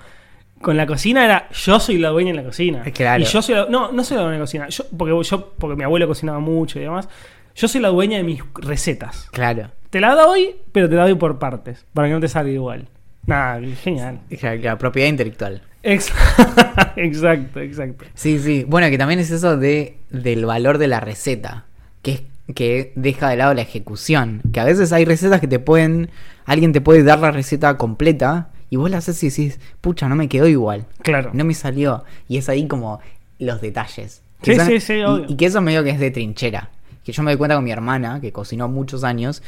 [0.61, 2.83] con la cocina era yo soy la dueña en la cocina.
[2.85, 3.23] Eh, claro.
[3.23, 4.69] Y yo soy la- no, no soy la dueña en la cocina.
[4.69, 7.09] Yo, porque, yo, porque mi abuelo cocinaba mucho y demás.
[7.55, 9.29] Yo soy la dueña de mis recetas.
[9.33, 9.71] Claro.
[9.91, 12.87] Te la doy, pero te la doy por partes, para que no te salga igual.
[13.27, 14.21] Nada, genial.
[14.39, 15.63] Claro, propiedad intelectual.
[15.83, 16.13] Ex-
[16.97, 18.05] exacto, exacto.
[18.15, 18.65] Sí, sí.
[18.67, 21.65] Bueno, que también es eso de, del valor de la receta.
[22.03, 22.23] Que es
[22.55, 24.43] que deja de lado la ejecución.
[24.53, 26.11] Que a veces hay recetas que te pueden.
[26.45, 28.51] Alguien te puede dar la receta completa.
[28.71, 30.87] Y vos la haces y decís, pucha, no me quedó igual.
[31.03, 31.31] Claro.
[31.33, 32.05] No me salió.
[32.29, 33.01] Y es ahí como
[33.39, 34.23] los detalles.
[34.43, 35.27] Sí, son- sí, sí, y- obvio.
[35.29, 36.71] Y, que eso medio que es de trinchera.
[37.05, 39.43] Que yo me doy cuenta con mi hermana, que cocinó muchos años,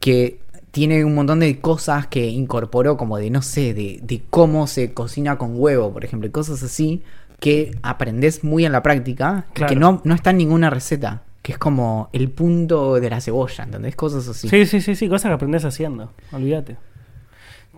[0.00, 0.40] que
[0.70, 4.92] tiene un montón de cosas que incorporó, como de, no sé, de, de cómo se
[4.92, 7.02] cocina con huevo, por ejemplo, y cosas así,
[7.40, 9.68] que aprendes muy en la práctica, y Claro.
[9.72, 11.22] que no, no está en ninguna receta.
[11.48, 13.96] Que es como el punto de la cebolla, ¿entendés?
[13.96, 14.50] Cosas así.
[14.50, 16.12] Sí, sí, sí, sí, cosas que aprendes haciendo.
[16.30, 16.76] Olvídate.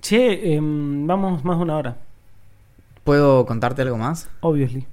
[0.00, 1.96] Che, em, vamos más de una hora.
[3.04, 4.28] ¿Puedo contarte algo más?
[4.40, 4.88] Obviously.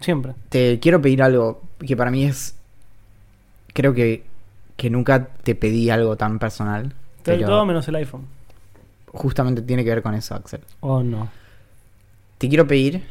[0.00, 0.32] Siempre.
[0.48, 2.56] Te quiero pedir algo que para mí es.
[3.74, 4.24] Creo que,
[4.78, 6.94] que nunca te pedí algo tan personal.
[7.24, 8.24] Pero todo menos el iPhone.
[9.08, 10.62] justamente tiene que ver con eso, Axel.
[10.80, 11.28] Oh, no.
[12.38, 13.04] Te quiero pedir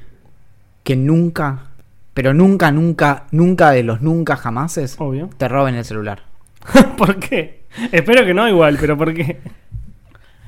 [0.84, 1.68] que nunca,
[2.14, 5.30] pero nunca, nunca, nunca de los nunca jamases Obvio.
[5.38, 6.24] te roben el celular.
[6.98, 7.64] ¿Por qué?
[7.92, 9.40] Espero que no igual, pero ¿por qué?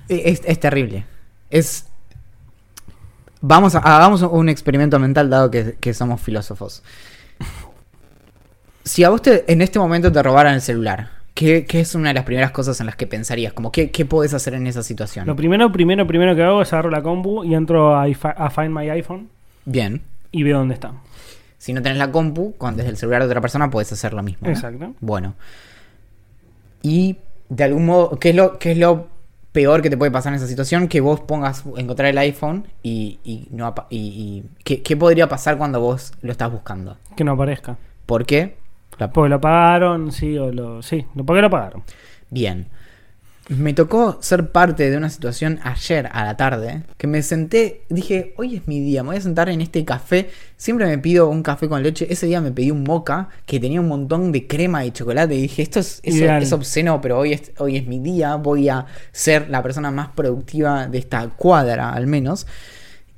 [0.10, 1.06] E- Es, es terrible.
[1.50, 1.88] Es.
[3.42, 6.84] Vamos a, hagamos un experimento mental dado que, que somos filósofos.
[8.84, 12.10] Si a vos te- en este momento te robaran el celular, ¿qué, qué es una
[12.10, 13.54] de las primeras cosas en las que pensarías?
[13.54, 15.26] Como, ¿qué, ¿Qué podés hacer en esa situación?
[15.26, 18.90] Lo primero, primero, primero que hago es agarro la compu y entro a, Find My
[18.90, 19.30] iPhone
[19.66, 20.02] Bien.
[20.32, 20.92] y veo dónde está.
[21.58, 24.22] Si no tenés la compu, con, desde el celular de otra persona puedes hacer lo
[24.24, 24.48] mismo.
[24.48, 24.54] ¿no?
[24.54, 24.94] Exacto.
[25.00, 25.34] Bueno.
[26.82, 27.18] Y
[27.50, 29.08] de algún modo, ¿qué es lo, qué es lo
[29.52, 30.88] peor que te puede pasar en esa situación?
[30.88, 35.58] Que vos pongas, encontrar el iPhone y, y no y, y- ¿qué, qué podría pasar
[35.58, 36.98] cuando vos lo estás buscando?
[37.16, 37.78] Que no aparezca.
[38.06, 38.58] ¿Por qué?
[38.98, 40.82] La- Porque lo pagaron, sí, o lo.
[40.82, 41.84] Sí, lo porque lo pagaron.
[42.30, 42.68] Bien.
[43.48, 48.34] Me tocó ser parte de una situación ayer a la tarde que me senté, dije,
[48.38, 50.32] hoy es mi día, me voy a sentar en este café.
[50.58, 52.08] Siempre me pido un café con leche.
[52.10, 55.36] Ese día me pedí un moca que tenía un montón de crema y chocolate.
[55.36, 56.02] Y dije, esto es,
[56.54, 58.36] obsceno, pero hoy es, hoy es mi día.
[58.36, 62.48] Voy a ser la persona más productiva de esta cuadra, al menos.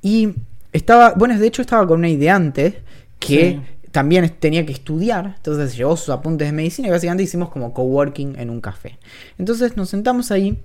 [0.01, 0.33] Y
[0.73, 2.73] estaba, bueno, de hecho estaba con una idea antes
[3.19, 3.76] que Sí.
[3.97, 8.37] También tenía que estudiar, entonces llevó sus apuntes de medicina y básicamente hicimos como coworking
[8.37, 8.99] en un café.
[9.39, 10.59] Entonces nos sentamos ahí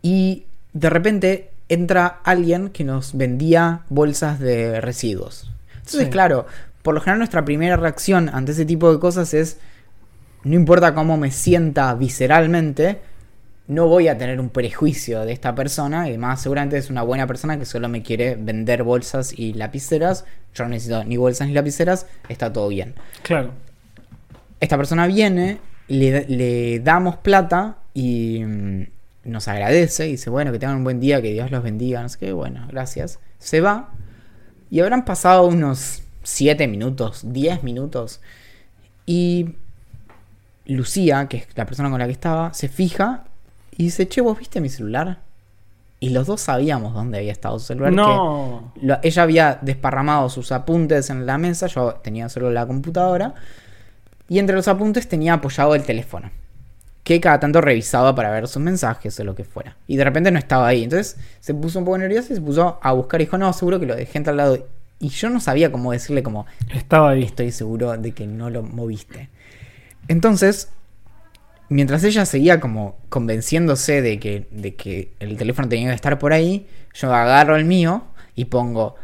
[0.00, 5.50] y de repente entra alguien que nos vendía bolsas de residuos.
[5.74, 6.08] Entonces, Sí.
[6.10, 6.46] claro,
[6.80, 9.58] por lo general nuestra primera reacción ante ese tipo de cosas es
[10.42, 13.02] no importa cómo me sienta visceralmente,
[13.66, 16.06] no voy a tener un prejuicio de esta persona.
[16.06, 20.24] Y además, seguramente es una buena persona que solo me quiere vender bolsas y lapiceras.
[20.54, 22.94] Yo no necesito ni bolsas ni lapiceras, está todo bien.
[23.22, 23.52] Claro.
[24.60, 25.58] Esta persona viene,
[25.88, 28.86] le, le damos plata y mm,
[29.24, 30.08] nos agradece.
[30.08, 32.32] Y dice, bueno, que tengan un buen día, que Dios los bendiga, no sé qué.
[32.32, 33.18] Bueno, gracias.
[33.38, 33.92] Se va.
[34.70, 38.20] Y habrán pasado unos 7 minutos, 10 minutos.
[39.06, 39.56] Y
[40.66, 43.24] Lucía, que es la persona con la que estaba, se fija
[43.76, 45.20] y dice, che, ¿vos viste mi celular?
[46.00, 47.92] Y los dos sabíamos dónde había estado su celular.
[47.92, 48.72] No.
[48.74, 53.34] que lo- ella había desparramado sus apuntes en la mesa, yo tenía solo la computadora.
[54.28, 56.30] Y entre los apuntes tenía apoyado el teléfono.
[57.04, 59.76] Que cada tanto revisaba para ver sus mensajes o lo que fuera.
[59.86, 60.84] Y de repente no estaba ahí.
[60.84, 63.20] Entonces se puso un poco nerviosa y se puso a buscar.
[63.20, 64.66] Y dijo, no, seguro que lo dejé en tal lado.
[65.00, 67.22] Y yo no sabía cómo decirle como, Estaba ahí.
[67.24, 69.28] estoy seguro de que no lo moviste.
[70.08, 70.68] Entonces,
[71.74, 76.32] mientras ella seguía como convenciéndose de que, de que el teléfono tenía que estar por
[76.32, 78.04] ahí, yo agarro el mío
[78.36, 78.94] y pongo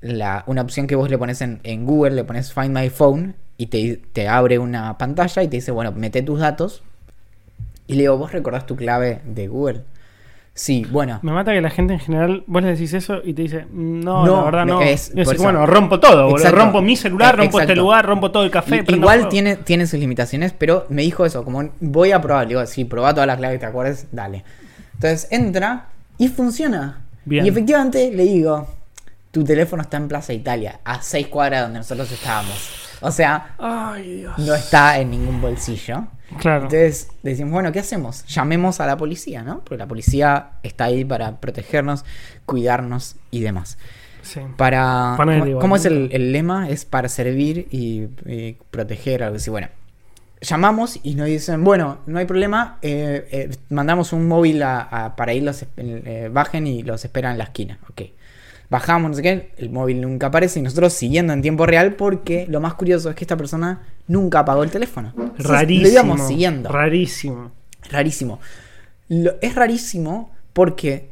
[0.00, 3.34] la, una opción que vos le pones en, en Google, le pones Find My Phone
[3.58, 6.82] y te, te abre una pantalla y te dice, bueno, mete tus datos.
[7.86, 9.82] Y le digo, ¿vos recordás tu clave de Google?
[10.56, 11.18] Sí, bueno.
[11.22, 14.24] Me mata que la gente en general, vos le decís eso y te dice, no,
[14.24, 14.80] No, la verdad no.
[14.82, 16.50] es- Y decís, bueno, rompo todo, boludo.
[16.52, 18.84] Rompo mi celular, rompo este lugar, rompo todo el café.
[18.86, 22.44] Igual tiene, tiene sus limitaciones, pero me dijo eso, como voy a probar.
[22.44, 24.44] Le digo, sí, probá todas las claves que te acuerdes, dale.
[24.94, 25.86] Entonces entra
[26.18, 27.00] y funciona.
[27.24, 27.44] Bien.
[27.44, 28.68] Y efectivamente le digo,
[29.32, 32.70] tu teléfono está en Plaza Italia, a seis cuadras donde nosotros estábamos.
[33.00, 34.38] O sea, Ay, Dios.
[34.38, 36.04] no está en ningún bolsillo.
[36.38, 36.64] Claro.
[36.64, 38.24] Entonces decimos, bueno, ¿qué hacemos?
[38.26, 39.60] Llamemos a la policía, ¿no?
[39.60, 42.04] Porque la policía está ahí para protegernos,
[42.46, 43.78] cuidarnos y demás.
[44.22, 44.40] Sí.
[44.56, 45.14] Para.
[45.60, 46.68] ¿Cómo, es el, el lema?
[46.70, 49.50] Es para servir y, y proteger, algo así.
[49.50, 49.68] Bueno,
[50.40, 55.16] llamamos y nos dicen: Bueno, no hay problema, eh, eh, mandamos un móvil a- a-
[55.16, 57.78] para ir, los, eh, bajen y los esperan en la esquina.
[57.90, 58.02] Ok.
[58.74, 62.44] Bajamos, no sé qué, el móvil nunca aparece y nosotros siguiendo en tiempo real porque
[62.48, 65.12] lo más curioso es que esta persona nunca apagó el teléfono.
[65.16, 65.82] Entonces, Rarísimo.
[65.86, 66.68] Lo íbamos siguiendo.
[66.70, 67.52] Rarísimo.
[67.88, 68.40] Rarísimo.
[69.08, 71.08] Lo- es rarísimo porque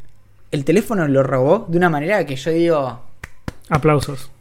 [0.51, 3.01] el teléfono lo robó de una manera que yo digo,
[3.69, 4.33] Aplausos.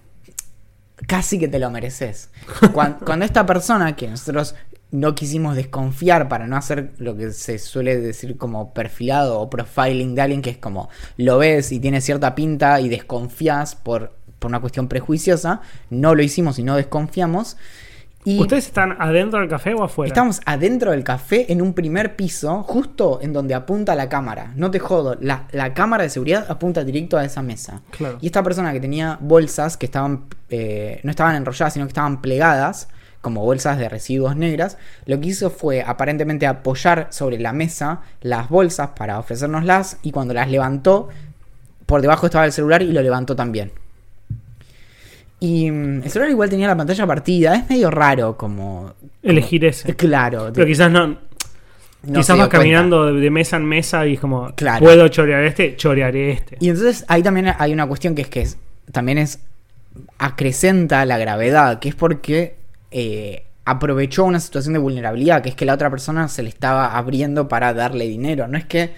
[1.08, 2.30] casi que te lo mereces.
[2.74, 4.56] Cuan- Cuando, esta persona, que nosotros
[4.92, 10.16] no quisimos desconfiar para no hacer lo que se suele decir como perfilado o profiling
[10.16, 14.50] de alguien, que es como lo ves y tiene cierta pinta y desconfías por, por
[14.50, 17.58] una cuestión prejuiciosa, no lo hicimos y no desconfiamos.
[18.24, 20.08] Y ¿Ustedes están adentro del café o afuera?
[20.08, 24.52] Estamos adentro del café en un primer piso, justo en donde apunta la cámara.
[24.56, 27.82] No te jodo, la, la cámara de seguridad apunta directo a esa mesa.
[27.90, 28.20] Claro.
[28.22, 32.22] Y esta persona que tenía bolsas que estaban, eh, no estaban enrolladas, sino que estaban
[32.22, 32.90] plegadas,
[33.22, 38.50] como bolsas de residuos negras, lo que hizo fue aparentemente apoyar sobre la mesa las
[38.50, 41.10] bolsas para ofrecérnoslas y cuando las levantó,
[41.86, 43.72] por debajo estaba el celular y lo levantó también.
[45.40, 48.94] Y mm, el celular igual tenía la pantalla partida, es medio raro como...
[49.24, 49.96] Elegir ese.
[49.96, 50.52] Claro.
[50.54, 51.08] Pero quizás no.
[51.08, 51.18] no
[52.14, 54.84] quizás vas caminando de, de mesa en mesa y es como, Claro.
[54.84, 56.58] puedo chorear este, chorearé este.
[56.60, 58.58] Y entonces ahí también hay una cuestión que es que es-
[58.92, 59.40] también es
[60.18, 62.56] acrecenta la gravedad, que es porque
[62.92, 66.98] eh, aprovechó una situación de vulnerabilidad, que es que la otra persona se le estaba
[66.98, 68.48] abriendo para darle dinero.
[68.48, 68.94] No es que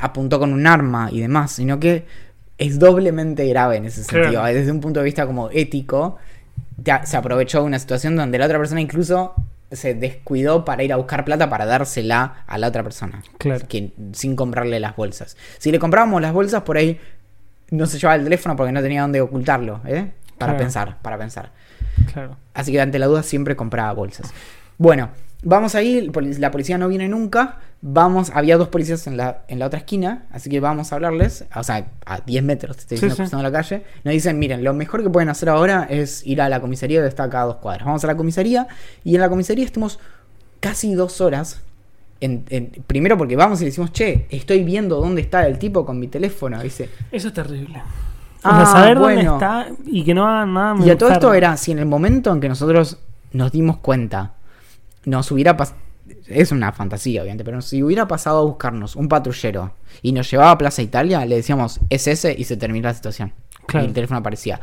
[0.00, 2.04] apuntó con un arma y demás, sino que
[2.58, 4.24] es doblemente grave en ese Claro.
[4.24, 4.44] sentido.
[4.44, 6.16] Desde un punto de vista como ético,
[7.04, 9.34] se aprovechó de una situación donde la otra persona incluso
[9.70, 13.22] se descuidó para ir a buscar plata para dársela a la otra persona.
[13.38, 13.66] Claro.
[13.68, 15.36] Que, sin comprarle las bolsas.
[15.58, 16.98] Si le comprábamos las bolsas, por ahí
[17.70, 20.10] no se llevaba el teléfono porque no tenía dónde ocultarlo, ¿eh?
[20.38, 20.56] Para Claro.
[20.58, 21.52] pensar, para pensar.
[22.12, 22.36] Claro.
[22.54, 24.32] Así que ante la duda siempre compraba bolsas.
[24.78, 25.10] Bueno,
[25.42, 27.58] vamos ahí, la policía no viene nunca.
[27.80, 31.44] Vamos, había dos policías en la, en la otra esquina, así que vamos a hablarles,
[31.54, 33.22] o sea, a 10 metros, te estoy diciendo, sí.
[33.22, 33.84] cruzando la calle.
[34.02, 37.06] Nos dicen, miren, lo mejor que pueden hacer ahora es ir a la comisaría que
[37.06, 37.86] está acá a dos cuadras.
[37.86, 38.66] Vamos a la comisaría
[39.04, 40.00] y en la comisaría estuvimos
[40.58, 41.60] casi dos horas.
[42.20, 45.86] En, en- primero porque vamos y le decimos, che, estoy viendo dónde está el tipo
[45.86, 46.60] con mi teléfono.
[46.60, 47.80] Dice, Eso es terrible.
[48.42, 49.38] Ah, o sea, saber bueno.
[49.38, 50.74] dónde está y que no hagan nada.
[50.74, 52.98] me Y a todo esto era, si en el momento en que nosotros
[53.32, 54.32] nos dimos cuenta,
[55.04, 55.78] nos hubiera pasado,
[56.26, 60.52] es una fantasía obviamente, pero si hubiera pasado a buscarnos un patrullero y nos llevaba
[60.52, 63.32] a Plaza Italia, le decíamos, es ese y se termina la situación.
[63.66, 63.84] Claro.
[63.84, 64.60] Y el teléfono aparecía.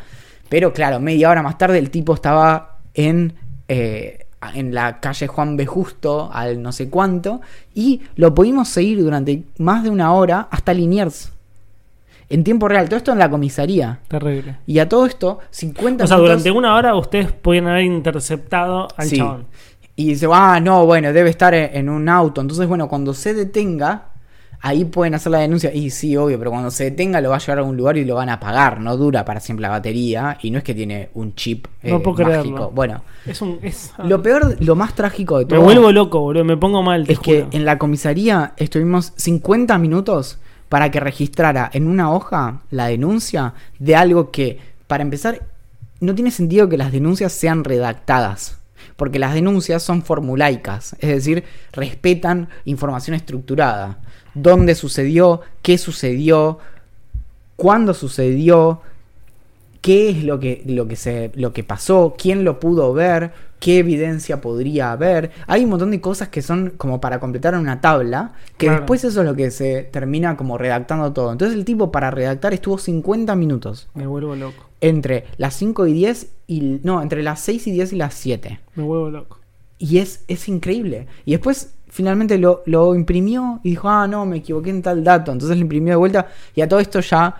[0.49, 3.33] Pero claro, media hora más tarde el tipo estaba en,
[3.67, 5.65] eh, en la calle Juan B.
[5.65, 7.41] Justo, al no sé cuánto,
[7.73, 11.31] y lo pudimos seguir durante más de una hora hasta Liniers.
[12.29, 13.99] En tiempo real, todo esto en la comisaría.
[14.07, 14.57] Terrible.
[14.65, 18.87] Y a todo esto, 50 O sea, minutos- durante una hora ustedes podían haber interceptado
[18.97, 19.17] al Sí.
[19.17, 19.45] chabón.
[19.95, 22.41] Y dice, ah, no, bueno, debe estar en, en un auto.
[22.41, 24.09] Entonces, bueno, cuando se detenga,
[24.59, 25.71] ahí pueden hacer la denuncia.
[25.73, 28.03] Y sí, obvio, pero cuando se detenga lo va a llevar a algún lugar y
[28.03, 28.81] lo van a apagar.
[28.81, 30.37] No dura para siempre la batería.
[30.41, 32.41] Y no es que tiene un chip eh, No puedo mágico.
[32.41, 32.71] creerlo.
[32.71, 33.59] Bueno, Es un.
[33.61, 35.61] Es, lo peor, lo más trágico de me todo.
[35.61, 36.43] vuelvo loco, boludo.
[36.43, 37.05] Me pongo mal.
[37.05, 40.39] Te es que en la comisaría estuvimos 50 minutos
[40.69, 45.43] para que registrara en una hoja la denuncia de algo que, para empezar,
[45.99, 48.57] no tiene sentido que las denuncias sean redactadas.
[48.95, 51.43] Porque las denuncias son formulaicas, es decir,
[51.73, 53.99] respetan información estructurada.
[54.33, 55.41] ¿Dónde sucedió?
[55.61, 56.59] ¿Qué sucedió?
[57.55, 58.81] ¿Cuándo sucedió?
[59.85, 63.33] qué es lo que, lo que, se, lo que pasó, quién lo pudo ver,
[63.65, 65.31] qué evidencia podría haber.
[65.47, 68.81] Hay un montón de cosas que son como para completar una tabla, que Claro.
[68.81, 71.31] después eso es lo que se termina como redactando todo.
[71.31, 73.87] Entonces el tipo para redactar estuvo 50 minutos.
[73.95, 74.67] Me vuelvo loco.
[74.81, 76.79] Entre las 5 y 10 y...
[76.83, 78.59] No, entre las 6 y 10 y las 7.
[78.75, 79.39] Me vuelvo loco.
[79.79, 81.07] Y es, es increíble.
[81.25, 85.31] Y después finalmente lo, lo imprimió y dijo, ah, no, me equivoqué en tal dato.
[85.31, 87.35] Entonces lo imprimió de vuelta y a todo esto ya...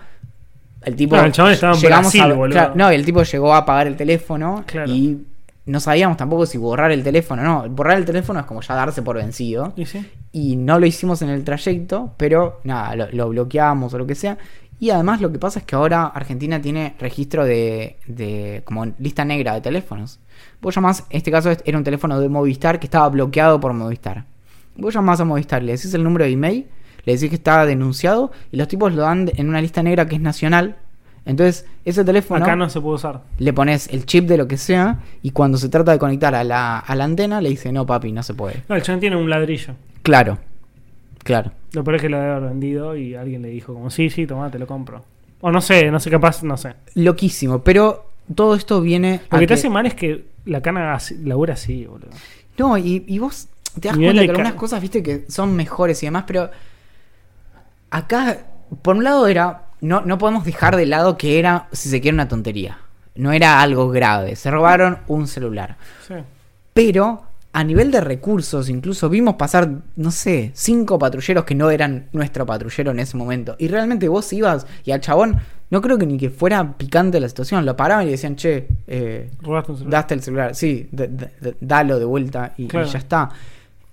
[0.82, 1.14] El tipo...
[1.16, 2.52] No, el chabón estaba en Brasil, a- boludo.
[2.54, 4.90] claro, no, y el tipo llegó a apagar el teléfono Claro.
[4.90, 5.18] y
[5.66, 7.42] no sabíamos tampoco si borrar el teléfono.
[7.42, 9.72] No, borrar el teléfono es como ya darse por vencido.
[9.76, 10.06] ¿Y sí?
[10.32, 14.14] Y no lo hicimos en el trayecto, pero nada, lo, lo bloqueamos o lo que
[14.14, 14.38] sea.
[14.78, 19.24] Y además lo que pasa es que ahora Argentina tiene registro de, de como lista
[19.24, 20.20] negra de teléfonos.
[20.60, 24.24] Vos llamás, en este caso era un teléfono de Movistar que estaba bloqueado por Movistar.
[24.76, 26.66] Vos llamás a Movistar, le decís el número de email,
[27.04, 30.16] le decís que está denunciado y los tipos lo dan en una lista negra que
[30.16, 30.76] es nacional.
[31.26, 33.20] Entonces, ese teléfono Acá no se puede usar.
[33.38, 36.44] le pones el chip de lo que sea y cuando se trata de conectar a
[36.44, 38.62] la, a la antena le dice, no papi, no se puede.
[38.68, 39.74] No, el chabón tiene un ladrillo.
[40.02, 40.38] Claro,
[41.24, 41.50] claro.
[41.72, 44.26] Lo peor es que lo debe haber vendido y alguien le dijo como, sí, sí,
[44.26, 45.04] tomá, te lo compro.
[45.40, 46.74] O no sé, no sé, capaz, no sé.
[46.94, 51.54] Loquísimo, pero todo esto viene Lo que te hace mal es que la cana labura
[51.54, 52.10] así, boludo.
[52.56, 53.48] No, y, y vos
[53.80, 56.50] te das Nivel cuenta que algunas cosas, viste, que son mejores y demás, pero
[57.90, 58.38] acá,
[58.82, 62.14] por un lado era, no, no podemos dejar de lado que era, si se quiere,
[62.14, 62.78] una tontería.
[63.14, 64.36] No era algo grave.
[64.36, 65.76] Se robaron un celular.
[66.06, 66.14] Sí.
[66.74, 67.22] Pero
[67.52, 72.44] a nivel de recursos, incluso vimos pasar, no sé, cinco patrulleros que no eran nuestro
[72.44, 73.56] patrullero en ese momento.
[73.58, 75.38] Y realmente vos ibas y al chabón,
[75.70, 77.64] no creo que ni que fuera picante la situación.
[77.64, 80.00] Lo paraban y decían, che, eh, Robaste un celular.
[80.00, 80.54] daste el celular.
[80.54, 80.90] Sí,
[81.60, 83.30] dalo de vuelta y, y ya está.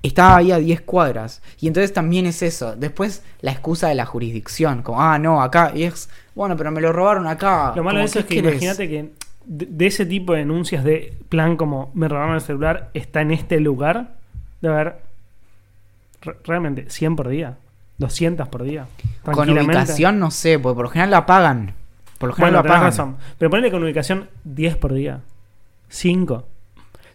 [0.03, 1.41] Estaba ahí a 10 cuadras.
[1.59, 2.75] Y entonces también es eso.
[2.75, 4.83] Después la excusa de la jurisdicción.
[4.83, 5.71] Como, ah, no, acá.
[5.73, 7.73] Y es, bueno, pero me lo robaron acá.
[7.75, 9.11] Lo malo de eso ¿qué es que imagínate que
[9.45, 13.31] de, de ese tipo de denuncias de plan como me robaron el celular está en
[13.31, 14.15] este lugar,
[14.61, 14.95] debe haber
[16.21, 17.57] re- realmente 100 por día,
[17.97, 18.87] 200 por día.
[19.23, 21.73] Con ubicación no sé, porque por lo general la pagan.
[22.17, 22.85] Por lo general Bueno, la pagan.
[22.89, 23.17] razón.
[23.37, 25.21] Pero ponele con ubicación 10 por día.
[25.89, 26.45] 5.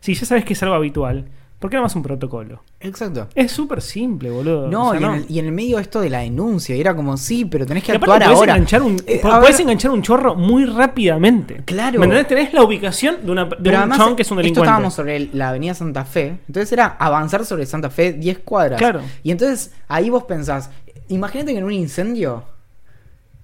[0.00, 1.26] Si ya sabes que es algo habitual,
[1.58, 2.62] ¿por qué no más un protocolo?
[2.80, 3.28] Exacto.
[3.34, 4.68] Es súper simple, boludo.
[4.68, 6.94] No, O sea, y, En el, y en el medio esto de la denuncia, era
[6.94, 8.52] como, sí, pero tenés que Y actuar podés ahora.
[8.54, 11.62] Enganchar un, Eh, podés ver, enganchar un chorro muy rápidamente.
[11.64, 11.98] Claro.
[12.00, 12.24] ¿Me?
[12.24, 14.68] Tenés la ubicación de, una, de pero un además, chabón que es un esto delincuente.
[14.68, 18.78] estábamos sobre el- la avenida Santa Fe, entonces era avanzar sobre Santa Fe 10 cuadras.
[18.78, 19.00] Claro.
[19.22, 20.70] Y entonces ahí vos pensás,
[21.08, 22.44] imagínate que en un incendio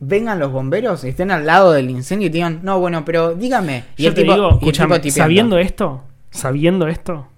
[0.01, 3.35] vengan los bomberos y estén al lado del incendio y te digan, no, bueno, pero
[3.35, 3.85] dígame.
[3.97, 7.29] Y Yo el te tipo, digo, y el tipo sabiendo esto, sabiendo esto,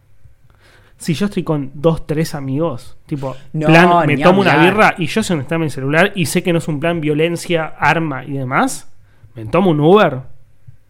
[0.99, 5.07] si yo estoy con dos, tres amigos, tipo, No, plan, me tomo una birra y
[5.07, 8.25] yo sé dónde está mi celular y sé que no es un plan violencia, arma
[8.25, 8.91] y demás,
[9.35, 10.23] me tomo un Uber,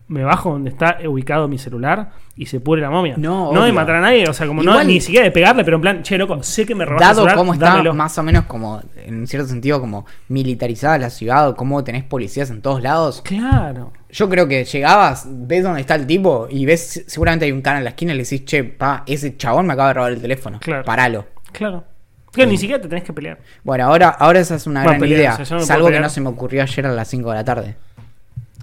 [0.09, 3.15] me bajo donde está ubicado mi celular y se pudre la momia.
[3.17, 3.73] No, de obvio.
[3.73, 6.17] matar a nadie, o sea, como no, ni siquiera de pegarle, pero en plan, che,
[6.17, 7.95] loco, sé que me robaste el Dado celular, cómo está dámelo.
[7.95, 12.51] más o menos como, en cierto sentido, como militarizada la ciudad, o cómo tenés policías
[12.51, 13.93] en todos lados, Claro.
[14.11, 17.79] Yo creo que llegabas, ves dónde está el tipo y ves, seguramente hay un can
[17.79, 20.21] en la esquina y le decís, che, pa, ese chabón me acaba de robar el
[20.23, 20.59] teléfono.
[20.61, 20.85] Claro.
[20.85, 21.27] Paralo.
[21.53, 21.85] Claro.
[22.33, 23.39] Que ni siquiera te tenés que pelear.
[23.65, 25.37] Bueno, ahora, ahora esa es una Bueno, gran pelear, idea.
[25.41, 27.45] o sea, no salvo que no se me ocurrió ayer a las 5 de la
[27.45, 27.77] tarde.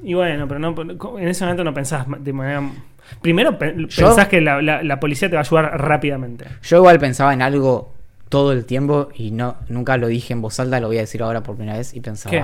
[0.03, 0.75] Y bueno, pero no,
[1.19, 2.61] en ese momento no pensás de manera.
[3.21, 6.45] Primero pe- pensás que la, la- la policía te va a ayudar rápidamente.
[6.63, 7.91] Yo igual pensaba en algo
[8.29, 11.21] todo el tiempo y no nunca lo dije en voz alta, lo voy a decir
[11.21, 12.43] ahora por primera vez y pensaba, ¿Qué?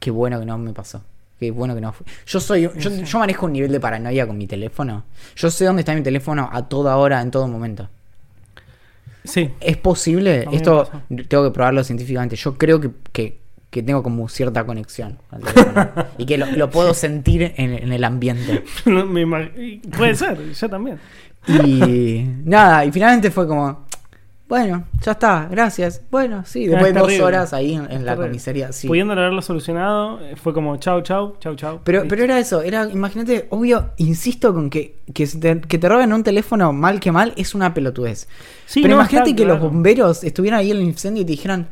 [0.00, 1.02] qué bueno que no me pasó.
[1.38, 2.04] Qué bueno que no fue.
[2.26, 5.04] Yo soy yo, yo manejo un nivel de paranoia con mi teléfono.
[5.36, 7.88] Yo sé dónde está mi teléfono a toda hora, en todo momento.
[9.24, 9.50] Sí.
[9.60, 10.48] ¿Es posible?
[10.52, 10.88] Esto
[11.28, 12.34] tengo que probarlo científicamente.
[12.36, 13.38] Yo creo que, que,
[13.70, 15.90] que tengo como cierta conexión al teléfono.
[16.18, 18.64] y que lo, lo puedo sentir en, en el ambiente.
[18.86, 19.26] No me
[19.96, 20.98] Puede ser, yo también.
[21.46, 23.86] Y nada, y finalmente fue como,
[24.48, 26.02] Bueno, ya está, gracias.
[26.10, 28.28] Bueno, sí, Ah, después es de dos horas ahí en, en la terrible.
[28.28, 28.72] comisaría.
[28.72, 28.86] Sí.
[28.88, 31.80] Pudiéndolo haberlo solucionado, fue como chau, chau, chau, chau.
[31.84, 36.12] Pero, pero era eso, era, imagínate, obvio, insisto con que, que, te, que te roben
[36.12, 38.28] un teléfono mal que mal es una pelotudez.
[38.66, 41.68] Sí, pero no, imagínate que los bomberos estuvieran ahí en el incendio y te dijeran,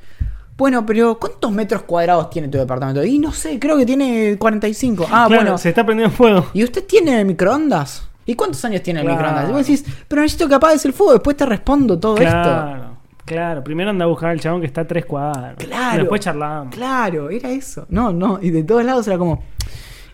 [0.57, 3.05] bueno, pero ¿cuántos metros cuadrados tiene tu departamento?
[3.05, 5.05] Y no sé, creo que tiene 45.
[5.05, 5.59] Ah, Claro, bueno.
[5.59, 6.47] se está prendiendo fuego.
[6.55, 8.09] ¿Y usted tiene microondas?
[8.24, 9.20] ¿Y cuántos años tiene el Claro.
[9.20, 9.49] microondas?
[9.51, 12.31] Y vos decís, pero necesito que apagues el fuego, después te respondo todo esto.
[12.31, 13.62] Claro, claro.
[13.65, 15.57] Primero anda a buscar al chabón que está a tres cuadros.
[15.59, 15.99] Claro.
[15.99, 16.74] Después charlamos.
[16.74, 17.87] Claro, era eso.
[17.89, 19.43] No, no, y de todos lados era como,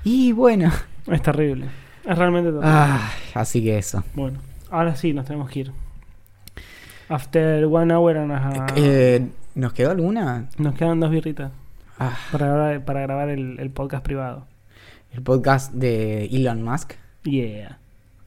[0.05, 0.71] y bueno.
[1.07, 1.67] Es terrible.
[2.05, 2.69] Es realmente terrible.
[2.69, 4.03] Ah, así que eso.
[4.15, 4.41] Bueno,
[4.71, 5.73] ahora sí nos tenemos que ir.
[7.09, 8.73] After one hour and a half.
[8.77, 10.49] Eh, ¿Nos quedó alguna?
[10.59, 11.51] Nos quedan dos birritas
[11.99, 14.47] Ah, para grabar, para grabar el, el podcast privado.
[15.13, 16.95] el podcast de Elon Musk.
[17.25, 17.79] Yeah.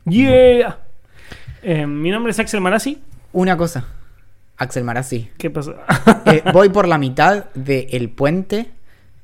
[0.07, 0.80] Yeah.
[1.64, 2.99] Eh, mi nombre es Axel Marazzi.
[3.34, 3.85] Una cosa,
[4.57, 5.30] Axel Marazzi.
[5.38, 5.76] ¿Qué pasó?
[6.27, 8.69] Eh, voy por la mitad de El Puente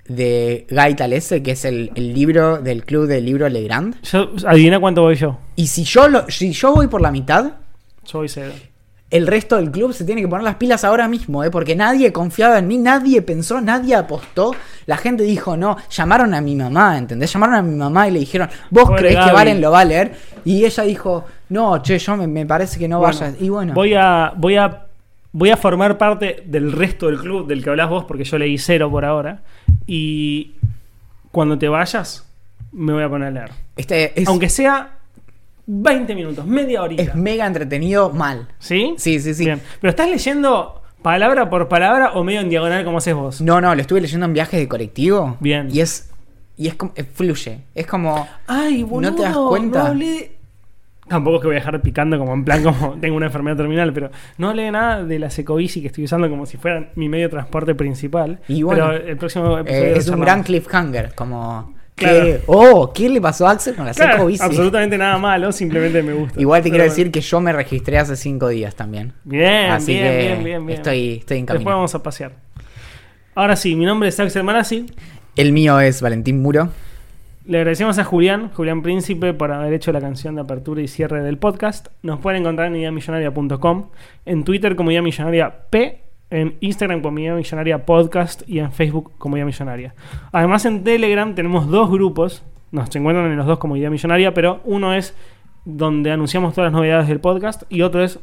[0.07, 4.01] de Guy Talese, que es el, el libro del club del libro Legrand.
[4.01, 5.37] Yo, adivina cuánto voy yo.
[5.55, 7.53] Y si yo, lo, si yo voy por la mitad,
[8.05, 8.51] Yo voy cero.
[9.11, 11.51] El resto del club se tiene que poner las pilas ahora mismo, ¿eh?
[11.51, 14.55] porque nadie confiaba en mí, nadie pensó, nadie apostó.
[14.85, 17.31] La gente dijo, no, llamaron a mi mamá, ¿entendés?
[17.31, 19.31] Llamaron a mi mamá y le dijeron, ¿vos Pobre creés que.
[19.33, 20.15] Valen lo va a leer?
[20.45, 23.33] Y ella dijo, no, che, yo me, me parece que no Bueno, vaya.
[23.37, 24.85] Y bueno, Voy a, voy a,
[25.33, 28.57] voy a formar parte del resto del club del que hablas vos, porque yo leí
[28.57, 29.41] cero por ahora.
[29.85, 30.53] Y
[31.31, 32.25] cuando te vayas,
[32.71, 33.51] me voy a poner a leer.
[33.75, 35.00] este es, Aunque sea
[35.73, 37.01] 20 minutos, media horita.
[37.01, 38.47] es mega entretenido mal.
[38.59, 38.93] ¿Sí?
[38.97, 39.45] Sí, sí, sí.
[39.45, 39.61] Bien.
[39.79, 43.39] Pero estás leyendo palabra por palabra o medio en diagonal como haces vos.
[43.41, 45.37] No, no, lo estuve leyendo en viajes de colectivo.
[45.39, 45.69] Bien.
[45.71, 46.09] Y es.
[46.57, 46.91] Y es como.
[46.95, 47.61] eh, fluye.
[47.73, 48.27] Es como.
[48.47, 49.15] Ay, ¿No boludo.
[49.15, 49.83] te das cuenta?
[49.83, 50.31] no hablé-
[51.07, 53.91] Tampoco es que voy a dejar picando como en plan como tengo una enfermedad terminal,
[53.93, 57.25] pero no hablé nada de la Secobici que estoy usando como si fuera mi medio
[57.27, 58.39] de transporte principal.
[58.47, 61.13] Y bueno, pero el próximo eh, episodio es lo un gran cliffhanger.
[61.15, 61.73] Como.
[62.01, 62.25] Claro.
[62.25, 62.41] ¿qué?
[62.47, 64.43] Oh, ¿qué le pasó a Axel con la Claro, Seco Bici?
[64.43, 66.39] absolutamente nada malo, simplemente me gusta.
[66.39, 66.91] Igual te quiero bueno.
[66.91, 69.13] decir que yo me registré hace cinco días también.
[69.23, 70.77] Bien, Así bien, que bien, bien, bien.
[70.79, 72.33] Estoy, estoy en Después vamos a pasear.
[73.35, 74.85] Ahora sí, mi nombre es Axel Marazzi.
[75.35, 76.69] El mío es Valentín Muro.
[77.45, 81.23] Le agradecemos a Julián, Julián Príncipe, por haber hecho la canción de apertura y cierre
[81.23, 81.87] del podcast.
[82.03, 83.89] Nos pueden encontrar en ideamillonaria.com,
[84.25, 89.11] en Twitter como Idea Millonaria P, en Instagram como Idea Millonaria Podcast y en Facebook
[89.17, 89.93] como Idea Millonaria.
[90.31, 94.61] Además en Telegram tenemos dos grupos, nos encuentran en los dos como Idea Millonaria, pero
[94.63, 95.15] uno es
[95.65, 98.19] donde anunciamos todas las novedades del podcast y otro es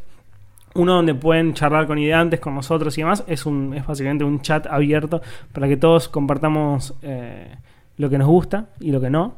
[0.74, 3.24] uno donde pueden charlar con ideantes, con nosotros y demás.
[3.26, 5.20] Es, un, es básicamente un chat abierto
[5.52, 7.56] para que todos compartamos eh,
[7.96, 9.36] lo que nos gusta y lo que no.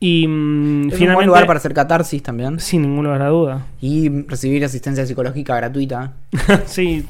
[0.00, 2.60] Y mm, Es un buen lugar para hacer catarsis también.
[2.60, 3.66] sin ningún lugar a duda.
[3.80, 6.12] Y recibir asistencia psicológica gratuita.
[6.66, 7.04] sí,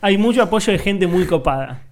[0.00, 1.82] hay mucho apoyo de gente muy copada.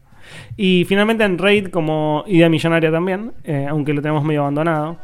[0.57, 4.97] Y finalmente en Raid como idea millonaria también, eh, aunque lo tenemos medio abandonado.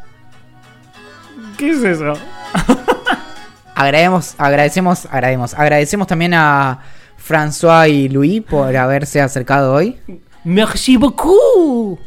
[1.57, 2.15] ¿Qué es eso?
[3.75, 5.55] Agradecemos, agradecemos, agradecemos.
[5.55, 6.81] Agradecemos también a
[7.19, 9.97] François y Louis por haberse acercado hoy.
[10.45, 11.99] Merci beaucoup.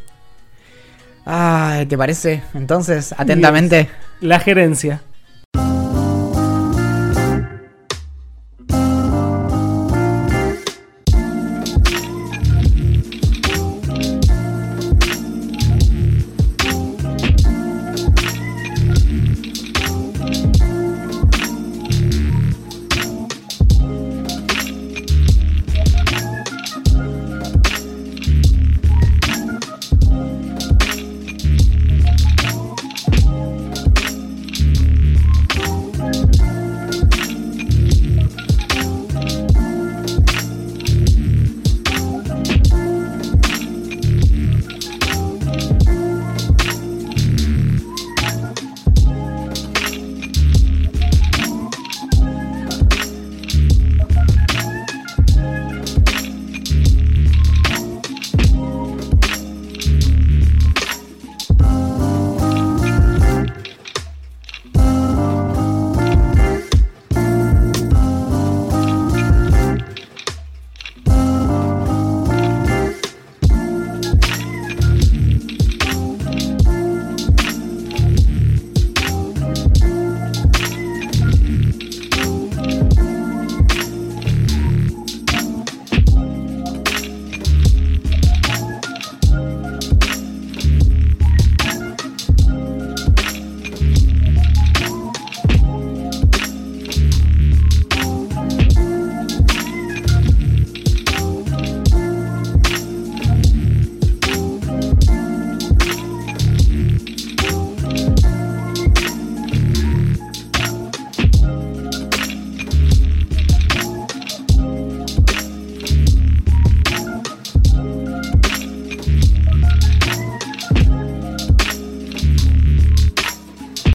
[1.26, 2.42] Ah, ¿te parece?
[2.54, 3.88] Entonces, atentamente.
[4.20, 5.02] La gerencia.